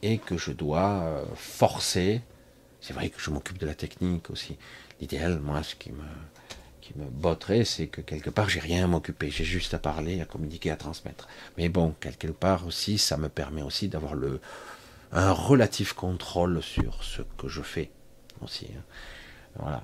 Et 0.03 0.19
que 0.19 0.37
je 0.37 0.53
dois 0.53 1.25
forcer 1.35 2.23
C'est 2.81 2.93
vrai 2.93 3.11
que 3.11 3.21
je 3.21 3.31
m'occupe 3.31 3.59
de 3.59 3.67
la 3.67 3.75
technique 3.75 4.31
aussi. 4.31 4.57
L'idéal, 5.01 5.41
moi, 5.41 5.63
ce 5.63 5.75
qui 5.75 5.91
me, 5.91 6.05
qui 6.81 6.93
me 6.97 7.05
botterait, 7.05 7.65
c'est 7.65 7.87
que 7.89 8.01
quelque 8.01 8.31
part, 8.31 8.49
j'ai 8.49 8.61
rien 8.61 8.85
à 8.85 8.87
m'occuper. 8.87 9.31
J'ai 9.31 9.45
juste 9.45 9.75
à 9.75 9.79
parler, 9.79 10.21
à 10.21 10.25
communiquer, 10.25 10.71
à 10.71 10.77
transmettre. 10.77 11.29
Mais 11.57 11.69
bon, 11.69 11.95
quelque 12.01 12.29
part 12.29 12.67
aussi, 12.67 12.99
ça 12.99 13.17
me 13.17 13.29
permet 13.29 13.63
aussi 13.63 13.89
d'avoir 13.89 14.15
le, 14.15 14.41
un 15.13 15.33
relatif 15.33 15.93
contrôle 15.93 16.63
sur 16.63 17.03
ce 17.03 17.23
que 17.37 17.49
je 17.49 17.63
fais 17.63 17.91
aussi. 18.41 18.67
Hein. 18.77 18.83
Voilà. 19.57 19.83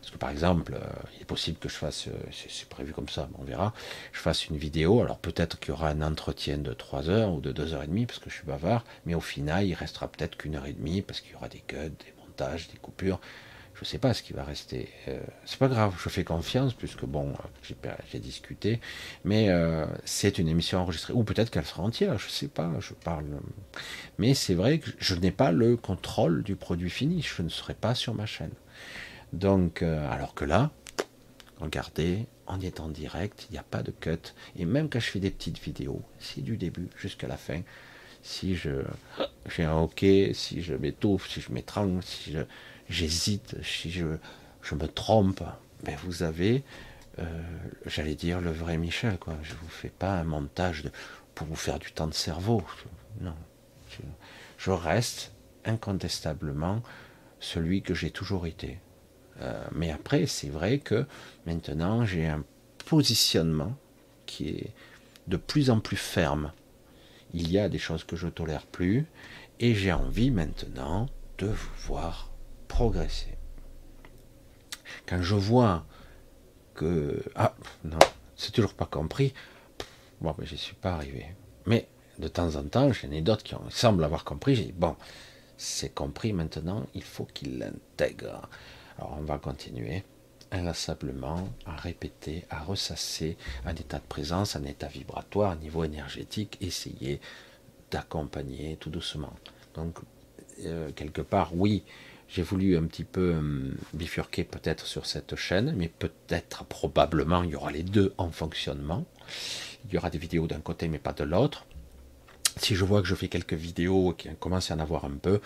Parce 0.00 0.10
que 0.10 0.18
par 0.18 0.30
exemple, 0.30 0.74
euh, 0.74 0.80
il 1.14 1.22
est 1.22 1.26
possible 1.26 1.58
que 1.58 1.68
je 1.68 1.76
fasse, 1.76 2.08
euh, 2.08 2.12
c'est 2.32 2.68
prévu 2.68 2.92
comme 2.92 3.08
ça, 3.08 3.28
on 3.38 3.44
verra, 3.44 3.72
je 4.12 4.18
fasse 4.18 4.48
une 4.48 4.56
vidéo, 4.56 5.00
alors 5.00 5.18
peut-être 5.18 5.60
qu'il 5.60 5.68
y 5.68 5.72
aura 5.72 5.90
un 5.90 6.02
entretien 6.02 6.58
de 6.58 6.72
3 6.72 7.08
heures 7.08 7.32
ou 7.32 7.40
de 7.40 7.52
2 7.52 7.74
heures 7.74 7.84
et 7.84 7.86
demie, 7.86 8.06
parce 8.06 8.18
que 8.18 8.28
je 8.28 8.34
suis 8.34 8.44
bavard, 8.44 8.84
mais 9.06 9.14
au 9.14 9.20
final, 9.20 9.64
il 9.64 9.74
restera 9.74 10.08
peut-être 10.08 10.36
qu'une 10.36 10.56
heure 10.56 10.66
et 10.66 10.72
demie, 10.72 11.02
parce 11.02 11.20
qu'il 11.20 11.30
y 11.30 11.34
aura 11.36 11.48
des 11.48 11.60
cuts, 11.60 11.76
des 11.76 12.12
des 12.46 12.78
coupures. 12.80 13.20
Je 13.74 13.84
sais 13.84 13.98
pas 13.98 14.14
ce 14.14 14.22
qui 14.22 14.32
va 14.32 14.44
rester. 14.44 14.90
Euh, 15.08 15.20
c'est 15.44 15.58
pas 15.58 15.68
grave, 15.68 15.94
je 15.98 16.08
fais 16.08 16.24
confiance, 16.24 16.74
puisque 16.74 17.04
bon, 17.04 17.32
j'ai 18.10 18.20
discuté, 18.20 18.80
mais 19.24 19.48
c'est 20.04 20.38
une 20.38 20.48
émission 20.48 20.78
enregistrée, 20.78 21.14
ou 21.14 21.24
peut-être 21.24 21.50
qu'elle 21.50 21.64
sera 21.64 21.82
entière, 21.82 22.18
je 22.18 22.28
sais 22.28 22.48
pas, 22.48 22.70
je 22.80 22.92
parle. 22.94 23.24
Mais 24.18 24.34
c'est 24.34 24.54
vrai 24.54 24.78
que 24.78 24.90
je 24.98 25.14
n'ai 25.14 25.32
pas 25.32 25.52
le 25.52 25.76
contrôle 25.76 26.42
du 26.42 26.54
produit 26.54 26.90
fini, 26.90 27.22
je 27.22 27.42
ne 27.42 27.48
serai 27.48 27.74
pas 27.74 27.94
sur 27.94 28.14
ma 28.14 28.26
chaîne. 28.26 28.52
Donc, 29.32 29.82
euh, 29.82 30.10
alors 30.10 30.34
que 30.34 30.44
là, 30.44 30.70
regardez, 31.58 32.26
on 32.46 32.60
est 32.60 32.80
en 32.80 32.88
direct, 32.88 33.46
il 33.48 33.52
n'y 33.52 33.58
a 33.58 33.62
pas 33.62 33.82
de 33.82 33.90
cut. 33.90 34.34
Et 34.56 34.64
même 34.64 34.88
quand 34.88 35.00
je 35.00 35.10
fais 35.10 35.20
des 35.20 35.30
petites 35.30 35.58
vidéos, 35.58 36.02
c'est 36.18 36.42
du 36.42 36.56
début 36.56 36.88
jusqu'à 36.96 37.28
la 37.28 37.36
fin. 37.36 37.62
Si 38.22 38.56
je 38.56 38.82
j'ai 39.48 39.64
un 39.64 39.76
OK, 39.76 40.04
si 40.32 40.62
je 40.62 40.74
m'étouffe, 40.74 41.28
si 41.28 41.40
je 41.40 41.52
m'étrangle, 41.52 42.02
si 42.02 42.36
j'hésite, 42.88 43.56
si 43.62 43.90
je, 43.90 44.06
je 44.62 44.74
me 44.74 44.86
trompe, 44.86 45.42
ben 45.82 45.96
vous 46.04 46.22
avez, 46.22 46.62
euh, 47.18 47.24
j'allais 47.86 48.14
dire, 48.14 48.40
le 48.40 48.52
vrai 48.52 48.78
Michel. 48.78 49.18
Je 49.42 49.52
ne 49.52 49.58
vous 49.58 49.68
fais 49.68 49.90
pas 49.90 50.14
un 50.14 50.24
montage 50.24 50.84
pour 51.34 51.46
vous 51.46 51.56
faire 51.56 51.78
du 51.78 51.92
temps 51.92 52.06
de 52.06 52.14
cerveau. 52.14 52.62
Non. 53.20 53.34
je 54.58 54.70
reste 54.70 55.32
incontestablement 55.64 56.82
celui 57.40 57.82
que 57.82 57.94
j'ai 57.94 58.10
toujours 58.10 58.46
été. 58.46 58.78
Euh, 59.40 59.64
mais 59.72 59.90
après, 59.90 60.26
c'est 60.26 60.48
vrai 60.48 60.78
que 60.78 61.06
maintenant, 61.46 62.04
j'ai 62.04 62.26
un 62.26 62.44
positionnement 62.86 63.76
qui 64.26 64.48
est 64.48 64.70
de 65.26 65.36
plus 65.36 65.70
en 65.70 65.80
plus 65.80 65.96
ferme. 65.96 66.52
Il 67.34 67.50
y 67.50 67.58
a 67.58 67.68
des 67.68 67.78
choses 67.78 68.04
que 68.04 68.16
je 68.16 68.28
tolère 68.28 68.66
plus, 68.66 69.06
et 69.60 69.74
j'ai 69.74 69.92
envie 69.92 70.30
maintenant 70.30 71.06
de 71.38 71.46
vous 71.46 71.70
voir 71.86 72.30
progresser. 72.68 73.36
Quand 75.06 75.22
je 75.22 75.34
vois 75.34 75.86
que 76.74 77.22
ah 77.34 77.54
non, 77.84 77.98
c'est 78.36 78.52
toujours 78.52 78.74
pas 78.74 78.86
compris, 78.86 79.32
bon, 80.20 80.34
mais 80.38 80.46
je 80.46 80.56
suis 80.56 80.74
pas 80.74 80.94
arrivé. 80.94 81.26
Mais 81.66 81.88
de 82.18 82.28
temps 82.28 82.56
en 82.56 82.64
temps, 82.64 82.92
j'en 82.92 83.10
ai 83.10 83.20
d'autres 83.20 83.44
qui 83.44 83.54
semblent 83.70 84.04
avoir 84.04 84.24
compris. 84.24 84.54
J'ai 84.54 84.64
dit 84.66 84.72
bon, 84.72 84.96
c'est 85.56 85.94
compris 85.94 86.32
maintenant, 86.32 86.86
il 86.94 87.02
faut 87.02 87.24
qu'il 87.24 87.58
l'intègre. 87.58 88.48
Alors 88.98 89.16
on 89.18 89.22
va 89.22 89.38
continuer 89.38 90.04
inlassablement 90.52 91.48
à 91.66 91.74
répéter, 91.74 92.44
à 92.50 92.62
ressasser 92.62 93.36
un 93.64 93.74
état 93.74 93.98
de 93.98 94.06
présence, 94.08 94.54
un 94.54 94.64
état 94.64 94.88
vibratoire, 94.88 95.52
un 95.52 95.56
niveau 95.56 95.84
énergétique, 95.84 96.58
essayer 96.60 97.20
d'accompagner 97.90 98.76
tout 98.76 98.90
doucement. 98.90 99.32
Donc, 99.74 99.98
euh, 100.64 100.90
quelque 100.92 101.22
part, 101.22 101.56
oui, 101.56 101.82
j'ai 102.28 102.42
voulu 102.42 102.76
un 102.76 102.84
petit 102.84 103.04
peu 103.04 103.32
hum, 103.32 103.74
bifurquer 103.92 104.44
peut-être 104.44 104.86
sur 104.86 105.06
cette 105.06 105.36
chaîne, 105.36 105.74
mais 105.76 105.88
peut-être, 105.88 106.64
probablement, 106.64 107.42
il 107.42 107.50
y 107.50 107.56
aura 107.56 107.70
les 107.70 107.82
deux 107.82 108.14
en 108.18 108.30
fonctionnement. 108.30 109.04
Il 109.86 109.94
y 109.94 109.98
aura 109.98 110.10
des 110.10 110.18
vidéos 110.18 110.46
d'un 110.46 110.60
côté, 110.60 110.88
mais 110.88 110.98
pas 110.98 111.12
de 111.12 111.24
l'autre. 111.24 111.66
Si 112.56 112.74
je 112.74 112.84
vois 112.84 113.00
que 113.02 113.08
je 113.08 113.14
fais 113.14 113.28
quelques 113.28 113.54
vidéos 113.54 114.14
qui 114.16 114.28
commencent 114.38 114.70
à 114.70 114.74
en 114.74 114.78
avoir 114.78 115.04
un 115.04 115.16
peu, 115.16 115.40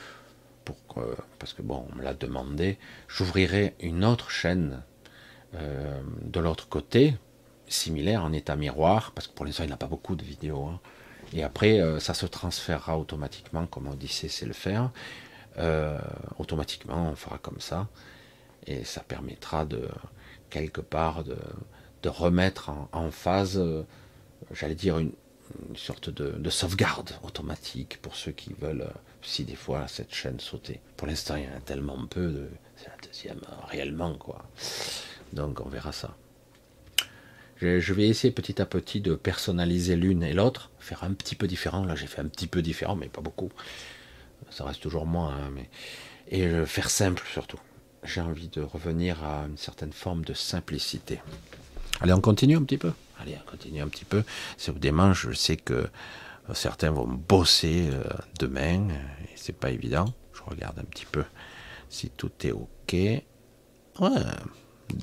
parce 1.39 1.53
que 1.53 1.63
bon, 1.63 1.87
on 1.91 1.97
me 1.97 2.03
l'a 2.03 2.15
demandé, 2.15 2.79
j'ouvrirai 3.09 3.75
une 3.81 4.05
autre 4.05 4.31
chaîne 4.31 4.83
euh, 5.57 6.03
de 6.23 6.41
l'autre 6.41 6.69
côté, 6.69 7.15
similaire 7.69 8.25
en 8.25 8.33
état 8.33 8.57
miroir, 8.57 9.13
parce 9.13 9.27
que 9.27 9.35
pour 9.35 9.47
l'instant 9.47 9.65
il 9.65 9.71
n'a 9.71 9.77
pas 9.77 9.87
beaucoup 9.87 10.17
de 10.17 10.25
vidéos. 10.25 10.65
Hein. 10.67 10.81
Et 11.33 11.43
après, 11.43 11.81
euh, 11.81 11.99
ça 11.99 12.15
se 12.15 12.27
transférera 12.27 12.99
automatiquement, 12.99 13.67
comme 13.67 13.89
Odyssey 13.89 14.29
sait 14.29 14.47
le 14.47 14.53
faire. 14.53 14.91
Euh, 15.59 15.99
automatiquement, 16.39 17.09
on 17.11 17.17
fera 17.17 17.39
comme 17.39 17.61
ça. 17.61 17.89
Et 18.67 18.85
ça 18.85 19.01
permettra 19.01 19.65
de, 19.65 19.89
quelque 20.51 20.81
part, 20.81 21.25
de, 21.25 21.37
remettre 22.09 22.71
en 22.93 23.11
phase, 23.11 23.61
j'allais 24.53 24.77
dire, 24.77 25.01
une, 25.01 25.11
sorte 25.75 26.09
de, 26.09 26.51
sauvegarde 26.51 27.11
automatique 27.25 28.01
pour 28.01 28.15
ceux 28.15 28.31
qui 28.31 28.53
veulent, 28.53 28.87
si 29.23 29.43
des 29.43 29.57
fois 29.57 29.89
cette 29.89 30.15
chaîne 30.15 30.39
sauter. 30.39 30.81
Pour 30.97 31.09
l'instant, 31.09 31.35
il 31.35 31.47
y 31.47 31.49
en 31.49 31.57
a 31.57 31.61
tellement 31.61 32.07
peu, 32.07 32.49
c'est 32.77 32.87
la 32.87 32.97
deuxième 33.05 33.41
réellement, 33.69 34.15
quoi. 34.15 34.45
Donc 35.37 35.61
on 35.65 35.69
verra 35.69 35.93
ça. 35.93 36.17
Je, 37.59 37.93
vais 37.95 38.09
essayer 38.09 38.33
petit 38.33 38.61
à 38.61 38.67
petit 38.67 39.01
de 39.01 39.15
personnaliser 39.15 39.97
l'une 39.97 40.23
et 40.23 40.35
l'autre, 40.35 40.71
faire 40.79 41.05
un 41.05 41.13
petit 41.15 41.35
peu 41.35 41.47
différent. 41.47 41.87
Là, 41.87 41.95
j'ai 41.95 42.07
fait 42.07 42.21
un 42.21 42.29
petit 42.29 42.47
peu 42.47 42.61
différent, 42.61 42.97
mais 42.97 43.09
pas 43.09 43.23
beaucoup. 43.23 43.51
Ça 44.51 44.65
reste 44.65 44.83
toujours 44.83 45.07
moins, 45.07 45.35
hein, 45.35 45.51
mais 45.55 45.71
et 46.29 46.49
faire 46.67 46.91
simple 46.91 47.23
surtout. 47.33 47.61
J'ai 48.03 48.21
envie 48.21 48.49
de 48.49 48.61
revenir 48.61 49.25
à 49.25 49.47
une 49.47 49.57
certaine 49.57 49.93
forme 49.93 50.25
de 50.25 50.35
simplicité. 50.35 51.21
Allez, 52.01 52.13
on 52.13 52.21
continue 52.21 52.57
un 52.57 52.63
petit 52.63 52.79
peu? 52.79 52.93
Allez, 53.21 53.37
on 53.47 53.51
continue 53.51 53.81
un 53.81 53.89
petit 53.89 54.05
peu. 54.05 54.23
C'est 54.59 54.79
demain, 54.79 55.15
je 55.15 55.33
sais 55.33 55.57
que 55.57 55.73
euh, 55.75 56.55
certains 56.55 56.91
vont 56.91 57.07
bosser 57.07 57.89
euh, 57.91 58.05
demain, 58.39 58.89
et 58.91 59.33
c'est 59.35 59.57
pas 59.57 59.71
évident. 59.71 60.07
Je 60.35 60.43
regarde 60.43 60.79
un 60.79 60.85
petit 60.85 61.07
peu 61.07 61.25
si 61.89 62.11
tout 62.11 62.33
est 62.45 62.53
ok. 62.53 62.93
Ouais, 62.93 63.23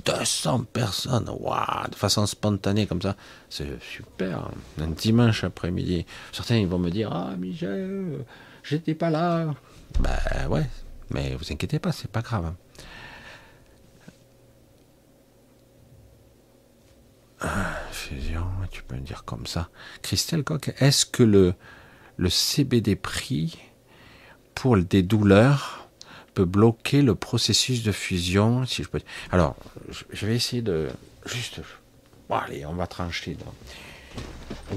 200 0.05 0.65
personnes, 0.71 1.29
waouh, 1.29 1.89
de 1.89 1.95
façon 1.95 2.25
spontanée 2.25 2.87
comme 2.87 3.01
ça, 3.01 3.15
c'est 3.49 3.81
super. 3.81 4.49
Un 4.79 4.87
dimanche 4.87 5.43
après-midi, 5.43 6.05
certains 6.31 6.65
vont 6.65 6.79
me 6.79 6.89
dire 6.89 7.11
ah 7.11 7.35
Michel, 7.37 8.25
j'étais 8.63 8.95
pas 8.95 9.09
là. 9.09 9.53
Ben 9.99 10.47
ouais, 10.49 10.65
mais 11.09 11.35
vous 11.35 11.51
inquiétez 11.51 11.79
pas, 11.79 11.91
c'est 11.91 12.09
pas 12.09 12.21
grave. 12.21 12.53
fusion, 17.91 18.45
tu 18.71 18.83
peux 18.83 18.95
me 18.95 19.01
dire 19.01 19.23
comme 19.25 19.45
ça. 19.45 19.69
Christelle 20.01 20.43
Coq, 20.43 20.73
est-ce 20.79 21.05
que 21.05 21.23
le, 21.23 21.53
le 22.17 22.29
CBD 22.29 22.95
pris 22.95 23.57
pour 24.55 24.77
des 24.77 25.03
douleurs 25.03 25.82
peut 26.33 26.45
bloquer 26.45 27.01
le 27.01 27.15
processus 27.15 27.83
de 27.83 27.91
fusion 27.91 28.65
si 28.65 28.83
je 28.83 28.89
peux... 28.89 28.99
Alors, 29.31 29.55
je 30.11 30.25
vais 30.25 30.35
essayer 30.35 30.61
de... 30.61 30.89
Juste... 31.25 31.61
Bon, 32.29 32.35
allez, 32.35 32.65
on 32.65 32.73
va 32.73 32.87
trancher. 32.87 33.37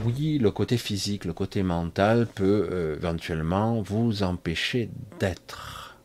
Oui, 0.05 0.39
le 0.39 0.51
côté 0.51 0.77
physique, 0.77 1.25
le 1.25 1.33
côté 1.33 1.63
mental 1.63 2.27
peut 2.27 2.69
euh, 2.71 2.97
éventuellement 2.97 3.81
vous 3.81 4.23
empêcher 4.23 4.91
d'être. 5.19 5.97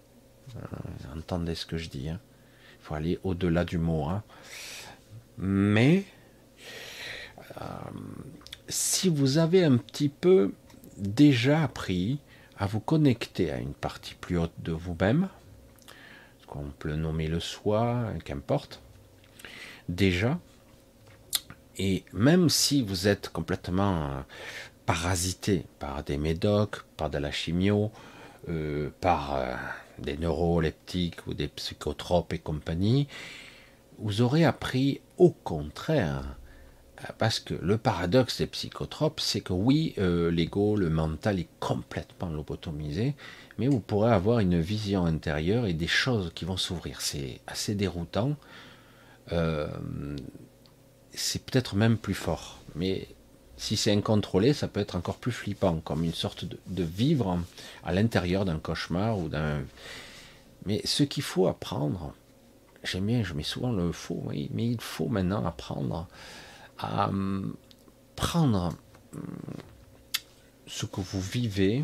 Euh, 0.55 1.17
entendez 1.17 1.55
ce 1.55 1.65
que 1.65 1.77
je 1.77 1.89
dis. 1.89 2.09
Hein. 2.09 2.19
Il 2.79 2.85
faut 2.85 2.95
aller 2.95 3.19
au-delà 3.23 3.65
du 3.65 3.77
mot. 3.77 4.05
Hein. 4.05 4.23
Mais 5.37 6.03
euh, 7.59 7.65
si 8.67 9.09
vous 9.09 9.37
avez 9.37 9.63
un 9.63 9.77
petit 9.77 10.09
peu 10.09 10.53
déjà 10.97 11.63
appris 11.63 12.19
à 12.57 12.67
vous 12.67 12.79
connecter 12.79 13.51
à 13.51 13.57
une 13.57 13.73
partie 13.73 14.15
plus 14.15 14.37
haute 14.37 14.53
de 14.59 14.71
vous-même, 14.71 15.27
qu'on 16.51 16.69
peut 16.77 16.95
nommer 16.95 17.27
le 17.27 17.39
soi, 17.39 18.11
qu'importe, 18.25 18.81
déjà, 19.87 20.37
et 21.77 22.03
même 22.11 22.49
si 22.49 22.83
vous 22.83 23.07
êtes 23.07 23.29
complètement 23.29 24.03
euh, 24.03 24.21
parasité 24.85 25.65
par 25.79 26.03
des 26.03 26.17
médocs, 26.17 26.83
par 26.97 27.09
de 27.09 27.17
la 27.17 27.31
chimio, 27.31 27.89
euh, 28.49 28.89
par 28.99 29.39
des 29.97 30.17
neuroleptiques 30.17 31.25
ou 31.25 31.33
des 31.33 31.47
psychotropes 31.47 32.33
et 32.33 32.39
compagnie, 32.39 33.07
vous 33.97 34.21
aurez 34.21 34.43
appris 34.43 34.99
au 35.17 35.29
contraire 35.29 36.35
parce 37.17 37.39
que 37.39 37.53
le 37.53 37.77
paradoxe 37.77 38.39
des 38.39 38.47
psychotropes, 38.47 39.19
c'est 39.19 39.41
que 39.41 39.53
oui, 39.53 39.93
euh, 39.97 40.31
l'ego, 40.31 40.75
le 40.75 40.89
mental 40.89 41.39
est 41.39 41.49
complètement 41.59 42.29
lobotomisé, 42.29 43.15
mais 43.57 43.67
vous 43.67 43.79
pourrez 43.79 44.11
avoir 44.11 44.39
une 44.39 44.59
vision 44.59 45.05
intérieure 45.05 45.65
et 45.65 45.73
des 45.73 45.87
choses 45.87 46.31
qui 46.33 46.45
vont 46.45 46.57
s'ouvrir. 46.57 47.01
C'est 47.01 47.39
assez 47.47 47.75
déroutant. 47.75 48.35
Euh, 49.31 49.67
c'est 51.13 51.43
peut-être 51.43 51.75
même 51.75 51.97
plus 51.97 52.13
fort. 52.13 52.59
Mais 52.75 53.07
si 53.57 53.77
c'est 53.77 53.91
incontrôlé, 53.91 54.53
ça 54.53 54.67
peut 54.67 54.79
être 54.79 54.95
encore 54.95 55.17
plus 55.17 55.31
flippant, 55.31 55.79
comme 55.81 56.03
une 56.03 56.13
sorte 56.13 56.45
de, 56.45 56.83
vivre 56.83 57.39
à 57.83 57.93
l'intérieur 57.93 58.45
d'un 58.45 58.59
cauchemar 58.59 59.19
ou 59.19 59.29
d'un 59.29 59.61
Mais 60.65 60.81
ce 60.85 61.03
qu'il 61.03 61.23
faut 61.23 61.47
apprendre, 61.47 62.13
j'aime 62.83 63.05
bien, 63.05 63.23
je 63.23 63.33
mets 63.33 63.43
souvent 63.43 63.71
le 63.71 63.91
faux, 63.91 64.21
oui, 64.25 64.49
mais 64.53 64.67
il 64.67 64.81
faut 64.81 65.07
maintenant 65.07 65.45
apprendre 65.45 66.07
à 66.81 67.09
hum, 67.09 67.55
prendre 68.15 68.73
hum, 69.15 69.21
ce 70.67 70.85
que 70.85 71.01
vous 71.01 71.21
vivez 71.21 71.83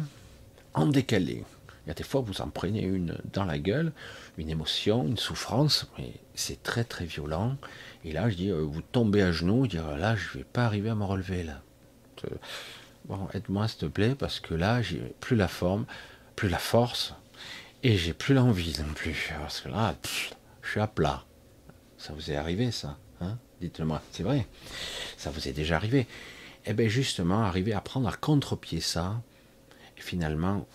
en 0.74 0.86
décalé. 0.86 1.44
Il 1.86 1.90
y 1.90 1.92
a 1.92 1.94
des 1.94 2.04
fois, 2.04 2.22
vous 2.22 2.42
en 2.42 2.50
prenez 2.50 2.82
une 2.82 3.18
dans 3.32 3.46
la 3.46 3.58
gueule, 3.58 3.94
une 4.38 4.50
émotion, 4.50 5.06
une 5.08 5.18
souffrance, 5.18 5.90
mais 5.98 6.12
c'est 6.36 6.62
très 6.62 6.84
très 6.84 7.06
violent. 7.06 7.56
Et 8.04 8.12
là, 8.12 8.30
je 8.30 8.36
dis, 8.36 8.50
euh, 8.50 8.62
vous 8.62 8.82
tombez 8.82 9.22
à 9.22 9.32
genoux, 9.32 9.64
je 9.66 9.70
dis, 9.70 9.78
ah, 9.78 9.98
là, 9.98 10.16
je 10.16 10.38
vais 10.38 10.44
pas 10.44 10.66
arriver 10.66 10.90
à 10.90 10.96
me 10.96 11.06
relever 11.06 11.44
là. 11.44 11.62
Bon, 13.06 13.30
aide-moi 13.34 13.68
s'il 13.70 13.80
te 13.80 13.86
plaît, 13.86 14.16
parce 14.16 14.42
que 14.42 14.54
là, 14.54 14.82
j'ai 14.82 15.00
plus 15.22 15.38
la 15.38 15.48
forme, 15.48 15.86
plus 16.36 16.50
la 16.50 16.58
force, 16.58 17.14
et 17.84 17.96
j'ai 17.96 18.14
plus 18.14 18.34
l'envie 18.34 18.76
non 18.80 18.94
plus. 18.94 19.32
Parce 19.40 19.62
que 19.62 19.70
là, 19.70 19.96
je 20.62 20.70
suis 20.70 20.82
à 20.82 20.88
plat. 20.88 21.24
Ça 21.98 22.12
vous 22.14 22.32
est 22.32 22.36
arrivé, 22.36 22.72
ça 22.72 22.98
hein? 23.22 23.38
Dites-le-moi, 23.62 24.02
c'est 24.12 24.24
vrai. 24.24 24.48
Ça 25.18 25.30
vous 25.30 25.48
est 25.48 25.54
déjà 25.54 25.76
arrivé. 25.76 26.08
Eh 26.66 26.74
bien, 26.74 26.88
justement, 26.88 27.44
arriver 27.44 27.74
à 27.74 27.82
prendre 27.82 28.08
à 28.08 28.14
contre-pied 28.14 28.82
ça, 28.82 29.22
et 29.98 30.02
finalement, 30.02 30.68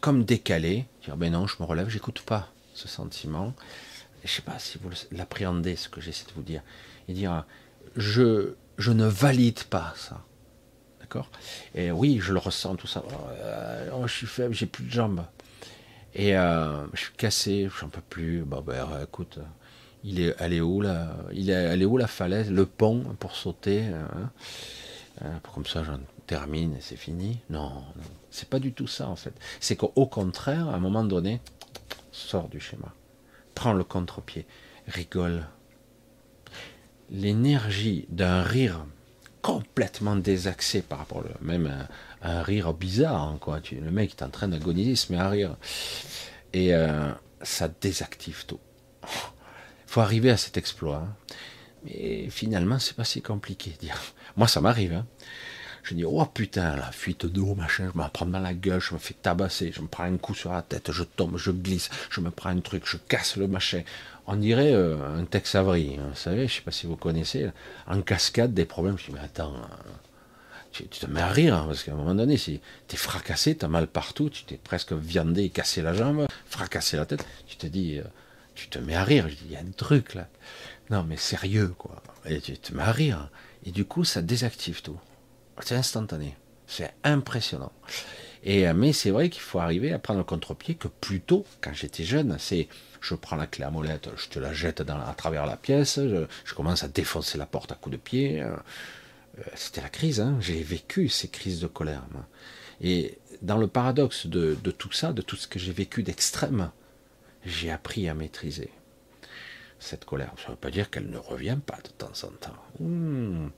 comme 0.00 0.24
décalé, 0.24 0.86
dire 1.04 1.16
ben 1.16 1.32
non, 1.32 1.46
je 1.46 1.56
me 1.60 1.64
relève, 1.64 1.88
j'écoute 1.88 2.22
pas 2.22 2.50
ce 2.74 2.88
sentiment. 2.88 3.54
Je 4.24 4.30
sais 4.30 4.42
pas 4.42 4.58
si 4.58 4.78
vous 4.78 4.90
l'appréhendez, 5.10 5.76
ce 5.76 5.88
que 5.88 6.00
j'essaie 6.00 6.26
de 6.26 6.32
vous 6.32 6.42
dire. 6.42 6.62
Et 7.08 7.12
dire, 7.12 7.44
je, 7.96 8.54
je 8.78 8.92
ne 8.92 9.06
valide 9.06 9.64
pas 9.64 9.92
ça. 9.96 10.22
D'accord? 11.00 11.28
Et 11.74 11.90
oui, 11.90 12.20
je 12.20 12.32
le 12.32 12.38
ressens, 12.38 12.76
tout 12.76 12.86
ça. 12.86 13.02
Oh, 13.92 14.06
je 14.06 14.12
suis 14.12 14.26
faible, 14.26 14.54
j'ai 14.54 14.66
plus 14.66 14.84
de 14.84 14.90
jambes. 14.90 15.24
Et 16.14 16.36
euh, 16.36 16.86
je 16.94 17.00
suis 17.00 17.12
cassé, 17.16 17.68
j'en 17.80 17.88
peux 17.88 18.00
plus. 18.00 18.42
Bon, 18.42 18.60
ben, 18.60 18.86
écoute, 19.02 19.38
il 20.04 20.20
est, 20.20 20.34
est 20.40 20.60
où 20.60 20.80
la 20.80 22.06
falaise, 22.06 22.50
le 22.50 22.66
pont 22.66 23.04
pour 23.18 23.36
sauter 23.36 23.84
hein? 23.86 24.30
Euh, 25.22 25.28
Comme 25.54 25.66
ça, 25.66 25.84
j'en 25.84 26.00
termine 26.26 26.74
et 26.74 26.80
c'est 26.80 26.96
fini. 26.96 27.38
Non, 27.50 27.70
non 27.70 27.84
c'est 28.30 28.48
pas 28.48 28.58
du 28.58 28.72
tout 28.72 28.86
ça 28.86 29.08
en 29.08 29.16
fait. 29.16 29.34
C'est 29.60 29.76
qu'au 29.76 30.06
contraire, 30.06 30.68
à 30.68 30.74
un 30.74 30.80
moment 30.80 31.04
donné, 31.04 31.40
sors 32.10 32.48
du 32.48 32.60
schéma, 32.60 32.94
prends 33.54 33.74
le 33.74 33.84
contre-pied, 33.84 34.46
rigole. 34.88 35.46
L'énergie 37.10 38.06
d'un 38.08 38.42
rire 38.42 38.86
complètement 39.42 40.16
désaxé 40.16 40.80
par 40.80 41.00
rapport 41.00 41.18
à 41.18 41.44
même 41.44 41.66
à, 42.22 42.38
un 42.38 42.42
rire 42.42 42.72
bizarre, 42.72 43.20
hein, 43.22 43.60
le 43.72 43.90
mec 43.90 44.12
est 44.12 44.22
en 44.22 44.30
train 44.30 44.48
d'agoniser, 44.48 44.92
il 44.92 44.96
se 44.96 45.12
met 45.12 45.18
à 45.18 45.28
rire. 45.28 45.56
Et 46.54 46.74
euh, 46.74 47.10
ça 47.42 47.68
désactive 47.68 48.46
tout. 48.46 48.60
Faut 49.92 50.00
arriver 50.00 50.30
à 50.30 50.38
cet 50.38 50.56
exploit. 50.56 51.04
Hein. 51.04 51.14
Mais 51.84 52.30
finalement, 52.30 52.78
c'est 52.78 52.96
pas 52.96 53.04
si 53.04 53.20
compliqué. 53.20 53.76
Moi, 54.38 54.48
ça 54.48 54.62
m'arrive. 54.62 54.94
Hein. 54.94 55.06
Je 55.82 55.92
dis, 55.92 56.02
oh 56.06 56.24
putain, 56.24 56.76
la 56.76 56.90
fuite 56.92 57.26
d'eau, 57.26 57.54
machin, 57.54 57.90
je 57.92 58.00
me 58.00 58.08
prends 58.08 58.24
dans 58.24 58.40
la 58.40 58.54
gueule, 58.54 58.80
je 58.80 58.94
me 58.94 58.98
fais 58.98 59.12
tabasser, 59.12 59.70
je 59.70 59.82
me 59.82 59.88
prends 59.88 60.04
un 60.04 60.16
coup 60.16 60.34
sur 60.34 60.50
la 60.50 60.62
tête, 60.62 60.92
je 60.92 61.02
tombe, 61.02 61.36
je 61.36 61.50
glisse, 61.50 61.90
je 62.08 62.22
me 62.22 62.30
prends 62.30 62.48
un 62.48 62.60
truc, 62.60 62.84
je 62.86 62.96
casse 62.96 63.36
le 63.36 63.46
machin. 63.48 63.82
On 64.26 64.36
dirait 64.36 64.72
euh, 64.72 64.96
un 65.20 65.26
Tex 65.26 65.56
Avery, 65.56 65.98
hein, 66.00 66.06
vous 66.08 66.16
savez, 66.16 66.48
je 66.48 66.54
sais 66.54 66.62
pas 66.62 66.70
si 66.70 66.86
vous 66.86 66.96
connaissez, 66.96 67.50
en 67.86 68.00
cascade 68.00 68.54
des 68.54 68.64
problèmes. 68.64 68.96
Je 68.96 69.04
dis, 69.04 69.12
mais 69.12 69.20
attends, 69.20 69.52
tu, 70.70 70.84
te 70.84 71.04
mets 71.04 71.20
à 71.20 71.28
rire, 71.28 71.54
hein, 71.54 71.64
parce 71.66 71.82
qu'à 71.82 71.92
un 71.92 71.96
moment 71.96 72.14
donné, 72.14 72.38
si 72.38 72.62
t'es 72.88 72.96
fracassé, 72.96 73.56
t'as 73.56 73.68
mal 73.68 73.88
partout, 73.88 74.30
tu 74.30 74.44
t'es 74.44 74.56
presque 74.56 74.94
viandé, 74.94 75.50
cassé 75.50 75.82
la 75.82 75.92
jambe, 75.92 76.28
fracassé 76.46 76.96
la 76.96 77.04
tête, 77.04 77.26
tu 77.46 77.56
te 77.56 77.66
dis, 77.66 77.98
euh, 77.98 78.04
tu 78.54 78.68
te 78.68 78.78
mets 78.78 78.94
à 78.94 79.04
rire. 79.04 79.28
Je 79.28 79.34
dis, 79.34 79.44
il 79.46 79.52
y 79.52 79.56
a 79.56 79.60
un 79.60 79.72
truc 79.76 80.14
là. 80.14 80.28
Non, 80.90 81.04
mais 81.04 81.16
sérieux, 81.16 81.74
quoi. 81.78 82.02
Et 82.24 82.40
tu 82.40 82.56
te 82.58 82.74
mets 82.74 82.82
à 82.82 82.92
rire. 82.92 83.30
Et 83.64 83.70
du 83.70 83.84
coup, 83.84 84.04
ça 84.04 84.22
désactive 84.22 84.82
tout. 84.82 84.98
C'est 85.60 85.76
instantané. 85.76 86.36
C'est 86.66 86.92
impressionnant. 87.04 87.72
Et, 88.44 88.66
euh, 88.66 88.74
mais 88.74 88.92
c'est 88.92 89.10
vrai 89.10 89.30
qu'il 89.30 89.42
faut 89.42 89.58
arriver 89.58 89.92
à 89.92 89.98
prendre 89.98 90.18
le 90.18 90.24
contre-pied 90.24 90.74
que 90.74 90.88
plus 90.88 91.20
tôt, 91.20 91.46
quand 91.60 91.72
j'étais 91.72 92.04
jeune, 92.04 92.36
c'est 92.38 92.68
je 93.00 93.14
prends 93.14 93.36
la 93.36 93.46
clé 93.46 93.64
à 93.64 93.70
molette, 93.70 94.08
je 94.16 94.28
te 94.28 94.38
la 94.38 94.52
jette 94.52 94.80
à 94.80 95.14
travers 95.16 95.46
la 95.46 95.56
pièce, 95.56 95.98
je, 95.98 96.54
commence 96.54 96.84
à 96.84 96.88
défoncer 96.88 97.36
la 97.36 97.46
porte 97.46 97.72
à 97.72 97.74
coups 97.74 97.92
de 97.92 98.00
pied. 98.00 98.42
Euh, 98.42 98.54
euh, 99.38 99.42
c'était 99.54 99.80
la 99.80 99.88
crise, 99.88 100.20
hein. 100.20 100.36
j'ai 100.40 100.62
vécu 100.62 101.08
ces 101.08 101.28
crises 101.28 101.60
de 101.60 101.66
colère. 101.66 102.02
Et 102.80 103.18
dans 103.40 103.56
le 103.56 103.66
paradoxe 103.66 104.26
de, 104.26 104.54
tout 104.70 104.92
ça, 104.92 105.12
de 105.12 105.22
tout 105.22 105.36
ce 105.36 105.48
que 105.48 105.58
j'ai 105.58 105.72
vécu 105.72 106.02
d'extrême, 106.02 106.70
j'ai 107.44 107.70
appris 107.70 108.08
à 108.08 108.14
maîtriser 108.14 108.70
cette 109.78 110.04
colère. 110.04 110.32
Ça 110.36 110.48
ne 110.48 110.50
veut 110.52 110.58
pas 110.58 110.70
dire 110.70 110.90
qu'elle 110.90 111.10
ne 111.10 111.18
revient 111.18 111.58
pas 111.64 111.78
de 111.82 111.88
temps 111.90 112.26
en 112.26 112.30
temps. 112.30 112.56
Hmm. 112.78 113.48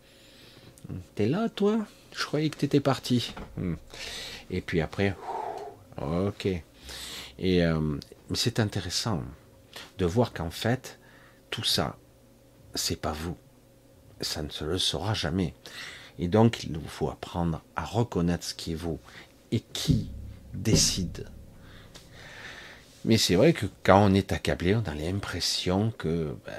T'es 1.14 1.28
là, 1.28 1.48
toi? 1.48 1.86
Je 2.12 2.24
croyais 2.24 2.50
que 2.50 2.56
t'étais 2.56 2.80
parti. 2.80 3.34
Hmm. 3.56 3.74
Et 4.50 4.60
puis 4.60 4.80
après, 4.80 5.16
ok. 6.00 6.46
Et 7.38 7.64
euh, 7.64 7.98
c'est 8.34 8.60
intéressant 8.60 9.22
de 9.98 10.06
voir 10.06 10.32
qu'en 10.32 10.50
fait, 10.50 10.98
tout 11.50 11.64
ça, 11.64 11.96
c'est 12.74 13.00
pas 13.00 13.12
vous. 13.12 13.36
Ça 14.20 14.42
ne 14.42 14.50
se 14.50 14.64
le 14.64 14.78
saura 14.78 15.14
jamais. 15.14 15.54
Et 16.18 16.28
donc, 16.28 16.64
il 16.64 16.78
vous 16.78 16.88
faut 16.88 17.10
apprendre 17.10 17.62
à 17.76 17.84
reconnaître 17.84 18.44
ce 18.44 18.54
qui 18.54 18.72
est 18.72 18.76
vous 18.76 19.00
et 19.50 19.60
qui 19.60 20.10
décide. 20.52 21.26
Mais 23.04 23.18
c'est 23.18 23.34
vrai 23.34 23.52
que 23.52 23.66
quand 23.82 24.02
on 24.02 24.14
est 24.14 24.32
accablé, 24.32 24.74
on 24.74 24.82
a 24.88 24.94
l'impression 24.94 25.92
que 25.98 26.34
ben, 26.46 26.52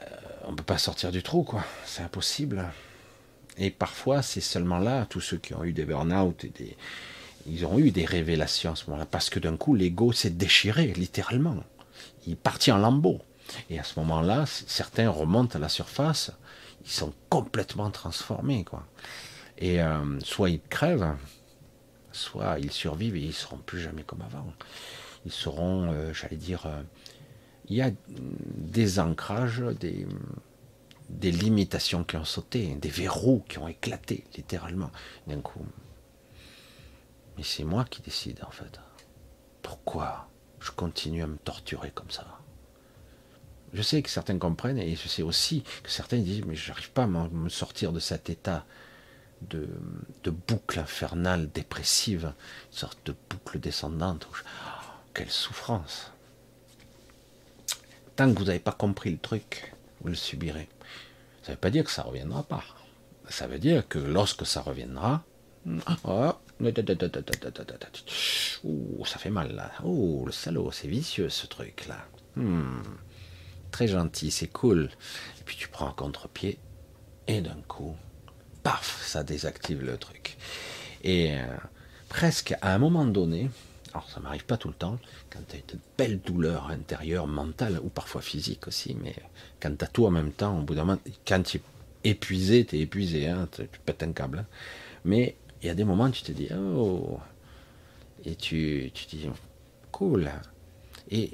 on 0.44 0.52
ne 0.52 0.56
peut 0.56 0.64
pas 0.64 0.78
sortir 0.78 1.12
du 1.12 1.24
trou, 1.24 1.44
quoi. 1.44 1.64
C'est 1.86 2.04
impossible. 2.04 2.66
Et 3.58 3.72
parfois, 3.72 4.22
c'est 4.22 4.42
seulement 4.42 4.78
là, 4.78 5.06
tous 5.10 5.22
ceux 5.22 5.38
qui 5.38 5.54
ont 5.54 5.64
eu 5.64 5.72
des 5.72 5.86
burn-out 5.86 6.46
ils 7.48 7.66
ont 7.66 7.78
eu 7.78 7.92
des 7.92 8.06
révélations 8.06 8.72
à 8.72 8.76
ce 8.76 8.86
moment-là, 8.88 9.06
parce 9.06 9.30
que 9.30 9.40
d'un 9.40 9.56
coup, 9.56 9.76
l'ego 9.76 10.12
s'est 10.12 10.32
déchiré, 10.32 10.88
littéralement. 10.94 11.58
Il 12.26 12.34
est 12.34 12.70
en 12.72 12.78
lambeaux. 12.78 13.22
Et 13.70 13.78
à 13.78 13.84
ce 13.84 14.00
moment-là, 14.00 14.46
certains 14.48 15.10
remontent 15.10 15.56
à 15.56 15.62
la 15.62 15.70
surface, 15.70 16.32
ils 16.84 16.92
sont 16.92 17.14
complètement 17.30 17.92
transformés, 17.92 18.64
quoi. 18.64 18.84
Et 19.60 19.82
euh, 19.82 20.20
soit 20.22 20.50
ils 20.50 20.62
crèvent, 20.70 21.16
soit 22.12 22.58
ils 22.60 22.72
survivent 22.72 23.16
et 23.16 23.22
ils 23.22 23.34
seront 23.34 23.58
plus 23.58 23.80
jamais 23.80 24.04
comme 24.04 24.22
avant. 24.24 24.52
Ils 25.26 25.32
seront, 25.32 25.92
euh, 25.92 26.14
j'allais 26.14 26.38
dire, 26.38 26.66
euh, 26.66 26.82
il 27.68 27.76
y 27.76 27.82
a 27.82 27.92
des 28.08 29.00
ancrages, 29.00 29.64
des, 29.80 30.06
des 31.10 31.32
limitations 31.32 32.04
qui 32.04 32.18
ont 32.18 32.26
sauté, 32.26 32.76
des 32.76 32.90
verrous 32.90 33.44
qui 33.48 33.58
ont 33.58 33.68
éclaté, 33.68 34.24
littéralement, 34.36 34.92
d'un 35.28 35.42
coup. 35.42 35.66
Mais 37.38 37.44
c'est 37.44 37.64
moi 37.64 37.86
qui 37.86 38.02
décide, 38.02 38.44
en 38.46 38.52
fait. 38.52 38.80
Pourquoi 39.62 40.30
je 40.60 40.72
continue 40.72 41.24
à 41.24 41.28
me 41.28 41.38
torturer 41.38 41.92
comme 41.92 42.12
ça? 42.12 42.40
Je 43.74 43.82
sais 43.82 44.02
que 44.02 44.10
certains 44.10 44.38
comprennent, 44.38 44.78
et 44.78 44.96
je 44.96 45.08
sais 45.08 45.24
aussi 45.24 45.64
que 45.84 45.90
certains 45.90 46.20
disent, 46.20 46.46
mais 46.46 46.56
je 46.56 46.70
n'arrive 46.70 46.92
pas 46.92 47.04
à 47.04 47.08
me 47.08 47.50
sortir 47.50 47.92
de 47.92 48.00
cet 48.00 48.30
état 48.30 48.66
de, 49.50 49.68
boucle 50.32 50.80
infernale, 50.80 51.50
dépressive, 51.52 52.34
une 52.72 52.78
sorte 52.78 53.00
de 53.06 53.16
boucle 53.30 53.60
descendante. 53.60 54.28
Quelle 55.16 55.32
souffrance 55.32 56.12
Tant 58.16 58.32
que 58.32 58.38
vous 58.38 58.46
n'avez 58.46 58.60
pas 58.60 58.72
compris 58.72 59.12
le 59.12 59.18
truc, 59.18 59.74
vous 60.02 60.10
le 60.10 60.16
subirez. 60.16 60.70
Ça 61.42 61.52
ne 61.52 61.56
veut 61.56 61.60
pas 61.60 61.70
dire 61.70 61.84
que 61.84 61.92
ça 61.92 62.04
ne 62.04 62.10
reviendra 62.10 62.44
pas. 62.44 62.64
Ça 63.30 63.48
veut 63.48 63.60
dire 63.60 63.88
que 63.88 63.98
lorsque 63.98 64.46
ça 64.46 64.62
reviendra, 64.62 65.24
oh, 68.64 69.06
ça 69.06 69.18
fait 69.18 69.30
mal 69.30 69.56
là. 69.56 69.72
Oh, 69.84 70.24
le 70.26 70.32
salaud, 70.32 70.72
c'est 70.72 70.88
vicieux 70.88 71.30
ce 71.30 71.48
truc 71.48 71.88
là. 71.88 72.06
Hmm. 72.36 72.82
Très 73.72 73.88
gentil, 73.88 74.32
c'est 74.32 74.48
cool. 74.48 74.90
Et 75.40 75.44
puis 75.46 75.56
tu 75.58 75.68
prends 75.68 75.90
un 75.90 75.94
contre-pied 75.94 76.60
et 77.28 77.42
d'un 77.42 77.62
coup, 77.68 77.96
paf, 78.64 79.04
ça 79.06 79.24
désactive 79.24 79.84
le 79.84 79.98
truc. 79.98 80.38
Et 81.04 81.34
euh, 81.36 81.58
presque 82.10 82.54
à 82.62 82.74
un 82.74 82.78
moment 82.78 83.06
donné, 83.06 83.50
alors 83.96 84.10
ça 84.10 84.20
m'arrive 84.20 84.44
pas 84.44 84.58
tout 84.58 84.68
le 84.68 84.74
temps, 84.74 85.00
quand 85.30 85.40
tu 85.48 85.56
as 85.56 85.60
une 85.60 85.80
belle 85.98 86.20
douleur 86.20 86.68
intérieure, 86.70 87.28
mentale 87.28 87.80
ou 87.82 87.88
parfois 87.88 88.22
physique 88.22 88.68
aussi, 88.68 88.94
mais 89.02 89.16
quand 89.62 89.74
tu 89.74 89.86
as 89.86 89.88
tout 89.88 90.06
en 90.06 90.12
même 90.12 90.34
temps, 90.34 90.60
au 90.60 90.64
bout 90.64 90.76
d'un 90.76 90.84
moment, 90.84 91.00
quand 91.26 91.42
tu 91.44 91.62
es 92.04 92.10
épuisé, 92.10 92.66
tu 92.66 92.76
es 92.76 92.82
épuisé, 92.82 93.30
hein, 93.30 93.48
tu, 93.54 93.66
pètes 93.86 94.04
un 94.04 94.12
câble. 94.12 94.40
Hein. 94.40 94.46
Mais 95.06 95.38
il 95.62 95.68
y 95.68 95.70
a 95.70 95.76
des 95.76 95.86
moments 95.86 96.08
où 96.08 96.10
tu 96.10 96.24
te 96.24 96.34
dis, 96.34 96.50
oh, 96.54 97.22
et 98.26 98.36
tu, 98.36 98.92
tu 98.94 99.06
te 99.06 99.16
dis, 99.16 99.30
cool. 99.94 100.30
Et 101.10 101.32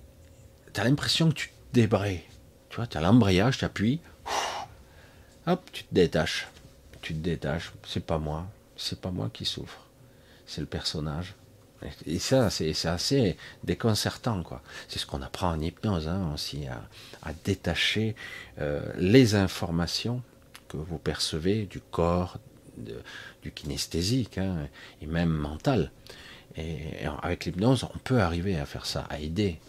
tu 0.72 0.82
as 0.82 0.84
l'impression 0.84 1.30
que 1.30 1.36
tu 1.36 1.48
te 1.48 1.54
débrayes. 1.74 2.22
Tu 2.70 2.76
vois, 2.76 2.86
tu 2.86 2.96
as 2.96 3.02
l'embrayage, 3.02 3.58
tu 3.58 3.66
appuies, 3.66 4.02
hop, 5.48 5.68
tu 5.72 5.84
te 5.84 5.96
détaches. 5.96 6.48
Tu 7.02 7.16
te 7.16 7.20
détaches, 7.20 7.72
c'est 7.88 8.06
pas 8.06 8.20
moi, 8.20 8.46
c'est 8.78 9.02
pas 9.02 9.10
moi 9.10 9.32
qui 9.34 9.46
souffre, 9.46 9.88
c'est 10.46 10.62
le 10.62 10.68
personnage 10.68 11.34
Et 12.06 12.20
ça, 12.20 12.50
c'est 12.50 12.86
assez 12.86 13.38
déconcertant, 13.64 14.44
quoi. 14.44 14.62
C'est 14.88 15.00
ce 15.00 15.06
qu'on 15.06 15.22
apprend 15.22 15.50
en 15.52 15.60
hypnose 15.60 16.08
hein, 16.08 16.32
aussi, 16.34 16.66
à, 16.68 17.34
détacher 17.44 18.16
euh, 18.60 18.82
les 18.98 19.36
informations 19.36 20.22
que 20.68 20.78
vous 20.78 20.98
percevez 20.98 21.66
du 21.66 21.80
corps, 21.80 22.38
du 22.78 23.52
kinesthésique, 23.52 24.38
hein, 24.38 24.68
et 25.02 25.06
même 25.06 25.30
mental. 25.30 25.92
Et, 26.56 26.80
avec 27.22 27.46
l'hypnose, 27.46 27.84
on 27.84 27.98
peut 28.00 28.22
arriver 28.22 28.58
à 28.58 28.66
faire 28.66 28.86
ça, 28.86 29.02
à 29.10 29.20
aider 29.20 29.60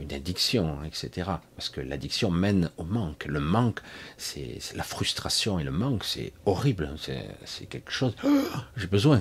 une 0.00 0.12
addiction, 0.12 0.82
etc. 0.84 1.30
Parce 1.56 1.68
que 1.68 1.80
l'addiction 1.80 2.30
mène 2.30 2.70
au 2.76 2.84
manque. 2.84 3.24
Le 3.26 3.40
manque, 3.40 3.80
c'est 4.16 4.58
la 4.74 4.82
frustration 4.82 5.58
et 5.58 5.64
le 5.64 5.70
manque, 5.70 6.04
c'est 6.04 6.32
horrible. 6.46 6.94
C'est 7.44 7.66
quelque 7.66 7.90
chose. 7.90 8.14
J'ai 8.76 8.86
besoin. 8.86 9.20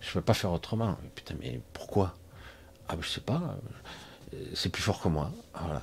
Je 0.00 0.08
ne 0.08 0.12
peux 0.14 0.20
pas 0.20 0.34
faire 0.34 0.52
autrement. 0.52 0.96
Putain, 1.14 1.34
mais 1.40 1.60
pourquoi? 1.72 2.14
Ah, 2.88 2.94
je 3.00 3.08
sais 3.08 3.20
pas. 3.20 3.56
C'est 4.54 4.68
plus 4.68 4.82
fort 4.82 5.00
que 5.00 5.08
moi. 5.08 5.32
Voilà. 5.54 5.82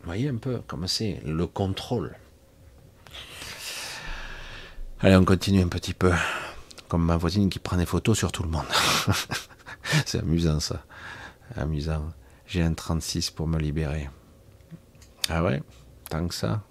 Vous 0.00 0.06
voyez 0.06 0.28
un 0.28 0.36
peu 0.36 0.62
comment 0.66 0.86
c'est 0.86 1.20
le 1.24 1.46
contrôle. 1.46 2.16
Allez, 5.00 5.16
on 5.16 5.24
continue 5.24 5.62
un 5.62 5.68
petit 5.68 5.94
peu. 5.94 6.12
Comme 6.88 7.04
ma 7.04 7.16
voisine 7.16 7.50
qui 7.50 7.58
prend 7.58 7.76
des 7.76 7.86
photos 7.86 8.16
sur 8.16 8.32
tout 8.32 8.42
le 8.42 8.48
monde. 8.48 8.66
c'est 10.06 10.18
amusant 10.18 10.60
ça. 10.60 10.82
Amusant. 11.56 12.12
J'ai 12.48 12.62
un 12.62 12.72
36 12.72 13.30
pour 13.30 13.46
me 13.46 13.58
libérer. 13.58 14.08
Ah 15.28 15.44
ouais? 15.44 15.62
Tant 16.08 16.26
que 16.26 16.34
ça? 16.34 16.62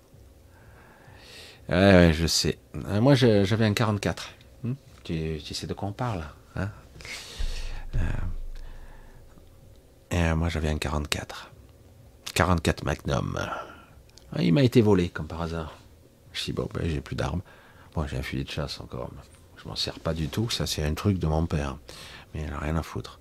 Ouais, 1.69 1.75
ouais, 1.75 2.13
je 2.13 2.25
sais. 2.25 2.57
Euh, 2.88 2.99
moi, 2.99 3.13
j'avais 3.13 3.65
un 3.65 3.73
44. 3.73 4.30
Hmm 4.63 4.73
tu, 5.03 5.39
sais 5.39 5.67
de 5.67 5.73
quoi 5.73 5.89
on 5.89 5.93
parle 5.93 6.25
hein? 6.55 6.69
Euh, 10.13 10.36
moi, 10.36 10.49
j'avais 10.49 10.69
un 10.69 10.80
44. 10.80 11.51
44 12.34 12.84
Magnum. 12.84 13.39
Ah, 14.34 14.41
il 14.41 14.53
m'a 14.53 14.63
été 14.63 14.82
volé, 14.82 15.09
comme 15.09 15.28
par 15.28 15.43
hasard. 15.43 15.78
Je 16.34 16.43
dis, 16.45 16.53
bon, 16.53 16.67
ben, 16.73 16.89
j'ai 16.89 17.01
plus 17.01 17.15
d'armes. 17.15 17.41
Bon, 17.93 18.07
j'ai 18.07 18.17
un 18.17 18.23
fusil 18.23 18.45
de 18.45 18.49
chasse 18.49 18.82
encore. 18.82 19.11
Je 19.61 19.67
m'en 19.67 19.75
sers 19.75 19.99
pas 19.99 20.15
du 20.15 20.28
tout. 20.28 20.49
Ça, 20.49 20.65
c'est 20.65 20.84
un 20.84 20.93
truc 20.95 21.19
de 21.19 21.28
mon 21.28 21.45
père. 21.45 21.78
Mais 22.34 22.45
il 22.47 22.53
a 22.53 22.57
rien 22.57 22.78
à 22.78 22.84
foutre. 22.84 23.19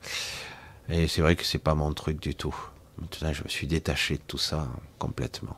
Et 0.88 1.08
c'est 1.08 1.20
vrai 1.20 1.36
que 1.36 1.44
c'est 1.44 1.58
pas 1.58 1.74
mon 1.74 1.92
truc 1.92 2.20
du 2.20 2.34
tout. 2.34 2.54
Maintenant, 2.98 3.32
je 3.32 3.42
me 3.42 3.48
suis 3.48 3.66
détaché 3.66 4.14
de 4.16 4.22
tout 4.26 4.38
ça 4.38 4.68
complètement. 4.98 5.56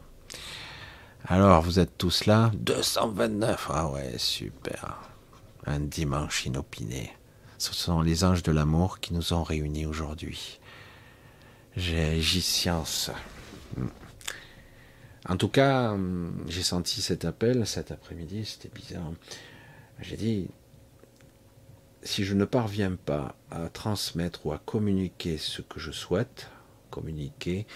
Alors, 1.26 1.62
vous 1.62 1.78
êtes 1.78 1.98
tous 1.98 2.26
là 2.26 2.50
229 2.54 3.68
Ah 3.72 3.88
ouais, 3.90 4.14
super. 4.18 4.98
Un 5.66 5.80
dimanche 5.80 6.46
inopiné. 6.46 7.12
Ce 7.58 7.74
sont 7.74 8.00
les 8.00 8.24
anges 8.24 8.42
de 8.42 8.52
l'amour 8.52 9.00
qui 9.00 9.12
nous 9.12 9.32
ont 9.32 9.42
réunis 9.42 9.86
aujourd'hui. 9.86 10.60
J'ai 11.76 12.20
science. 12.22 13.10
En 15.28 15.36
tout 15.36 15.48
cas, 15.48 15.94
j'ai 16.46 16.62
senti 16.62 17.02
cet 17.02 17.24
appel 17.24 17.66
cet 17.66 17.92
après-midi, 17.92 18.44
c'était 18.46 18.70
bizarre. 18.74 19.12
J'ai 20.00 20.16
dit, 20.16 20.48
si 22.02 22.24
je 22.24 22.34
ne 22.34 22.44
parviens 22.44 22.96
pas 22.96 23.34
à 23.50 23.68
transmettre 23.68 24.46
ou 24.46 24.52
à 24.52 24.58
communiquer 24.58 25.38
ce 25.38 25.62
que 25.62 25.80
je 25.80 25.90
souhaite 25.90 26.50
communiquer, 26.90 27.66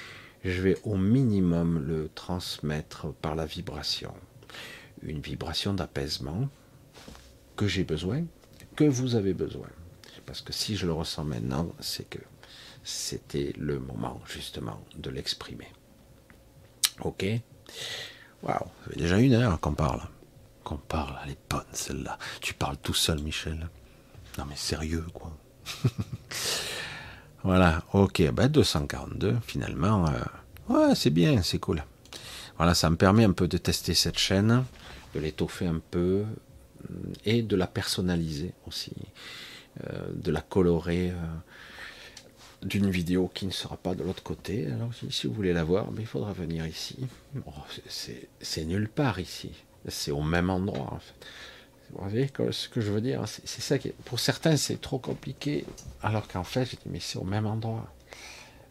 je 0.44 0.62
vais 0.62 0.78
au 0.84 0.96
minimum 0.96 1.84
le 1.86 2.08
transmettre 2.14 3.12
par 3.14 3.34
la 3.34 3.46
vibration. 3.46 4.14
Une 5.02 5.20
vibration 5.20 5.74
d'apaisement 5.74 6.48
que 7.56 7.66
j'ai 7.66 7.84
besoin, 7.84 8.24
que 8.76 8.84
vous 8.84 9.14
avez 9.14 9.34
besoin. 9.34 9.68
Parce 10.26 10.40
que 10.40 10.52
si 10.52 10.76
je 10.76 10.86
le 10.86 10.92
ressens 10.92 11.24
maintenant, 11.24 11.72
c'est 11.80 12.08
que 12.08 12.18
c'était 12.84 13.52
le 13.58 13.78
moment 13.78 14.20
justement 14.26 14.80
de 14.96 15.10
l'exprimer. 15.10 15.68
Ok? 17.00 17.24
Waouh, 18.42 18.58
ça 18.58 18.90
fait 18.90 18.98
déjà 18.98 19.18
une 19.18 19.34
heure 19.34 19.60
qu'on 19.60 19.74
parle. 19.74 20.02
Qu'on 20.64 20.76
parle, 20.76 21.18
elle 21.24 21.32
est 21.32 21.38
bonne 21.50 21.64
celle-là. 21.72 22.18
Tu 22.40 22.54
parles 22.54 22.76
tout 22.78 22.94
seul, 22.94 23.20
Michel. 23.20 23.68
Non 24.38 24.44
mais 24.48 24.56
sérieux 24.56 25.04
quoi. 25.12 25.36
voilà, 27.44 27.84
ok, 27.92 28.30
ben 28.32 28.48
242 28.48 29.36
finalement. 29.46 30.06
Euh, 30.08 30.12
ouais, 30.68 30.94
c'est 30.94 31.10
bien, 31.10 31.42
c'est 31.42 31.58
cool. 31.58 31.84
Voilà, 32.56 32.74
ça 32.74 32.90
me 32.90 32.96
permet 32.96 33.24
un 33.24 33.32
peu 33.32 33.48
de 33.48 33.58
tester 33.58 33.94
cette 33.94 34.18
chaîne, 34.18 34.64
de 35.14 35.20
l'étoffer 35.20 35.66
un 35.66 35.80
peu 35.90 36.24
euh, 36.24 36.24
et 37.24 37.42
de 37.42 37.56
la 37.56 37.66
personnaliser 37.66 38.52
aussi, 38.66 38.92
euh, 39.84 40.06
de 40.14 40.30
la 40.30 40.40
colorer 40.40 41.12
d'une 42.62 42.90
vidéo 42.90 43.30
qui 43.32 43.46
ne 43.46 43.50
sera 43.50 43.76
pas 43.76 43.94
de 43.94 44.02
l'autre 44.02 44.22
côté. 44.22 44.66
Alors 44.66 44.90
si, 45.10 45.26
vous 45.26 45.34
voulez 45.34 45.52
la 45.52 45.64
voir, 45.64 45.90
mais 45.92 46.02
il 46.02 46.06
faudra 46.06 46.32
venir 46.32 46.66
ici. 46.66 46.96
Oh, 47.46 47.50
c'est 47.88 48.64
nulle 48.64 48.88
part 48.88 49.18
ici. 49.18 49.50
C'est 49.88 50.12
au 50.12 50.22
même 50.22 50.48
endroit 50.48 50.92
en 50.92 50.98
fait. 50.98 51.26
Vous 51.92 52.08
voyez 52.08 52.30
ce 52.50 52.68
que 52.68 52.80
je 52.80 52.90
veux 52.90 53.00
dire 53.00 53.22
C'est 53.26 53.60
ça 53.60 53.78
qui, 53.78 53.90
pour 54.04 54.18
certains, 54.18 54.56
c'est 54.56 54.80
trop 54.80 54.98
compliqué, 54.98 55.66
alors 56.02 56.26
qu'en 56.26 56.44
fait, 56.44 56.78
mais 56.86 57.00
c'est 57.00 57.18
au 57.18 57.24
même 57.24 57.46
endroit. 57.46 57.92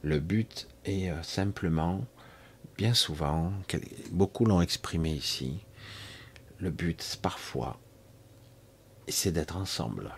Le 0.01 0.19
but 0.19 0.67
est 0.86 1.11
euh, 1.11 1.22
simplement, 1.22 2.03
bien 2.78 2.95
souvent, 2.95 3.53
beaucoup 4.11 4.45
l'ont 4.45 4.61
exprimé 4.61 5.11
ici. 5.11 5.63
Le 6.57 6.72
but, 6.72 7.19
parfois, 7.22 7.80
c'est 9.07 9.32
d'être 9.32 9.55
ensemble. 9.55 10.15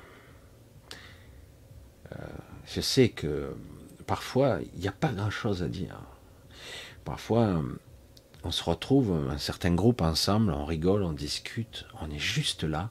Euh, 2.14 2.26
je 2.66 2.80
sais 2.80 3.10
que 3.10 3.54
parfois, 4.08 4.60
il 4.76 4.80
n'y 4.80 4.88
a 4.88 4.94
pas 4.94 5.12
grand-chose 5.12 5.62
à 5.62 5.68
dire. 5.68 6.00
Parfois, 7.04 7.62
on 8.44 8.52
se 8.52 8.64
retrouve, 8.64 9.12
un 9.30 9.38
certain 9.38 9.74
groupe 9.74 10.02
ensemble, 10.02 10.52
on 10.52 10.66
rigole, 10.66 11.04
on 11.04 11.14
discute, 11.14 11.86
on 12.02 12.10
est 12.10 12.20
juste 12.20 12.64
là, 12.64 12.90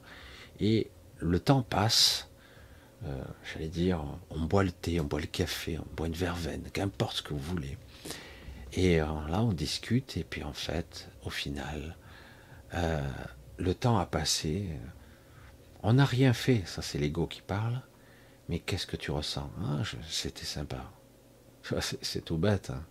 et 0.59 0.89
le 1.19 1.39
temps 1.39 1.61
passe, 1.61 2.29
euh, 3.05 3.23
j'allais 3.43 3.67
dire, 3.69 4.03
on 4.29 4.41
boit 4.41 4.63
le 4.63 4.71
thé, 4.71 4.99
on 4.99 5.05
boit 5.05 5.19
le 5.19 5.27
café, 5.27 5.77
on 5.77 5.95
boit 5.95 6.07
une 6.07 6.13
verveine, 6.13 6.63
qu'importe 6.71 7.17
ce 7.17 7.21
que 7.21 7.33
vous 7.33 7.39
voulez. 7.39 7.77
Et 8.73 8.99
euh, 9.01 9.05
là, 9.29 9.41
on 9.41 9.53
discute, 9.53 10.17
et 10.17 10.23
puis 10.23 10.43
en 10.43 10.53
fait, 10.53 11.09
au 11.23 11.29
final, 11.29 11.95
euh, 12.73 13.07
le 13.57 13.75
temps 13.75 13.97
a 13.99 14.05
passé, 14.05 14.67
on 15.83 15.93
n'a 15.93 16.05
rien 16.05 16.33
fait, 16.33 16.63
ça 16.65 16.81
c'est 16.81 16.97
l'ego 16.97 17.27
qui 17.27 17.41
parle, 17.41 17.81
mais 18.49 18.59
qu'est-ce 18.59 18.87
que 18.87 18.97
tu 18.97 19.11
ressens? 19.11 19.49
Ah, 19.63 19.81
C'était 20.09 20.45
sympa. 20.45 20.91
C'est 22.01 22.25
tout 22.25 22.37
bête. 22.37 22.71
Hein. 22.71 22.83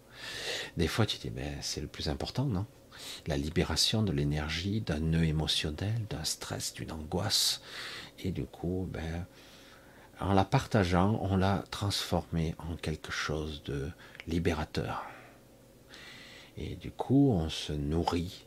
Des 0.76 0.88
fois, 0.88 1.06
tu 1.06 1.18
dis, 1.18 1.30
c'est 1.60 1.80
le 1.80 1.86
plus 1.86 2.08
important, 2.08 2.44
non? 2.44 2.66
La 3.26 3.36
libération 3.36 4.02
de 4.02 4.12
l'énergie, 4.12 4.80
d'un 4.80 5.00
nœud 5.00 5.24
émotionnel, 5.24 6.06
d'un 6.10 6.24
stress, 6.24 6.74
d'une 6.74 6.92
angoisse. 6.92 7.60
Et 8.18 8.30
du 8.30 8.44
coup, 8.44 8.88
ben, 8.92 9.26
en 10.20 10.34
la 10.34 10.44
partageant, 10.44 11.18
on 11.22 11.36
l'a 11.36 11.64
transformé 11.70 12.54
en 12.58 12.76
quelque 12.76 13.10
chose 13.10 13.62
de 13.64 13.90
libérateur. 14.26 15.04
Et 16.56 16.76
du 16.76 16.90
coup, 16.90 17.32
on 17.32 17.48
se 17.48 17.72
nourrit. 17.72 18.46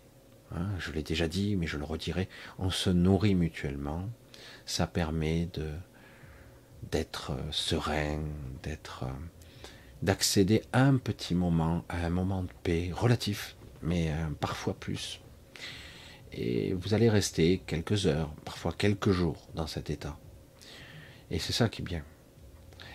Hein, 0.52 0.68
je 0.80 0.92
l'ai 0.92 1.04
déjà 1.04 1.28
dit, 1.28 1.56
mais 1.56 1.68
je 1.68 1.78
le 1.78 1.84
redirai. 1.84 2.30
On 2.60 2.70
se 2.70 2.90
nourrit 2.90 3.36
mutuellement. 3.36 4.08
Ça 4.66 4.88
permet 4.88 5.48
de 5.54 5.70
d'être 6.92 7.32
serein, 7.52 8.20
d'être 8.62 9.06
d'accéder 10.06 10.62
un 10.72 10.98
petit 10.98 11.34
moment 11.34 11.84
à 11.90 12.06
un 12.06 12.12
moment 12.12 12.44
de 12.44 12.52
paix 12.64 12.92
relatif, 12.94 13.56
mais 13.82 14.12
euh, 14.12 14.28
parfois 14.40 14.76
plus. 14.76 15.20
Et 16.32 16.74
vous 16.74 16.94
allez 16.94 17.10
rester 17.10 17.64
quelques 17.66 18.06
heures, 18.06 18.30
parfois 18.46 18.72
quelques 18.72 19.12
jours 19.12 19.48
dans 19.56 19.66
cet 19.66 19.90
état. 19.90 20.18
Et 21.32 21.40
c'est 21.40 21.54
ça 21.54 21.70
qui 21.70 21.82
est 21.82 21.86
bien. 21.86 22.04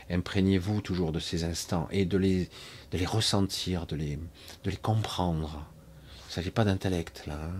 Imprégnez-vous 0.08 0.82
toujours 0.82 1.10
de 1.10 1.18
ces 1.18 1.42
instants 1.42 1.88
et 1.90 2.04
de 2.04 2.16
les, 2.16 2.48
de 2.92 2.98
les 2.98 3.06
ressentir, 3.06 3.86
de 3.86 3.96
les, 3.96 4.16
de 4.64 4.70
les 4.70 4.76
comprendre. 4.76 5.66
Il 6.04 6.28
ne 6.28 6.32
s'agit 6.32 6.50
pas 6.52 6.64
d'intellect 6.64 7.26
là. 7.26 7.40
Hein. 7.42 7.54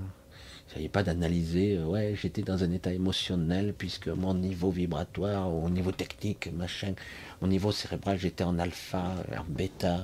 Il 0.70 0.74
ne 0.74 0.74
s'agit 0.74 0.88
pas 0.88 1.02
d'analyser, 1.02 1.78
euh, 1.78 1.86
ouais, 1.86 2.14
j'étais 2.14 2.42
dans 2.42 2.62
un 2.62 2.70
état 2.70 2.92
émotionnel 2.92 3.74
puisque 3.76 4.06
mon 4.06 4.34
niveau 4.34 4.70
vibratoire, 4.70 5.52
au 5.52 5.68
niveau 5.68 5.90
technique, 5.90 6.48
machin, 6.52 6.94
au 7.40 7.46
niveau 7.46 7.72
cérébral, 7.72 8.18
j'étais 8.18 8.44
en 8.44 8.58
alpha, 8.58 9.14
en 9.36 9.44
bêta. 9.44 10.02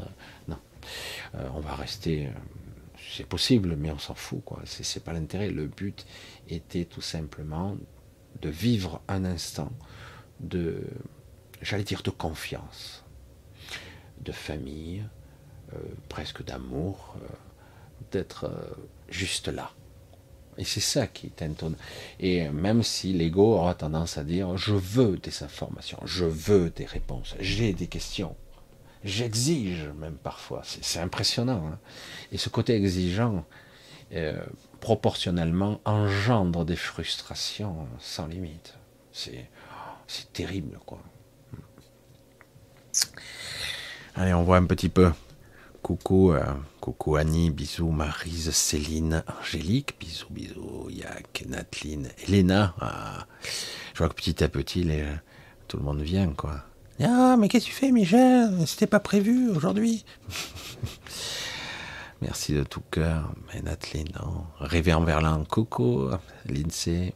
Non. 0.48 0.58
Euh, 1.34 1.48
on 1.54 1.60
va 1.60 1.74
rester. 1.74 2.26
Euh, 2.26 2.30
c'est 3.14 3.26
possible, 3.26 3.76
mais 3.76 3.90
on 3.90 3.98
s'en 3.98 4.14
fout, 4.14 4.42
quoi. 4.44 4.60
C'est 4.64 5.04
pas 5.04 5.12
l'intérêt. 5.12 5.50
Le 5.50 5.66
but 5.66 6.06
était 6.48 6.84
tout 6.84 7.02
simplement 7.02 7.76
de 8.40 8.48
vivre 8.48 9.00
un 9.08 9.24
instant 9.24 9.70
de, 10.40 10.82
j'allais 11.62 11.84
dire, 11.84 12.02
de 12.02 12.10
confiance, 12.10 13.04
de 14.20 14.32
famille, 14.32 15.04
euh, 15.72 15.78
presque 16.08 16.44
d'amour, 16.44 17.16
d'être 18.10 18.50
juste 19.08 19.48
là. 19.48 19.70
Et 20.58 20.64
c'est 20.64 20.80
ça 20.80 21.06
qui 21.06 21.26
est. 21.26 21.44
Et 22.20 22.48
même 22.48 22.82
si 22.82 23.12
l'ego 23.12 23.54
aura 23.54 23.74
tendance 23.74 24.18
à 24.18 24.24
dire 24.24 24.56
je 24.56 24.74
veux 24.74 25.18
des 25.18 25.42
informations, 25.42 25.98
je 26.04 26.24
veux 26.24 26.70
des 26.70 26.86
réponses, 26.86 27.34
j'ai 27.40 27.72
des 27.72 27.86
questions, 27.86 28.34
j'exige 29.04 29.88
même 29.98 30.16
parfois. 30.16 30.62
C'est 30.64 31.00
impressionnant. 31.00 31.62
Hein. 31.72 31.78
Et 32.32 32.38
ce 32.38 32.48
côté 32.48 32.74
exigeant, 32.74 33.44
euh, 34.12 34.40
proportionnellement, 34.80 35.80
engendre 35.84 36.64
des 36.64 36.76
frustrations 36.76 37.88
sans 37.98 38.26
limite. 38.26 38.74
C'est 39.12 39.48
terrible, 40.32 40.78
quoi. 40.86 41.00
Allez, 44.14 44.32
on 44.32 44.44
voit 44.44 44.58
un 44.58 44.66
petit 44.66 44.88
peu. 44.88 45.10
Coucou, 45.86 46.32
euh, 46.32 46.42
coucou 46.80 47.14
Annie, 47.14 47.50
bisous 47.50 47.92
Marise, 47.92 48.50
Céline, 48.50 49.22
Angélique, 49.38 49.94
bisous, 50.00 50.26
bisous, 50.30 50.90
Yak, 50.90 51.44
Nathalie, 51.46 52.08
Elena. 52.26 52.74
Ah, 52.80 53.28
je 53.94 53.98
vois 53.98 54.08
que 54.08 54.14
petit 54.14 54.42
à 54.42 54.48
petit, 54.48 54.84
tout 55.68 55.76
le 55.76 55.84
monde 55.84 56.00
vient, 56.00 56.26
quoi. 56.30 56.64
Ah, 57.00 57.36
mais 57.38 57.46
qu'est-ce 57.46 57.66
que 57.66 57.70
tu 57.70 57.76
fais, 57.76 57.92
Michel? 57.92 58.66
C'était 58.66 58.88
pas 58.88 58.98
prévu 58.98 59.48
aujourd'hui? 59.50 60.04
Merci 62.20 62.54
de 62.54 62.64
tout 62.64 62.82
cœur. 62.90 63.32
Mais 63.54 63.62
Nathalie, 63.62 64.06
non. 64.20 64.42
Révérend 64.58 65.04
Verlan, 65.04 65.44
coucou, 65.44 66.10
Lindsay. 66.46 67.14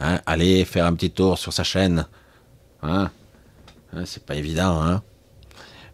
Hein, 0.00 0.20
allez 0.26 0.66
faire 0.66 0.84
un 0.84 0.92
petit 0.92 1.12
tour 1.12 1.38
sur 1.38 1.54
sa 1.54 1.64
chaîne. 1.64 2.06
Hein, 2.82 3.10
hein 3.94 4.04
C'est 4.04 4.26
pas 4.26 4.34
évident, 4.34 4.82
hein? 4.82 5.02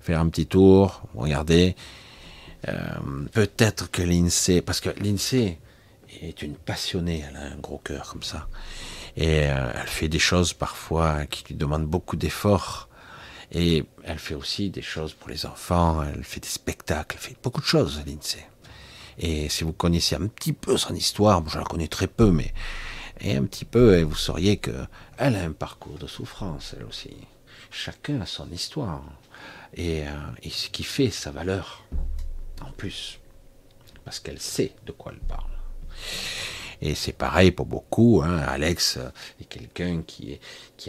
Faire 0.03 0.21
un 0.21 0.29
petit 0.29 0.47
tour, 0.47 1.03
regardez. 1.15 1.77
Euh, 2.69 2.75
peut-être 3.33 3.91
que 3.91 4.03
l'INSEE, 4.03 4.61
parce 4.61 4.81
que 4.81 4.91
l'INSEE 4.91 5.59
est 6.21 6.43
une 6.43 6.55
passionnée, 6.55 7.25
elle 7.29 7.37
a 7.37 7.53
un 7.53 7.57
gros 7.57 7.79
cœur 7.79 8.11
comme 8.13 8.23
ça. 8.23 8.49
Et 9.17 9.47
euh, 9.47 9.73
elle 9.75 9.89
fait 9.89 10.09
des 10.09 10.19
choses 10.19 10.53
parfois 10.53 11.27
qui 11.27 11.45
lui 11.45 11.55
demandent 11.55 11.87
beaucoup 11.87 12.17
d'efforts. 12.17 12.89
Et 13.53 13.85
elle 14.05 14.19
fait 14.19 14.35
aussi 14.35 14.71
des 14.71 14.83
choses 14.83 15.13
pour 15.13 15.29
les 15.29 15.45
enfants, 15.45 16.03
elle 16.03 16.25
fait 16.25 16.41
des 16.41 16.49
spectacles, 16.49 17.17
elle 17.19 17.29
fait 17.29 17.37
beaucoup 17.43 17.61
de 17.61 17.67
choses, 17.67 18.03
l'INSEE. 18.07 18.47
Et 19.19 19.49
si 19.51 19.63
vous 19.65 19.75
connaissiez 19.75 20.17
un 20.17 20.27
petit 20.27 20.55
peu 20.55 20.77
son 20.77 20.95
histoire, 20.95 21.47
je 21.49 21.59
la 21.59 21.65
connais 21.65 21.89
très 21.89 22.07
peu, 22.07 22.31
mais 22.31 22.53
et 23.21 23.37
un 23.37 23.45
petit 23.45 23.67
peu, 23.67 23.99
et 23.99 24.05
vous 24.05 24.17
sauriez 24.17 24.57
que 24.57 24.73
elle 25.19 25.37
a 25.37 25.45
un 25.45 25.53
parcours 25.53 25.99
de 25.99 26.07
souffrance, 26.07 26.75
elle 26.77 26.87
aussi. 26.87 27.15
Chacun 27.71 28.21
a 28.21 28.27
son 28.27 28.51
histoire. 28.51 29.03
Euh, 29.79 30.05
et, 30.43 30.51
ce 30.51 30.69
qui 30.69 30.85
fait 30.85 31.11
sa 31.11 31.31
valeur, 31.31 31.85
en 32.61 32.71
plus, 32.73 33.19
parce 34.05 34.21
qu'elle 34.21 34.41
sait 34.41 34.73
de 34.87 34.93
quoi 34.93 35.13
elle 35.15 35.21
parle. 35.21 35.51
Et 36.85 36.97
c'est 36.97 37.13
pareil 37.13 37.53
pour 37.53 37.67
beaucoup. 37.67 38.23
Hein. 38.25 38.39
Alex 38.39 38.99
est 39.41 39.45
quelqu'un 39.45 40.03
qui, 40.03 40.41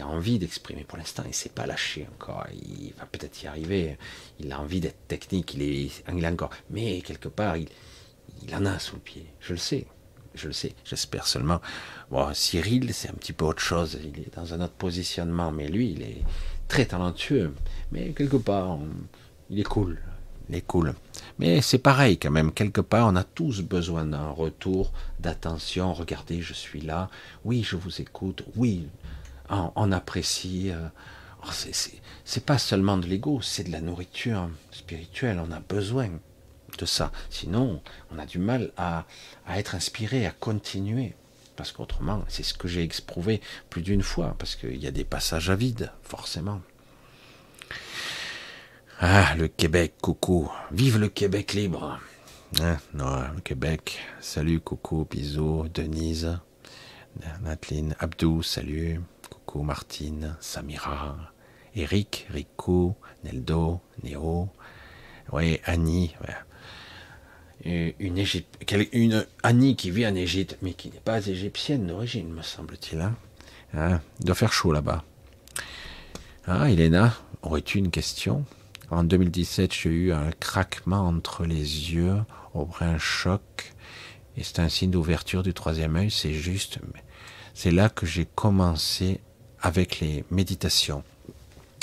a 0.02 0.08
envie 0.08 0.40
d'exprimer. 0.40 0.84
Pour 0.84 0.98
l'instant, 0.98 1.22
il 1.24 1.30
ne 1.30 1.34
s'est 1.34 1.50
pas 1.50 1.68
lâché 1.68 2.08
encore. 2.16 2.48
Il 2.52 2.94
va 2.98 3.06
peut-être 3.06 3.44
y 3.44 3.48
arriver. 3.48 3.98
Il 4.40 4.52
a 4.52 4.60
envie 4.60 4.80
d'être 4.80 5.08
technique. 5.08 5.54
Il 5.54 5.62
est, 5.62 6.28
encore. 6.28 6.50
Mais 6.72 7.00
quelque 7.02 7.30
part, 7.30 7.58
il, 7.58 7.70
il 8.42 8.56
en 8.56 8.66
a 8.66 8.80
sous 8.80 8.96
le 8.96 9.02
pied. 9.02 9.26
Je 9.40 9.54
le 9.54 9.60
sais. 9.60 9.86
Je 10.34 10.48
le 10.48 10.54
sais. 10.54 10.74
J'espère 10.84 11.28
seulement. 11.28 11.62
Bon, 12.10 12.34
Cyril, 12.34 12.92
c'est 12.92 13.10
un 13.10 13.14
petit 13.14 13.34
peu 13.34 13.46
autre 13.46 13.62
chose. 13.62 14.00
Il 14.04 14.20
est 14.20 14.36
dans 14.36 14.52
un 14.56 14.62
autre 14.62 14.74
positionnement. 14.74 15.52
Mais 15.52 15.68
lui, 15.68 15.92
il 15.92 16.02
est, 16.02 16.24
très 16.68 16.86
talentueux, 16.86 17.53
mais 17.91 18.11
quelque 18.11 18.38
part, 18.38 18.80
il 19.49 19.59
est 19.59 19.64
cool. 19.64 19.99
Il 20.49 20.55
est 20.55 20.61
cool. 20.61 20.93
Mais 21.39 21.61
c'est 21.61 21.78
pareil 21.78 22.18
quand 22.18 22.32
même, 22.32 22.51
quelque 22.51 22.82
part, 22.82 23.07
on 23.07 23.16
a 23.16 23.24
tous 23.24 23.61
besoin 23.61 24.05
d'un 24.05 24.30
retour, 24.30 24.91
d'attention. 25.20 25.93
Regardez, 25.93 26.41
je 26.41 26.53
suis 26.53 26.82
là. 26.82 27.09
Oui, 27.45 27.64
je 27.64 27.76
vous 27.76 28.01
écoute. 28.01 28.43
Oui, 28.55 28.88
on, 29.49 29.91
apprécie. 29.91 30.72
Euh, 30.72 30.88
oh, 31.45 31.51
c'est 32.26 32.45
pas 32.45 32.57
seulement 32.57 32.97
de 32.97 33.07
l'ego, 33.07 33.41
c'est 33.41 33.64
de 33.64 33.72
la 33.72 33.82
nourriture 33.82 34.49
spirituelle. 34.72 35.41
On 35.45 35.51
a 35.51 35.59
besoin 35.59 36.09
de 36.78 36.86
ça. 36.86 37.11
Sinon, 37.30 37.82
on 38.11 38.20
a 38.20 38.26
du 38.26 38.39
mal 38.39 38.72
à, 38.76 39.05
à 39.47 39.59
être 39.59 39.76
inspiré, 39.76 40.26
à 40.26 40.32
continuer. 40.32 41.16
Parce 41.56 41.72
qu'autrement, 41.72 42.24
c'est 42.28 42.43
ce 42.43 42.54
que 42.54 42.68
j'ai 42.68 42.84
éprouvé 42.84 43.41
plus 43.70 43.82
d'une 43.82 44.01
fois, 44.01 44.36
parce 44.39 44.56
qu'il 44.56 44.78
y 44.78 44.88
a 44.88 44.91
des 44.91 45.04
passages 45.04 45.49
à 45.49 45.56
vide, 45.56 45.91
forcément. 46.01 46.62
Ah, 48.99 49.36
le 49.36 49.47
Québec, 49.47 49.93
coucou. 50.01 50.51
Vive 50.72 50.97
le 50.97 51.10
Québec 51.10 51.54
libre. 51.54 51.99
Non, 52.93 53.22
le 53.36 53.41
Québec. 53.41 53.99
Salut, 54.20 54.60
coucou, 54.60 55.08
bisous, 55.10 55.68
Denise, 55.74 56.38
Nathalie, 57.41 57.89
Abdou, 57.99 58.43
salut. 58.43 59.01
Coucou, 59.30 59.64
Martine, 59.64 60.36
Samira, 60.39 61.18
Eric, 61.76 62.28
Rico, 62.30 62.95
Neldo, 63.24 63.82
Néo. 64.04 64.49
Oui, 65.32 65.60
Annie 65.66 66.16
une, 67.66 68.18
Égypte, 68.18 68.76
une 68.91 69.26
Annie 69.41 69.76
qui 69.76 69.91
vit 69.91 70.05
en 70.05 70.16
Égypte, 70.16 70.57
mais 70.61 70.74
qui 70.74 70.89
n'est 70.89 70.99
pas 70.99 71.26
égyptienne 71.28 71.88
d'origine, 71.88 72.30
me 72.34 72.41
semble-t-il. 72.41 72.99
Hein. 73.01 73.16
Hein, 73.74 74.01
il 74.20 74.26
doit 74.26 74.36
faire 74.36 74.53
chaud 74.53 74.72
là-bas. 74.72 75.03
Ah, 76.45 76.70
Elena, 76.70 77.16
aurais-tu 77.41 77.78
une 77.78 77.89
question? 77.89 78.45
En 78.89 79.03
2017, 79.03 79.74
j'ai 79.74 79.89
eu 79.89 80.11
un 80.11 80.32
craquement 80.32 81.07
entre 81.07 81.45
les 81.45 81.93
yeux, 81.93 82.18
au 82.53 82.66
brin 82.66 82.97
choc, 82.97 83.74
et 84.36 84.43
c'est 84.43 84.59
un 84.59 84.70
signe 84.70 84.91
d'ouverture 84.91 85.41
du 85.41 85.53
troisième 85.53 85.95
œil, 85.95 86.11
c'est 86.11 86.34
juste. 86.34 86.80
C'est 87.53 87.72
là 87.72 87.89
que 87.89 88.05
j'ai 88.05 88.26
commencé 88.26 89.22
avec 89.61 89.99
les 89.99 90.26
méditations. 90.32 91.03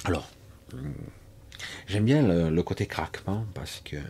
Alors, 0.04 0.28
j'aime 1.86 2.04
bien 2.04 2.22
le 2.22 2.62
côté 2.62 2.86
craquement 2.86 3.46
parce 3.54 3.80
que 3.84 3.96
euh, 3.96 4.02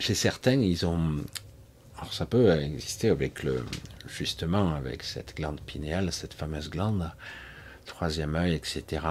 chez 0.00 0.14
certains, 0.14 0.60
ils 0.60 0.86
ont. 0.86 1.18
Alors 1.98 2.14
ça 2.14 2.24
peut 2.24 2.50
exister 2.58 3.10
avec 3.10 3.42
le, 3.42 3.64
justement 4.08 4.74
avec 4.74 5.02
cette 5.02 5.36
glande 5.36 5.60
pinéale, 5.60 6.10
cette 6.12 6.32
fameuse 6.32 6.70
glande, 6.70 7.10
troisième 7.84 8.34
œil, 8.34 8.54
etc. 8.54 9.02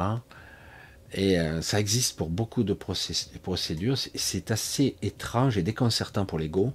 Et 1.13 1.39
euh, 1.39 1.61
ça 1.61 1.79
existe 1.79 2.17
pour 2.17 2.29
beaucoup 2.29 2.63
de 2.63 2.73
procédures. 2.73 3.97
C'est 3.97 4.51
assez 4.51 4.95
étrange 5.03 5.57
et 5.57 5.63
déconcertant 5.63 6.25
pour 6.25 6.39
l'ego 6.39 6.73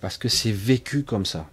parce 0.00 0.18
que 0.18 0.28
c'est 0.28 0.52
vécu 0.52 1.04
comme 1.04 1.24
ça. 1.24 1.48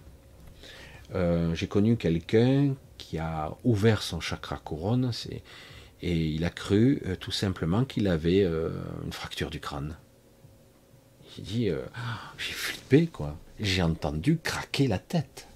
Euh, 1.14 1.54
j'ai 1.54 1.68
connu 1.68 1.96
quelqu'un 1.96 2.74
qui 2.98 3.18
a 3.18 3.52
ouvert 3.62 4.02
son 4.02 4.18
chakra 4.20 4.56
couronne 4.56 5.12
et 6.02 6.16
il 6.16 6.44
a 6.44 6.50
cru 6.50 7.00
tout 7.20 7.30
simplement 7.30 7.84
qu'il 7.84 8.08
avait 8.08 8.44
une 8.44 9.12
fracture 9.12 9.50
du 9.50 9.60
crâne. 9.60 9.96
J'ai 11.36 11.42
dit, 11.42 11.68
euh, 11.68 11.84
j'ai 12.38 12.52
flippé, 12.52 13.06
quoi. 13.06 13.36
J'ai 13.58 13.82
entendu 13.82 14.38
craquer 14.42 14.86
la 14.86 14.98
tête. 14.98 15.46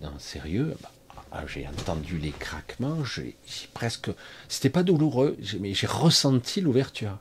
Non, 0.00 0.18
sérieux 0.18 0.76
bah, 0.82 0.92
ah, 1.32 1.46
J'ai 1.46 1.66
entendu 1.66 2.18
les 2.18 2.32
craquements, 2.32 3.04
j'ai 3.04 3.36
presque. 3.74 4.10
C'était 4.48 4.70
pas 4.70 4.82
douloureux, 4.82 5.36
mais 5.60 5.74
j'ai 5.74 5.86
ressenti 5.86 6.60
l'ouverture. 6.60 7.18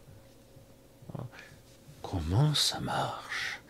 Comment 2.01 2.53
ça 2.55 2.79
marche? 2.79 3.61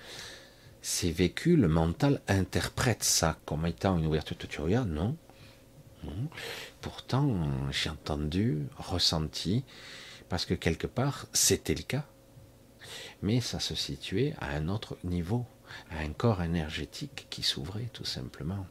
C'est 0.82 1.12
vécu, 1.12 1.56
le 1.56 1.68
mental 1.68 2.22
interprète 2.28 3.04
ça 3.04 3.38
comme 3.46 3.66
étant 3.66 3.98
une 3.98 4.08
ouverture. 4.08 4.38
Tu 4.38 4.62
regardes, 4.62 4.90
non. 4.90 5.16
Pourtant, 6.82 7.50
j'ai 7.72 7.90
entendu, 7.90 8.66
ressenti, 8.78 9.66
parce 10.30 10.46
que 10.46 10.54
quelque 10.54 10.88
part, 10.88 11.26
c'était 11.34 11.76
le 11.76 11.84
cas. 11.84 12.06
Mais 13.22 13.42
ça 13.42 13.60
se 13.60 13.76
situait 13.76 14.34
à 14.40 14.52
un 14.52 14.70
autre 14.70 14.98
niveau, 15.04 15.46
à 15.92 16.00
un 16.00 16.14
corps 16.14 16.42
énergétique 16.42 17.28
qui 17.30 17.44
s'ouvrait 17.44 17.90
tout 17.92 18.06
simplement. 18.06 18.66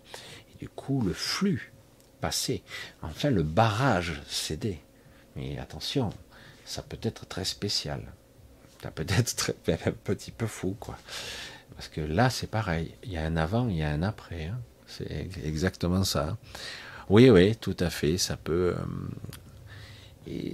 Et 0.53 0.59
du 0.59 0.69
coup, 0.69 1.03
le 1.03 1.13
flux 1.13 1.73
passait. 2.21 2.63
Enfin, 3.03 3.31
le 3.31 3.43
barrage 3.43 4.21
cédait. 4.29 4.81
Mais 5.37 5.59
attention, 5.59 6.11
ça 6.65 6.83
peut 6.83 6.99
être 7.03 7.27
très 7.27 7.45
spécial. 7.45 8.01
Ça 8.83 8.91
peut 8.91 9.07
être 9.09 9.87
un 9.89 9.93
petit 9.93 10.31
peu 10.31 10.47
fou, 10.47 10.77
quoi. 10.79 10.97
Parce 11.75 11.89
que 11.89 12.01
là, 12.01 12.31
c'est 12.31 12.47
pareil. 12.49 12.95
Il 13.05 13.13
y 13.13 13.19
a 13.19 13.25
un 13.25 13.37
avant, 13.37 13.69
il 13.69 13.77
y 13.77 13.83
a 13.83 13.91
un 13.91 14.03
après. 14.03 14.47
Hein. 14.47 14.59
C'est 14.87 15.29
exactement 15.45 16.03
ça. 16.05 16.39
Oui, 17.09 17.31
oui, 17.31 17.55
tout 17.57 17.77
à 17.81 17.91
fait. 17.91 18.19
Ça 18.19 18.37
peut. 18.37 18.75
Euh, 18.77 18.85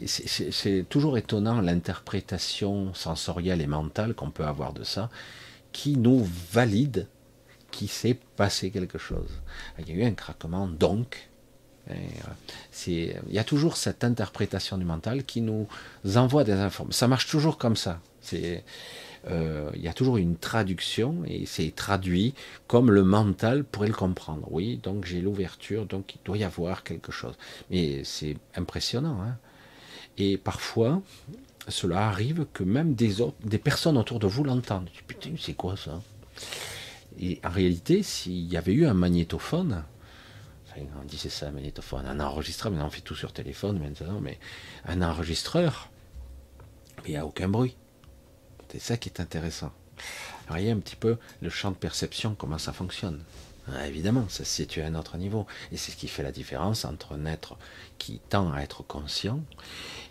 c'est 0.06 0.88
toujours 0.88 1.18
étonnant 1.18 1.60
l'interprétation 1.60 2.94
sensorielle 2.94 3.60
et 3.60 3.66
mentale 3.66 4.14
qu'on 4.14 4.30
peut 4.30 4.44
avoir 4.44 4.72
de 4.72 4.84
ça, 4.84 5.10
qui 5.72 5.96
nous 5.96 6.26
valide 6.52 7.08
qu'il 7.70 7.88
s'est 7.88 8.18
passé 8.36 8.70
quelque 8.70 8.98
chose. 8.98 9.30
Il 9.78 9.88
y 9.88 9.92
a 9.92 10.04
eu 10.04 10.04
un 10.04 10.14
craquement, 10.14 10.68
donc. 10.68 11.28
Euh, 11.90 11.94
il 12.86 13.14
y 13.30 13.38
a 13.38 13.44
toujours 13.44 13.76
cette 13.76 14.04
interprétation 14.04 14.78
du 14.78 14.86
mental 14.86 15.24
qui 15.24 15.42
nous 15.42 15.68
envoie 16.14 16.42
des 16.42 16.52
informations. 16.52 16.98
Ça 16.98 17.08
marche 17.08 17.26
toujours 17.26 17.58
comme 17.58 17.76
ça. 17.76 18.00
euh, 18.32 19.70
il 19.74 19.82
y 19.82 19.88
a 19.88 19.92
toujours 19.92 20.16
une 20.16 20.36
traduction 20.36 21.24
et 21.26 21.44
c'est 21.44 21.74
traduit 21.74 22.34
comme 22.68 22.90
le 22.90 23.04
mental 23.04 23.64
pourrait 23.64 23.88
le 23.88 23.94
comprendre. 23.94 24.46
Oui, 24.50 24.80
donc 24.82 25.04
j'ai 25.04 25.20
l'ouverture, 25.20 25.84
donc 25.84 26.14
il 26.14 26.20
doit 26.24 26.38
y 26.38 26.44
avoir 26.44 26.84
quelque 26.84 27.12
chose. 27.12 27.34
Mais 27.70 28.02
c'est 28.04 28.36
impressionnant. 28.54 29.20
Hein 29.20 29.36
et 30.18 30.36
parfois, 30.36 31.02
cela 31.68 32.08
arrive 32.08 32.46
que 32.52 32.62
même 32.62 32.94
des, 32.94 33.20
autres, 33.20 33.36
des 33.44 33.58
personnes 33.58 33.96
autour 33.96 34.18
de 34.18 34.26
vous 34.26 34.44
l'entendent. 34.44 34.90
Putain, 35.06 35.30
c'est 35.38 35.54
quoi 35.54 35.76
ça? 35.76 36.00
Et 37.18 37.40
en 37.44 37.50
réalité, 37.50 38.02
s'il 38.02 38.46
y 38.50 38.56
avait 38.56 38.72
eu 38.72 38.86
un 38.86 38.94
magnétophone, 38.94 39.84
on 40.76 41.04
dit 41.04 41.18
c'est 41.18 41.30
ça 41.30 41.48
un 41.48 41.52
magnétophone, 41.52 42.06
un 42.06 42.20
enregistreur, 42.20 42.72
mais 42.72 42.82
on 42.82 42.90
fait 42.90 43.00
tout 43.00 43.14
sur 43.14 43.32
téléphone 43.32 43.78
maintenant, 43.78 44.20
mais 44.20 44.38
un 44.84 45.02
enregistreur, 45.02 45.90
il 47.06 47.12
n'y 47.12 47.16
a 47.16 47.24
aucun 47.24 47.48
bruit. 47.48 47.76
C'est 48.70 48.80
ça 48.80 48.96
qui 48.96 49.08
est 49.08 49.20
intéressant. 49.20 49.72
voyez 50.48 50.72
un 50.72 50.78
petit 50.78 50.96
peu 50.96 51.16
le 51.40 51.50
champ 51.50 51.70
de 51.70 51.76
perception, 51.76 52.34
comment 52.34 52.58
ça 52.58 52.72
fonctionne. 52.72 53.22
Ah, 53.72 53.86
évidemment, 53.88 54.28
ça 54.28 54.44
se 54.44 54.50
situe 54.50 54.82
à 54.82 54.86
un 54.86 54.94
autre 54.94 55.16
niveau. 55.16 55.46
Et 55.72 55.76
c'est 55.76 55.92
ce 55.92 55.96
qui 55.96 56.08
fait 56.08 56.22
la 56.22 56.32
différence 56.32 56.84
entre 56.84 57.14
un 57.14 57.24
être 57.24 57.56
qui 57.98 58.20
tend 58.28 58.52
à 58.52 58.60
être 58.60 58.82
conscient 58.82 59.40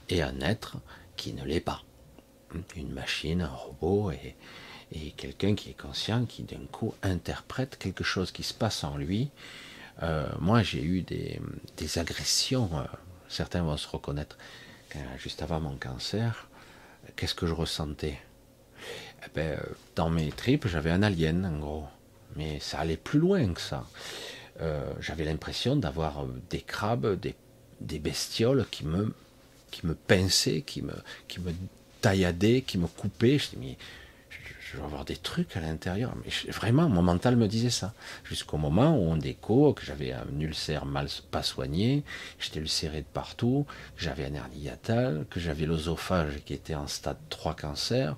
et 0.09 0.21
un 0.21 0.39
être 0.41 0.77
qui 1.17 1.33
ne 1.33 1.43
l'est 1.43 1.59
pas. 1.59 1.83
Une 2.75 2.91
machine, 2.91 3.41
un 3.41 3.47
robot 3.47 4.11
et, 4.11 4.35
quelqu'un 5.17 5.55
qui 5.55 5.71
est 5.71 5.79
conscient, 5.79 6.25
qui 6.25 6.43
d'un 6.43 6.65
coup 6.71 6.93
interprète 7.01 7.77
quelque 7.79 8.03
chose 8.03 8.31
qui 8.31 8.43
se 8.43 8.53
passe 8.53 8.83
en 8.83 8.95
lui. 8.95 9.31
Euh, 10.03 10.27
moi, 10.39 10.61
j'ai 10.61 10.83
eu 10.83 11.01
des, 11.01 11.39
agressions, 11.97 12.69
euh, 12.77 12.83
certains 13.27 13.63
vont 13.63 13.77
se 13.77 13.87
reconnaître, 13.87 14.37
juste 15.17 15.41
avant 15.41 15.59
mon 15.59 15.75
cancer, 15.77 16.47
qu'est-ce 17.15 17.33
que 17.33 17.47
je 17.47 17.53
ressentais? 17.53 18.19
Eh 19.25 19.29
ben, 19.33 19.59
Dans 19.95 20.11
mes 20.11 20.31
tripes, 20.31 20.67
j'avais 20.67 20.91
un 20.91 21.01
alien, 21.01 21.43
en 21.45 21.57
gros. 21.57 21.87
Mais 22.35 22.59
ça 22.59 22.79
allait 22.79 22.97
plus 22.97 23.19
loin 23.19 23.53
que 23.53 23.61
ça. 23.61 23.85
Euh, 24.61 24.91
j'avais 24.99 25.23
l'impression 25.23 25.75
d'avoir 25.75 26.25
des 26.49 26.61
crabes, 26.61 27.19
des, 27.19 27.99
bestioles 27.99 28.65
qui 28.71 28.85
me 28.85 29.13
qui 29.71 29.87
me 29.87 29.95
pinçait, 29.95 30.61
qui 30.61 30.83
me, 30.83 30.93
qui 31.27 31.39
me 31.41 31.51
tailladait, 32.01 32.61
qui 32.61 32.77
me 32.77 32.85
coupait. 32.85 33.39
Je 33.39 33.57
mais 33.59 33.75
je, 34.29 34.77
vais 34.77 34.83
avoir 34.83 35.03
des 35.03 35.17
trucs 35.17 35.57
à 35.57 35.61
l'intérieur. 35.61 36.13
Mais 36.23 36.51
vraiment, 36.51 36.87
mon 36.89 37.01
mental 37.01 37.35
me 37.35 37.47
disait 37.47 37.71
ça. 37.71 37.93
Jusqu'au 38.23 38.57
moment 38.57 38.95
où 38.95 39.01
on 39.01 39.17
déco, 39.17 39.73
que 39.73 39.83
j'avais 39.83 40.13
un 40.13 40.39
ulcère 40.39 40.85
mal 40.85 41.07
pas 41.31 41.41
soigné, 41.41 42.03
j'étais 42.39 42.59
ulcéré 42.59 43.01
de 43.01 43.07
partout, 43.11 43.65
j'avais 43.97 44.25
un 44.25 44.35
hernie 44.35 44.69
que 45.29 45.39
j'avais 45.39 45.65
l'osophage 45.65 46.39
qui 46.45 46.53
était 46.53 46.75
en 46.75 46.87
stade 46.87 47.17
3 47.29 47.55
cancer. 47.55 48.15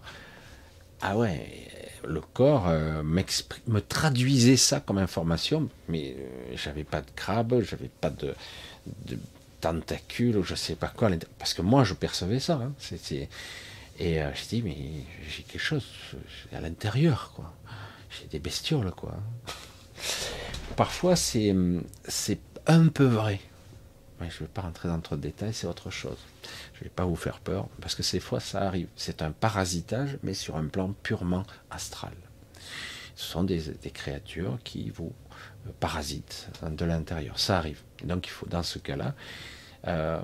Ah 1.01 1.17
ouais, 1.17 1.67
le 2.07 2.21
corps 2.21 2.67
euh, 2.67 3.03
me 3.03 3.79
traduisait 3.79 4.57
ça 4.57 4.79
comme 4.79 4.97
information, 4.97 5.69
mais 5.89 6.15
euh, 6.17 6.55
j'avais 6.55 6.83
pas 6.83 7.01
de 7.01 7.11
crabe, 7.15 7.61
j'avais 7.61 7.89
pas 7.89 8.09
de, 8.09 8.33
de 9.05 9.17
tentacules 9.61 10.37
ou 10.37 10.43
je 10.43 10.55
sais 10.55 10.75
pas 10.75 10.87
quoi. 10.87 11.09
Parce 11.37 11.53
que 11.53 11.61
moi, 11.61 11.83
je 11.83 11.93
percevais 11.93 12.39
ça. 12.39 12.61
Hein. 12.61 12.73
Et 13.97 14.21
euh, 14.21 14.33
je 14.33 14.47
dis, 14.47 14.61
mais 14.61 14.77
j'ai 15.29 15.43
quelque 15.43 15.61
chose 15.61 15.85
à 16.53 16.59
l'intérieur, 16.59 17.31
quoi. 17.35 17.53
J'ai 18.09 18.27
des 18.27 18.39
bestioles, 18.39 18.91
quoi. 18.91 19.13
Parfois, 20.75 21.15
c'est, 21.15 21.55
c'est 22.07 22.39
un 22.67 22.87
peu 22.87 23.05
vrai. 23.05 23.39
Mais 24.19 24.29
je 24.29 24.35
ne 24.35 24.39
vais 24.39 24.53
pas 24.53 24.61
rentrer 24.61 24.87
dans 24.89 24.99
trop 24.99 25.15
de 25.15 25.21
détails, 25.21 25.53
c'est 25.53 25.67
autre 25.67 25.89
chose. 25.89 26.17
Je 26.73 26.79
ne 26.79 26.83
vais 26.85 26.89
pas 26.89 27.05
vous 27.05 27.15
faire 27.15 27.39
peur, 27.39 27.67
parce 27.81 27.95
que 27.95 28.03
ces 28.03 28.19
fois, 28.19 28.39
ça 28.39 28.61
arrive. 28.61 28.87
C'est 28.95 29.21
un 29.21 29.31
parasitage, 29.31 30.17
mais 30.23 30.33
sur 30.33 30.57
un 30.57 30.65
plan 30.65 30.93
purement 31.03 31.43
astral. 31.69 32.13
Ce 33.15 33.25
sont 33.25 33.43
des, 33.43 33.61
créatures 33.93 34.59
qui 34.63 34.89
vous 34.89 35.13
euh, 35.65 35.69
parasitent 35.79 36.49
de 36.63 36.85
l'intérieur. 36.85 37.39
Ça 37.39 37.57
arrive. 37.57 37.81
donc, 38.03 38.27
il 38.27 38.31
faut, 38.31 38.45
dans 38.45 38.63
ce 38.63 38.79
cas-là, 38.79 39.15
euh, 39.87 40.21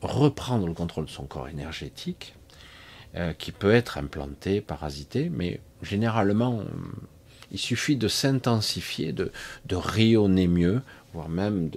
reprendre 0.00 0.66
le 0.66 0.72
contrôle 0.72 1.06
de 1.06 1.10
son 1.10 1.26
corps 1.26 1.48
énergétique, 1.48 2.34
euh, 3.16 3.32
qui 3.32 3.52
peut 3.52 3.74
être 3.74 3.98
implanté, 3.98 4.60
parasité, 4.60 5.28
mais 5.28 5.60
généralement, 5.82 6.62
il 7.50 7.58
suffit 7.58 7.96
de 7.96 8.08
s'intensifier, 8.08 9.12
de, 9.12 9.32
rayonner 9.70 10.46
mieux, 10.46 10.82
voire 11.12 11.28
même 11.28 11.70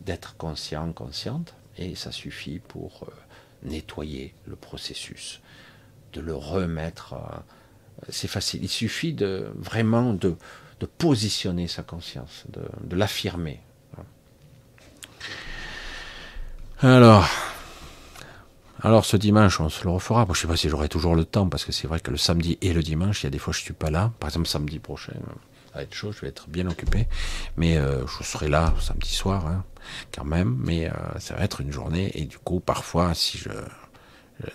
d'être 0.00 0.36
conscient, 0.36 0.92
consciente, 0.92 1.54
et 1.80 1.94
ça 1.94 2.12
suffit 2.12 2.60
pour 2.60 3.08
euh, 3.08 3.12
nettoyer 3.68 4.34
le 4.46 4.56
processus, 4.56 5.40
de 6.12 6.20
le 6.20 6.34
remettre. 6.34 7.14
c'est 8.08 8.28
facile. 8.28 8.62
Il 8.62 8.68
suffit 8.68 9.12
de 9.12 9.50
vraiment 9.56 10.12
de, 10.12 10.36
positionner 10.98 11.68
sa 11.68 11.82
conscience, 11.82 12.44
de 12.48 12.96
l'affirmer. 12.96 13.60
Alors, 16.82 17.28
alors 18.82 19.04
ce 19.04 19.18
dimanche, 19.18 19.60
on 19.60 19.68
se 19.68 19.84
le 19.84 19.90
refera. 19.90 20.24
je 20.24 20.30
ne 20.30 20.34
sais 20.34 20.46
pas 20.46 20.56
si 20.56 20.70
j'aurai 20.70 20.88
toujours 20.88 21.14
le 21.14 21.26
temps, 21.26 21.46
parce 21.46 21.66
que 21.66 21.72
c'est 21.72 21.86
vrai 21.86 22.00
que 22.00 22.10
le 22.10 22.16
samedi 22.16 22.56
et 22.62 22.72
le 22.72 22.82
dimanche, 22.82 23.22
il 23.22 23.24
y 23.24 23.26
a 23.26 23.30
des 23.30 23.38
fois 23.38 23.52
je 23.52 23.60
suis 23.60 23.74
pas 23.74 23.90
là. 23.90 24.12
Par 24.18 24.30
exemple, 24.30 24.48
samedi 24.48 24.78
prochain, 24.78 25.12
ça 25.72 25.78
va 25.78 25.82
être 25.82 25.94
chaud, 25.94 26.12
je 26.12 26.20
vais 26.20 26.28
être 26.28 26.48
bien 26.48 26.68
occupé. 26.68 27.06
Mais 27.56 27.78
euh, 27.78 28.06
je 28.06 28.24
serai 28.24 28.48
là 28.48 28.74
samedi 28.80 29.10
soir, 29.10 29.46
hein, 29.46 29.64
quand 30.12 30.24
même. 30.24 30.56
Mais 30.58 30.90
euh, 30.90 31.18
ça 31.18 31.34
va 31.36 31.44
être 31.44 31.60
une 31.60 31.72
journée. 31.72 32.10
Et 32.14 32.24
du 32.24 32.38
coup, 32.38 32.60
parfois, 32.60 33.14
si 33.14 33.38
je, 33.38 33.50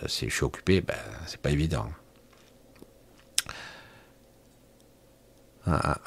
si 0.06 0.28
je 0.28 0.34
suis 0.34 0.44
occupé, 0.44 0.80
ben, 0.82 0.96
c'est 1.26 1.40
pas 1.40 1.50
évident. 1.50 1.88
Ah. 5.66 5.96
ah. 5.96 6.00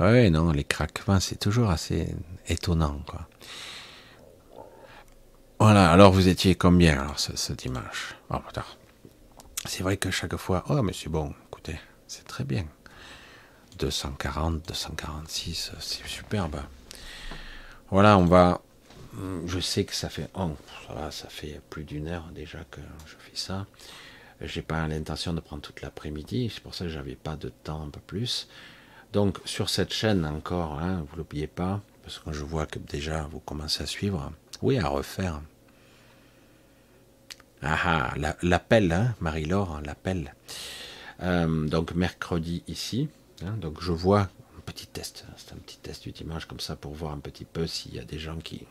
Ouais, 0.00 0.30
non, 0.30 0.50
les 0.52 0.64
craquements, 0.64 1.20
c'est 1.20 1.38
toujours 1.38 1.70
assez 1.70 2.14
étonnant, 2.48 3.02
quoi. 3.06 3.28
Voilà, 5.58 5.90
alors 5.90 6.10
vous 6.10 6.28
étiez 6.28 6.54
combien 6.54 7.02
alors 7.02 7.20
ce, 7.20 7.52
dimanche? 7.52 8.14
Oh, 8.30 8.38
C'est 9.66 9.82
vrai 9.82 9.98
que 9.98 10.10
chaque 10.10 10.36
fois, 10.36 10.64
oh 10.70 10.82
mais 10.82 10.94
c'est 10.94 11.10
bon, 11.10 11.34
écoutez, 11.48 11.78
c'est 12.06 12.26
très 12.26 12.44
bien. 12.44 12.64
240, 13.80 14.68
246, 14.68 15.72
c'est 15.80 16.06
superbe. 16.06 16.60
Voilà, 17.90 18.18
on 18.18 18.26
va. 18.26 18.60
Je 19.46 19.58
sais 19.58 19.84
que 19.84 19.94
ça 19.94 20.08
fait. 20.08 20.28
Ça, 21.10 21.28
fait 21.28 21.60
plus 21.70 21.84
d'une 21.84 22.08
heure 22.08 22.28
déjà 22.34 22.58
que 22.70 22.80
je 23.06 23.14
fais 23.18 23.36
ça. 23.36 23.66
J'ai 24.40 24.62
pas 24.62 24.86
l'intention 24.86 25.32
de 25.32 25.40
prendre 25.40 25.62
toute 25.62 25.82
l'après-midi, 25.82 26.50
c'est 26.54 26.62
pour 26.62 26.74
ça 26.74 26.84
que 26.84 26.90
j'avais 26.90 27.16
pas 27.16 27.36
de 27.36 27.48
temps 27.48 27.82
un 27.82 27.90
peu 27.90 28.00
plus. 28.00 28.48
Donc 29.12 29.38
sur 29.44 29.68
cette 29.68 29.92
chaîne 29.92 30.24
encore, 30.24 30.78
hein, 30.78 31.04
vous 31.08 31.16
l'oubliez 31.16 31.46
pas, 31.46 31.82
parce 32.02 32.18
que 32.18 32.32
je 32.32 32.44
vois 32.44 32.66
que 32.66 32.78
déjà 32.78 33.28
vous 33.30 33.40
commencez 33.40 33.82
à 33.82 33.86
suivre. 33.86 34.32
Oui, 34.62 34.78
à 34.78 34.88
refaire. 34.88 35.40
Ah 37.62 37.76
ah, 37.84 38.14
l'appel, 38.42 38.92
hein, 38.92 39.14
Marie-Laure, 39.20 39.80
l'appel. 39.84 40.34
Euh, 41.22 41.66
donc 41.66 41.94
mercredi 41.94 42.62
ici. 42.66 43.08
Hein, 43.44 43.56
donc 43.60 43.82
je 43.82 43.92
vois 43.92 44.22
un 44.22 44.60
petit 44.64 44.86
test. 44.86 45.24
C'est 45.36 45.52
un 45.52 45.56
petit 45.56 45.78
test 45.78 46.02
du 46.04 46.12
dimanche 46.12 46.46
comme 46.46 46.60
ça 46.60 46.76
pour 46.76 46.92
voir 46.92 47.12
un 47.12 47.20
petit 47.20 47.44
peu 47.44 47.66
s'il 47.66 47.94
y 47.94 47.98
a 47.98 48.04
des 48.04 48.18
gens 48.18 48.38
qui, 48.38 48.66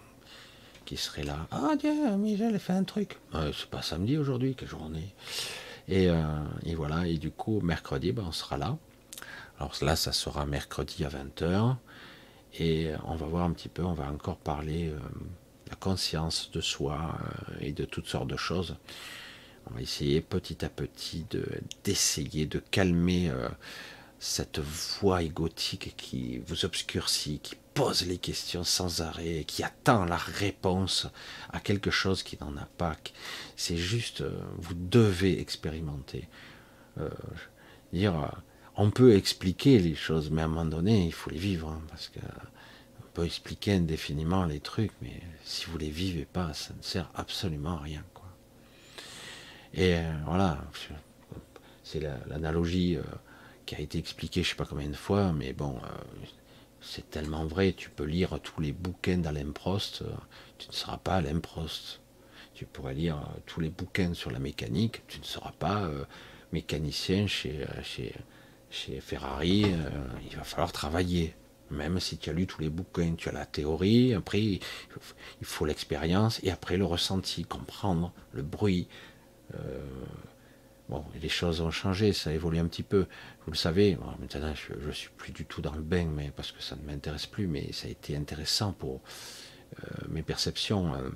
qui 0.85 0.97
seraient 0.97 1.23
là. 1.23 1.47
Ah 1.51 1.73
tiens, 1.79 2.17
Michel 2.17 2.59
fait 2.59 2.73
un 2.73 2.83
truc. 2.83 3.17
Euh, 3.35 3.51
c'est 3.57 3.69
pas 3.69 3.81
samedi 3.81 4.17
aujourd'hui, 4.17 4.55
quelle 4.55 4.69
journée. 4.69 5.13
Et, 5.87 6.09
euh, 6.09 6.23
et, 6.65 6.75
voilà, 6.75 7.07
et 7.07 7.17
du 7.17 7.31
coup, 7.31 7.61
mercredi, 7.61 8.11
ben, 8.11 8.25
on 8.27 8.31
sera 8.31 8.57
là. 8.57 8.77
Alors 9.59 9.73
là, 9.81 9.95
ça 9.95 10.11
sera 10.11 10.45
mercredi 10.45 11.03
à 11.03 11.09
20h. 11.09 11.75
Et 12.59 12.91
on 13.05 13.15
va 13.15 13.25
voir 13.27 13.43
un 13.45 13.51
petit 13.51 13.69
peu, 13.69 13.83
on 13.83 13.93
va 13.93 14.09
encore 14.09 14.37
parler 14.37 14.91
la 15.69 15.75
conscience 15.75 16.49
de 16.51 16.61
soi 16.61 17.15
euh, 17.21 17.55
et 17.61 17.71
de 17.71 17.85
toutes 17.85 18.07
sortes 18.07 18.27
de 18.27 18.37
choses. 18.37 18.75
On 19.69 19.75
va 19.75 19.81
essayer 19.81 20.21
petit 20.21 20.65
à 20.65 20.69
petit 20.69 21.25
de 21.29 21.45
d'essayer 21.83 22.45
de 22.47 22.59
calmer 22.59 23.29
euh, 23.29 23.47
cette 24.19 24.59
voix 24.59 25.23
égotique 25.23 25.95
qui 25.97 26.39
vous 26.39 26.65
obscurcit, 26.65 27.39
qui 27.39 27.55
pose 27.73 28.05
les 28.05 28.17
questions 28.17 28.63
sans 28.63 29.01
arrêt, 29.01 29.45
qui 29.45 29.63
attend 29.63 30.05
la 30.05 30.17
réponse 30.17 31.07
à 31.51 31.59
quelque 31.59 31.91
chose 31.91 32.23
qui 32.23 32.37
n'en 32.41 32.55
a 32.57 32.65
pas. 32.77 32.95
C'est 33.55 33.77
juste, 33.77 34.21
euh, 34.21 34.37
vous 34.57 34.75
devez 34.75 35.39
expérimenter. 35.39 36.27
dire, 37.93 38.31
on 38.75 38.91
peut 38.91 39.15
expliquer 39.15 39.79
les 39.79 39.95
choses, 39.95 40.29
mais 40.29 40.41
à 40.41 40.45
un 40.45 40.49
moment 40.49 40.65
donné, 40.65 41.05
il 41.05 41.13
faut 41.13 41.29
les 41.29 41.37
vivre, 41.37 41.69
hein, 41.69 41.81
parce 41.89 42.09
que 42.09 42.19
expliquer 43.23 43.73
indéfiniment 43.73 44.45
les 44.45 44.59
trucs, 44.59 44.91
mais 45.01 45.21
si 45.43 45.65
vous 45.65 45.77
les 45.77 45.89
vivez 45.89 46.25
pas, 46.25 46.53
ça 46.53 46.73
ne 46.77 46.81
sert 46.81 47.09
absolument 47.15 47.77
à 47.77 47.81
rien. 47.81 48.03
Et 49.73 49.95
euh, 49.95 50.13
voilà, 50.25 50.63
c'est 51.83 51.99
l'analogie 51.99 52.97
euh, 52.97 53.03
qui 53.69 53.75
a 53.75 53.79
été 53.81 53.99
expliquée 53.99 54.41
je 54.41 54.49
sais 54.49 54.55
pas 54.55 54.65
combien 54.65 54.89
de 54.89 54.95
fois, 54.95 55.31
mais 55.31 55.53
bon, 55.53 55.75
euh, 55.77 56.25
c'est 56.81 57.07
tellement 57.11 57.45
vrai, 57.45 57.73
tu 57.73 57.91
peux 57.91 58.03
lire 58.03 58.39
tous 58.41 58.61
les 58.61 58.71
bouquins 58.71 59.19
d'Alain 59.19 59.51
Prost, 59.51 60.01
tu 60.57 60.67
ne 60.69 60.73
seras 60.73 60.97
pas 60.97 61.17
Alain 61.17 61.39
Prost. 61.39 62.01
Tu 62.55 62.65
pourrais 62.65 62.95
lire 62.95 63.21
tous 63.45 63.59
les 63.59 63.69
bouquins 63.69 64.15
sur 64.15 64.31
la 64.31 64.39
mécanique, 64.39 65.03
tu 65.07 65.19
ne 65.19 65.23
seras 65.23 65.51
pas 65.51 65.87
mécanicien 66.51 67.27
chez, 67.27 67.63
chez, 67.83 68.15
chez 68.71 68.99
Ferrari. 69.01 69.65
il 70.29 70.35
va 70.35 70.43
falloir 70.43 70.71
travailler. 70.71 71.35
Même 71.69 71.99
si 71.99 72.17
tu 72.17 72.31
as 72.31 72.33
lu 72.33 72.47
tous 72.47 72.61
les 72.61 72.69
bouquins, 72.69 73.13
tu 73.15 73.29
as 73.29 73.33
la 73.33 73.45
théorie, 73.45 74.15
après 74.15 74.41
il 74.41 74.59
faut 75.43 75.65
l'expérience 75.65 76.39
et 76.41 76.49
après 76.49 76.75
le 76.75 76.85
ressenti, 76.85 77.45
comprendre 77.45 78.11
le 78.33 78.41
bruit. 78.41 78.87
Euh, 80.89 80.95
bon, 80.95 81.05
les 81.21 81.29
choses 81.29 81.61
ont 81.61 81.71
changé, 81.71 82.13
ça 82.13 82.31
évolue 82.33 82.59
un 82.59 82.67
petit 82.67 82.83
peu. 82.83 83.05
Vous 83.45 83.51
le 83.51 83.57
savez, 83.57 83.97
maintenant 84.19 84.53
je 84.55 84.87
ne 84.87 84.91
suis 84.91 85.09
plus 85.17 85.31
du 85.31 85.45
tout 85.45 85.61
dans 85.61 85.73
le 85.73 85.81
bain, 85.81 86.05
mais 86.05 86.31
parce 86.35 86.51
que 86.51 86.61
ça 86.61 86.75
ne 86.75 86.81
m'intéresse 86.83 87.25
plus, 87.25 87.47
mais 87.47 87.71
ça 87.71 87.87
a 87.87 87.91
été 87.91 88.15
intéressant 88.15 88.73
pour 88.73 89.01
euh, 89.79 90.07
mes 90.09 90.23
perceptions. 90.23 90.93
Euh, 90.95 91.09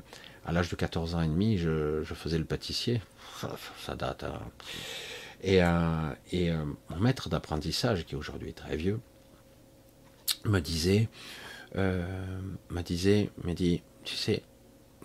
à 0.45 0.51
l'âge 0.51 0.69
de 0.69 0.75
14 0.75 1.15
ans 1.15 1.21
et 1.21 1.27
demi, 1.27 1.57
je, 1.57 2.03
faisais 2.03 2.37
le 2.37 2.43
pâtissier. 2.43 3.01
Ça, 3.79 3.95
date. 3.95 4.25
Hein. 4.25 4.41
Et, 5.41 5.59
et 6.33 6.51
mon 6.89 6.99
maître 6.99 7.29
d'apprentissage, 7.29 8.05
qui 8.05 8.15
aujourd'hui 8.17 8.49
est 8.49 8.57
très 8.57 8.75
vieux, 8.75 8.99
me 10.45 10.59
disait, 10.59 11.09
euh, 11.75 12.05
me 12.69 12.81
disait, 12.81 13.29
me 13.43 13.53
dit, 13.53 13.81
tu 14.03 14.15
sais, 14.15 14.43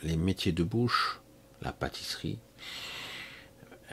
les 0.02 0.16
métiers 0.16 0.52
de 0.52 0.62
bouche, 0.62 1.20
la 1.62 1.72
pâtisserie, 1.72 2.38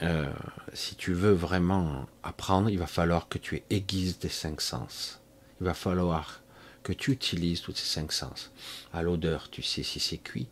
euh, 0.03 0.31
si 0.73 0.95
tu 0.95 1.13
veux 1.13 1.31
vraiment 1.31 2.05
apprendre, 2.23 2.69
il 2.69 2.79
va 2.79 2.87
falloir 2.87 3.27
que 3.27 3.37
tu 3.37 3.63
aiguises 3.69 4.17
tes 4.19 4.29
cinq 4.29 4.61
sens. 4.61 5.21
Il 5.61 5.65
va 5.65 5.73
falloir 5.73 6.41
que 6.83 6.93
tu 6.93 7.11
utilises 7.11 7.61
tous 7.61 7.73
ces 7.75 7.85
cinq 7.85 8.11
sens. 8.11 8.51
À 8.93 9.01
l'odeur, 9.01 9.49
tu 9.49 9.61
sais 9.61 9.83
si 9.83 9.99
c'est 9.99 10.17
cuit 10.17 10.47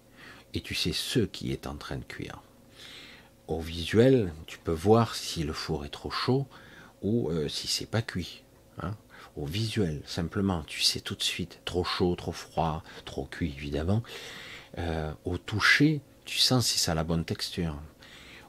et 0.53 0.61
tu 0.61 0.75
sais 0.75 0.93
ce 0.93 1.19
qui 1.19 1.51
est 1.51 1.67
en 1.67 1.75
train 1.75 1.97
de 1.97 2.03
cuire. 2.03 2.41
Au 3.47 3.59
visuel, 3.59 4.33
tu 4.47 4.57
peux 4.57 4.71
voir 4.71 5.15
si 5.15 5.43
le 5.43 5.53
four 5.53 5.85
est 5.85 5.89
trop 5.89 6.11
chaud 6.11 6.47
ou 7.01 7.29
euh, 7.29 7.49
si 7.49 7.67
c'est 7.67 7.89
pas 7.89 8.01
cuit. 8.01 8.43
Hein 8.81 8.95
au 9.35 9.45
visuel, 9.45 10.01
simplement, 10.05 10.63
tu 10.63 10.81
sais 10.81 10.99
tout 10.99 11.15
de 11.15 11.23
suite, 11.23 11.59
trop 11.65 11.83
chaud, 11.83 12.15
trop 12.15 12.31
froid, 12.31 12.83
trop 13.05 13.25
cuit 13.25 13.53
évidemment. 13.57 14.03
Euh, 14.77 15.11
au 15.25 15.37
toucher, 15.37 16.01
tu 16.25 16.37
sens 16.37 16.67
si 16.67 16.79
ça 16.79 16.91
a 16.91 16.95
la 16.95 17.03
bonne 17.03 17.25
texture. 17.25 17.75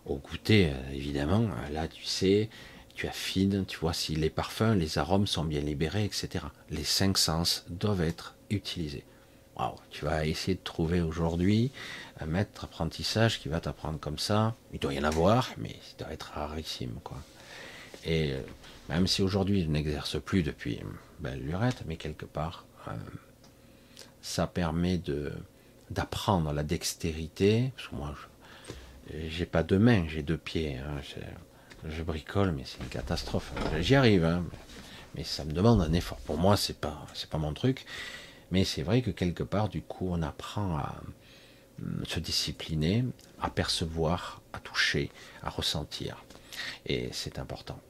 Au 0.06 0.16
goûter, 0.16 0.70
euh, 0.70 0.92
évidemment, 0.92 1.48
là 1.72 1.88
tu 1.88 2.04
sais, 2.04 2.50
tu 2.94 3.08
affines, 3.08 3.64
tu 3.66 3.78
vois 3.78 3.94
si 3.94 4.14
les 4.14 4.30
parfums, 4.30 4.74
les 4.76 4.98
arômes 4.98 5.26
sont 5.26 5.44
bien 5.44 5.60
libérés, 5.60 6.04
etc. 6.04 6.44
Les 6.70 6.84
cinq 6.84 7.18
sens 7.18 7.64
doivent 7.68 8.02
être 8.02 8.34
utilisés. 8.50 9.04
Tu 9.90 10.04
vas 10.04 10.26
essayer 10.26 10.56
de 10.56 10.62
trouver 10.64 11.00
aujourd'hui 11.00 11.70
un 12.20 12.26
maître 12.26 12.62
d'apprentissage 12.62 13.40
qui 13.40 13.48
va 13.48 13.60
t'apprendre 13.60 14.00
comme 14.00 14.18
ça. 14.18 14.54
Il 14.72 14.80
doit 14.80 14.92
y 14.92 14.98
en 14.98 15.04
avoir, 15.04 15.50
mais 15.58 15.76
ça 15.82 16.04
doit 16.04 16.12
être 16.12 16.32
rarissime, 16.34 16.98
quoi. 17.04 17.18
Et 18.04 18.32
euh, 18.32 18.40
même 18.88 19.06
si 19.06 19.22
aujourd'hui 19.22 19.60
il 19.60 19.70
n'exerce 19.70 20.20
plus 20.20 20.42
depuis 20.42 20.80
belle 21.20 21.40
lurette, 21.40 21.84
mais 21.86 21.96
quelque 21.96 22.26
part, 22.26 22.66
euh, 22.88 22.92
ça 24.22 24.46
permet 24.46 24.98
de 24.98 25.32
d'apprendre 25.90 26.52
la 26.52 26.62
dextérité. 26.62 27.70
Moi, 27.92 28.14
j'ai 29.28 29.46
pas 29.46 29.62
de 29.62 29.76
mains, 29.76 30.06
j'ai 30.08 30.22
deux 30.22 30.36
pieds. 30.36 30.78
Hein, 30.78 31.00
je, 31.88 32.02
bricole, 32.02 32.52
mais 32.52 32.62
c'est 32.64 32.80
une 32.80 32.88
catastrophe. 32.88 33.52
J'y 33.80 33.94
arrive, 33.94 34.24
hein, 34.24 34.44
mais 35.14 35.24
ça 35.24 35.44
me 35.44 35.52
demande 35.52 35.80
un 35.80 35.92
effort. 35.92 36.18
Pour 36.18 36.38
moi, 36.38 36.56
c'est 36.56 36.78
pas 36.78 37.06
c'est 37.14 37.28
pas 37.28 37.38
mon 37.38 37.52
truc. 37.52 37.84
Mais 38.50 38.64
c'est 38.64 38.82
vrai 38.82 39.02
que 39.02 39.10
quelque 39.10 39.42
part, 39.42 39.68
du 39.68 39.82
coup, 39.82 40.08
on 40.10 40.22
apprend 40.22 40.78
à 40.78 41.02
hum, 41.82 42.04
se 42.06 42.20
discipliner, 42.20 43.04
à 43.40 43.50
percevoir, 43.50 44.42
à 44.52 44.60
toucher, 44.60 45.10
à 45.42 45.50
ressentir. 45.50 46.24
Et 46.86 47.08
c'est 47.12 47.38
important 47.38 47.80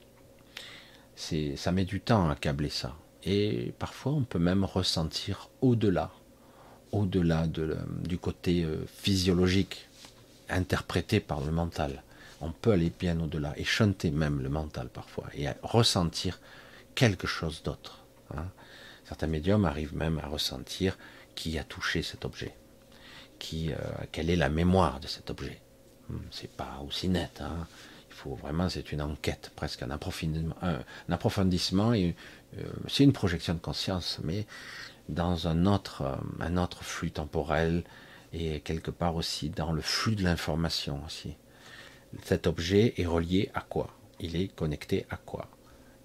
ça 1.16 1.72
met 1.72 1.84
du 1.84 2.00
temps 2.00 2.28
à 2.28 2.36
câbler 2.36 2.70
ça. 2.70 2.96
Et 3.24 3.72
parfois, 3.78 4.12
on 4.12 4.22
peut 4.22 4.38
même 4.38 4.64
ressentir 4.64 5.48
au-delà, 5.62 6.10
au-delà 6.92 7.46
du 7.46 8.18
côté 8.18 8.64
euh, 8.64 8.84
physiologique, 8.86 9.88
interprété 10.54 11.20
par 11.20 11.40
le 11.40 11.52
mental. 11.52 12.02
On 12.40 12.50
peut 12.50 12.72
aller 12.72 12.92
bien 12.98 13.18
au-delà 13.20 13.54
et 13.56 13.64
chanter 13.64 14.10
même 14.10 14.42
le 14.42 14.48
mental 14.48 14.88
parfois 14.88 15.26
et 15.34 15.46
ressentir 15.62 16.40
quelque 16.94 17.26
chose 17.26 17.62
d'autre. 17.62 18.04
Hein. 18.36 18.46
Certains 19.04 19.26
médiums 19.26 19.64
arrivent 19.64 19.96
même 19.96 20.18
à 20.18 20.26
ressentir 20.26 20.98
qui 21.34 21.58
a 21.58 21.64
touché 21.64 22.02
cet 22.02 22.24
objet, 22.24 22.54
qui, 23.38 23.72
euh, 23.72 23.76
quelle 24.12 24.30
est 24.30 24.36
la 24.36 24.48
mémoire 24.48 25.00
de 25.00 25.06
cet 25.06 25.30
objet. 25.30 25.60
Hmm, 26.08 26.18
c'est 26.30 26.50
pas 26.50 26.82
aussi 26.86 27.08
net. 27.08 27.40
Hein 27.40 27.66
faut 28.14 28.34
vraiment, 28.34 28.68
c'est 28.68 28.92
une 28.92 29.02
enquête, 29.02 29.50
presque 29.56 29.82
un 29.82 29.90
approfondissement, 29.90 31.92
euh, 31.92 32.12
c'est 32.88 33.04
une 33.04 33.12
projection 33.12 33.54
de 33.54 33.58
conscience, 33.58 34.20
mais 34.22 34.46
dans 35.08 35.48
un 35.48 35.66
autre, 35.66 36.02
euh, 36.02 36.14
un 36.40 36.56
autre 36.56 36.82
flux 36.82 37.10
temporel 37.10 37.84
et 38.34 38.60
quelque 38.60 38.90
part 38.90 39.14
aussi 39.14 39.48
dans 39.48 39.72
le 39.72 39.80
flux 39.80 40.16
de 40.16 40.24
l'information 40.24 41.00
aussi. 41.06 41.36
Cet 42.24 42.46
objet 42.46 42.94
est 42.96 43.06
relié 43.06 43.50
à 43.54 43.60
quoi? 43.60 43.90
Il 44.20 44.36
est 44.36 44.48
connecté 44.48 45.06
à 45.10 45.16
quoi? 45.16 45.48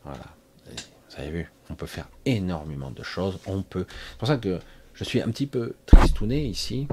Voilà. 0.04 0.26
Vous 0.68 1.16
avez 1.18 1.32
vu, 1.32 1.52
on 1.70 1.76
peut 1.76 1.88
faire 1.88 2.08
énormément 2.26 2.92
de 2.92 3.04
choses. 3.04 3.40
On 3.48 3.64
peut. 3.64 3.86
C'est 4.12 4.18
pour 4.18 4.28
ça 4.28 4.38
que 4.38 4.60
je 4.94 5.04
suis 5.04 5.22
un 5.22 5.30
petit 5.30 5.48
peu 5.48 5.76
tristouné 5.86 6.46
ici 6.46 6.88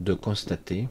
de 0.00 0.12
constater 0.12 0.88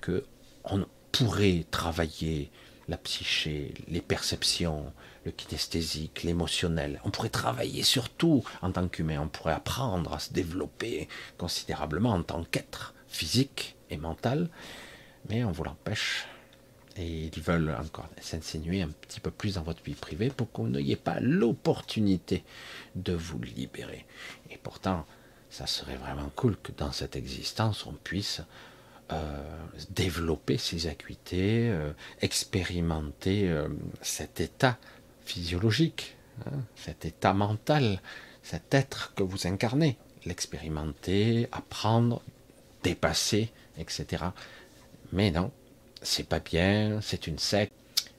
que 0.00 0.24
on 0.64 0.84
pourrait 1.12 1.64
travailler 1.70 2.50
la 2.88 2.96
psyché, 2.96 3.74
les 3.86 4.00
perceptions, 4.00 4.92
kinesthésique, 5.30 6.22
l'émotionnel. 6.22 7.00
On 7.04 7.10
pourrait 7.10 7.28
travailler 7.28 7.82
sur 7.82 8.08
tout 8.08 8.44
en 8.62 8.72
tant 8.72 8.88
qu'humain, 8.88 9.20
on 9.20 9.28
pourrait 9.28 9.52
apprendre 9.52 10.14
à 10.14 10.18
se 10.18 10.32
développer 10.32 11.08
considérablement 11.36 12.10
en 12.10 12.22
tant 12.22 12.44
qu'être 12.44 12.94
physique 13.08 13.76
et 13.90 13.96
mental, 13.96 14.48
mais 15.28 15.44
on 15.44 15.52
vous 15.52 15.64
l'empêche. 15.64 16.26
Et 16.96 17.26
ils 17.26 17.42
veulent 17.42 17.76
encore 17.80 18.08
s'insinuer 18.20 18.82
un 18.82 18.88
petit 18.88 19.20
peu 19.20 19.30
plus 19.30 19.54
dans 19.54 19.62
votre 19.62 19.82
vie 19.84 19.94
privée 19.94 20.30
pour 20.30 20.50
que 20.50 20.62
vous 20.62 20.68
n'ayez 20.68 20.96
pas 20.96 21.20
l'opportunité 21.20 22.42
de 22.96 23.12
vous 23.12 23.40
libérer. 23.40 24.04
Et 24.50 24.56
pourtant, 24.56 25.06
ça 25.48 25.66
serait 25.66 25.96
vraiment 25.96 26.30
cool 26.34 26.56
que 26.56 26.72
dans 26.72 26.90
cette 26.90 27.14
existence, 27.14 27.86
on 27.86 27.92
puisse 27.92 28.42
euh, 29.10 29.42
développer 29.90 30.58
ses 30.58 30.86
acuités, 30.86 31.70
euh, 31.70 31.92
expérimenter 32.20 33.48
euh, 33.48 33.68
cet 34.02 34.40
état 34.40 34.76
physiologique, 35.28 36.16
hein, 36.46 36.62
cet 36.74 37.04
état 37.04 37.34
mental, 37.34 38.00
cet 38.42 38.72
être 38.74 39.12
que 39.14 39.22
vous 39.22 39.46
incarnez, 39.46 39.98
l'expérimenter, 40.24 41.48
apprendre, 41.52 42.22
dépasser, 42.82 43.52
etc. 43.78 44.24
Mais 45.12 45.30
non, 45.30 45.50
c'est 46.02 46.28
pas 46.28 46.40
bien, 46.40 47.00
c'est 47.02 47.26
une 47.26 47.38
secte. 47.38 47.72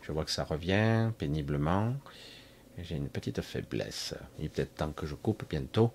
Je 0.03 0.11
vois 0.11 0.25
que 0.25 0.31
ça 0.31 0.43
revient 0.43 1.11
péniblement. 1.17 1.95
J'ai 2.77 2.95
une 2.95 3.09
petite 3.09 3.41
faiblesse. 3.41 4.13
Il 4.37 4.45
est 4.45 4.49
peut-être 4.49 4.75
temps 4.75 4.91
que 4.91 5.05
je 5.05 5.15
coupe 5.15 5.43
bientôt. 5.49 5.91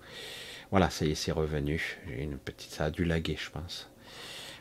Voilà, 0.71 0.89
ça 0.89 1.05
y 1.05 1.11
est, 1.11 1.15
c'est 1.15 1.31
revenu. 1.31 1.99
J'ai 2.07 2.23
une 2.23 2.37
petite, 2.37 2.71
ça 2.71 2.85
a 2.85 2.91
dû 2.91 3.05
laguer, 3.05 3.37
je 3.37 3.49
pense. 3.49 3.89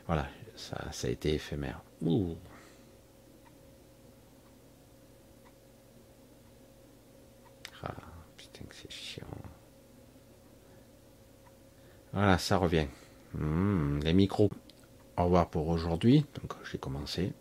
Voilà, 0.06 0.28
ça, 0.56 0.78
ça 0.92 1.08
a 1.08 1.10
été 1.10 1.34
éphémère. 1.34 1.82
Ah, 7.82 7.94
putain 8.36 8.53
que 8.53 8.53
Voilà, 12.12 12.38
ça 12.38 12.56
revient. 12.56 12.86
Hmm, 13.34 13.98
les 14.00 14.12
micros. 14.12 14.50
Au 15.16 15.24
revoir 15.24 15.48
pour 15.48 15.68
aujourd'hui. 15.68 16.24
Donc 16.40 16.52
j'ai 16.70 16.78
commencé. 16.78 17.32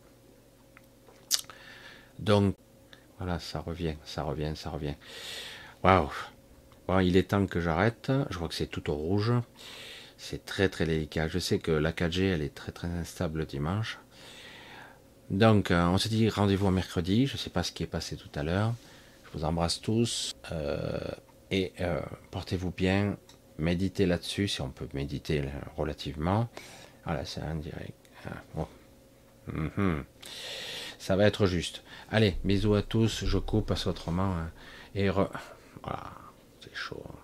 Donc 2.19 2.55
voilà, 3.17 3.39
ça 3.39 3.59
revient, 3.59 3.95
ça 4.03 4.23
revient, 4.23 4.53
ça 4.55 4.69
revient. 4.69 4.95
Waouh. 5.83 6.11
Bon, 6.87 6.99
il 6.99 7.15
est 7.17 7.29
temps 7.29 7.45
que 7.47 7.61
j'arrête. 7.61 8.11
Je 8.29 8.37
vois 8.37 8.47
que 8.47 8.55
c'est 8.55 8.67
tout 8.67 8.89
au 8.89 8.95
rouge. 8.95 9.33
C'est 10.17 10.45
très 10.45 10.69
très 10.69 10.85
délicat. 10.85 11.27
Je 11.27 11.39
sais 11.39 11.59
que 11.59 11.71
la 11.71 11.91
4G, 11.91 12.23
elle 12.23 12.41
est 12.41 12.53
très 12.53 12.71
très 12.71 12.87
instable 12.87 13.39
le 13.39 13.45
dimanche. 13.45 13.99
Donc, 15.29 15.71
euh, 15.71 15.85
on 15.87 15.97
s'est 15.97 16.09
dit 16.09 16.29
rendez-vous 16.29 16.69
mercredi. 16.69 17.27
Je 17.27 17.33
ne 17.33 17.37
sais 17.37 17.49
pas 17.49 17.63
ce 17.63 17.71
qui 17.71 17.83
est 17.83 17.87
passé 17.87 18.15
tout 18.17 18.29
à 18.35 18.43
l'heure. 18.43 18.73
Vous 19.33 19.43
embrasse 19.43 19.81
tous. 19.81 20.33
Euh, 20.51 20.97
et 21.51 21.73
euh, 21.81 21.99
portez-vous 22.31 22.71
bien. 22.71 23.17
Méditez 23.57 24.05
là-dessus, 24.05 24.47
si 24.47 24.61
on 24.61 24.69
peut 24.69 24.87
méditer 24.93 25.43
relativement. 25.77 26.49
Voilà, 27.05 27.25
c'est 27.25 27.41
un 27.41 27.55
direct. 27.55 27.93
Ah, 28.25 28.65
mhm. 29.47 30.03
Ça 30.97 31.15
va 31.15 31.25
être 31.25 31.45
juste. 31.45 31.83
Allez, 32.09 32.37
bisous 32.43 32.75
à 32.75 32.81
tous. 32.81 33.25
Je 33.25 33.37
coupe, 33.37 33.67
parce 33.67 33.87
autrement. 33.87 34.35
Hein. 34.35 34.51
et 34.95 35.09
voilà, 35.09 36.11
c'est 36.61 36.73
chaud. 36.75 37.03
Hein. 37.09 37.17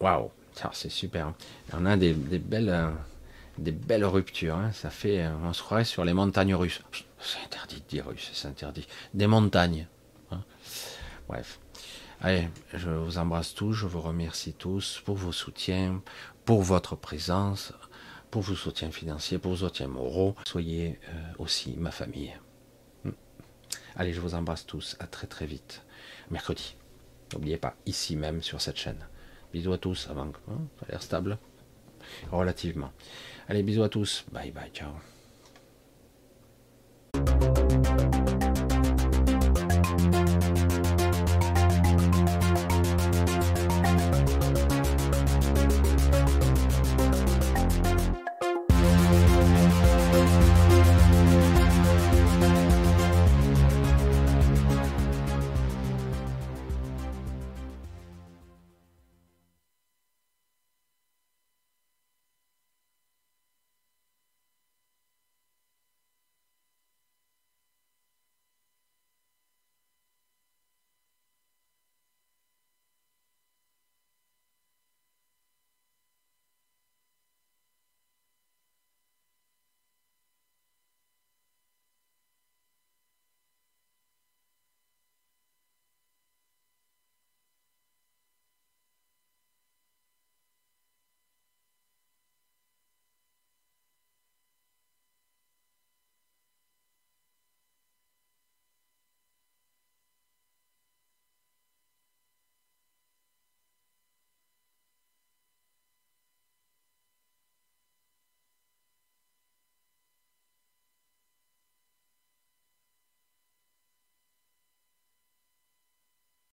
Waouh! 0.00 0.30
c'est 0.72 0.90
super. 0.90 1.32
On 1.72 1.86
a 1.86 1.96
des, 1.96 2.12
belles, 2.14 2.68
euh, 2.68 2.90
des 3.60 3.72
belles 3.72 4.04
ruptures. 4.04 4.56
Hein. 4.56 4.72
Ça 4.72 4.90
fait, 4.90 5.22
euh, 5.22 5.34
on 5.44 5.52
se 5.52 5.62
croirait 5.62 5.84
sur 5.84 6.04
les 6.04 6.12
montagnes 6.12 6.54
russes. 6.54 6.82
C'est 7.20 7.44
interdit 7.44 7.76
de 7.76 7.86
dire 7.86 8.06
russe, 8.06 8.30
c'est 8.32 8.48
interdit. 8.48 8.86
Des 9.14 9.26
montagnes. 9.26 9.86
Hein. 10.30 10.42
Bref. 11.28 11.60
Allez, 12.22 12.48
je 12.74 12.90
vous 12.90 13.16
embrasse 13.18 13.54
tous, 13.54 13.72
je 13.72 13.86
vous 13.86 14.00
remercie 14.00 14.52
tous 14.52 15.00
pour 15.04 15.16
vos 15.16 15.32
soutiens, 15.32 16.02
pour 16.44 16.62
votre 16.62 16.94
présence, 16.94 17.72
pour 18.30 18.42
vos 18.42 18.54
soutiens 18.54 18.90
financiers, 18.90 19.38
pour 19.38 19.52
vos 19.52 19.66
soutiens 19.66 19.88
moraux. 19.88 20.34
Soyez 20.46 20.98
euh, 21.08 21.32
aussi 21.38 21.76
ma 21.78 21.90
famille. 21.90 22.34
Hmm. 23.04 23.12
Allez, 23.96 24.12
je 24.12 24.20
vous 24.20 24.34
embrasse 24.34 24.66
tous. 24.66 24.96
À 25.00 25.06
très 25.06 25.26
très 25.26 25.46
vite. 25.46 25.82
Mercredi. 26.30 26.76
N'oubliez 27.32 27.56
pas, 27.56 27.76
ici 27.86 28.16
même 28.16 28.42
sur 28.42 28.60
cette 28.60 28.76
chaîne. 28.76 29.06
Bisous 29.52 29.72
à 29.72 29.78
tous 29.78 30.08
avant. 30.10 30.32
Hein, 30.48 30.58
ça 30.78 30.86
a 30.88 30.92
l'air 30.92 31.02
stable. 31.02 31.38
Relativement. 32.30 32.92
Allez, 33.50 33.64
bisous 33.64 33.82
à 33.82 33.88
tous. 33.88 34.24
Bye 34.30 34.52
bye, 34.52 34.70
ciao. 34.72 34.92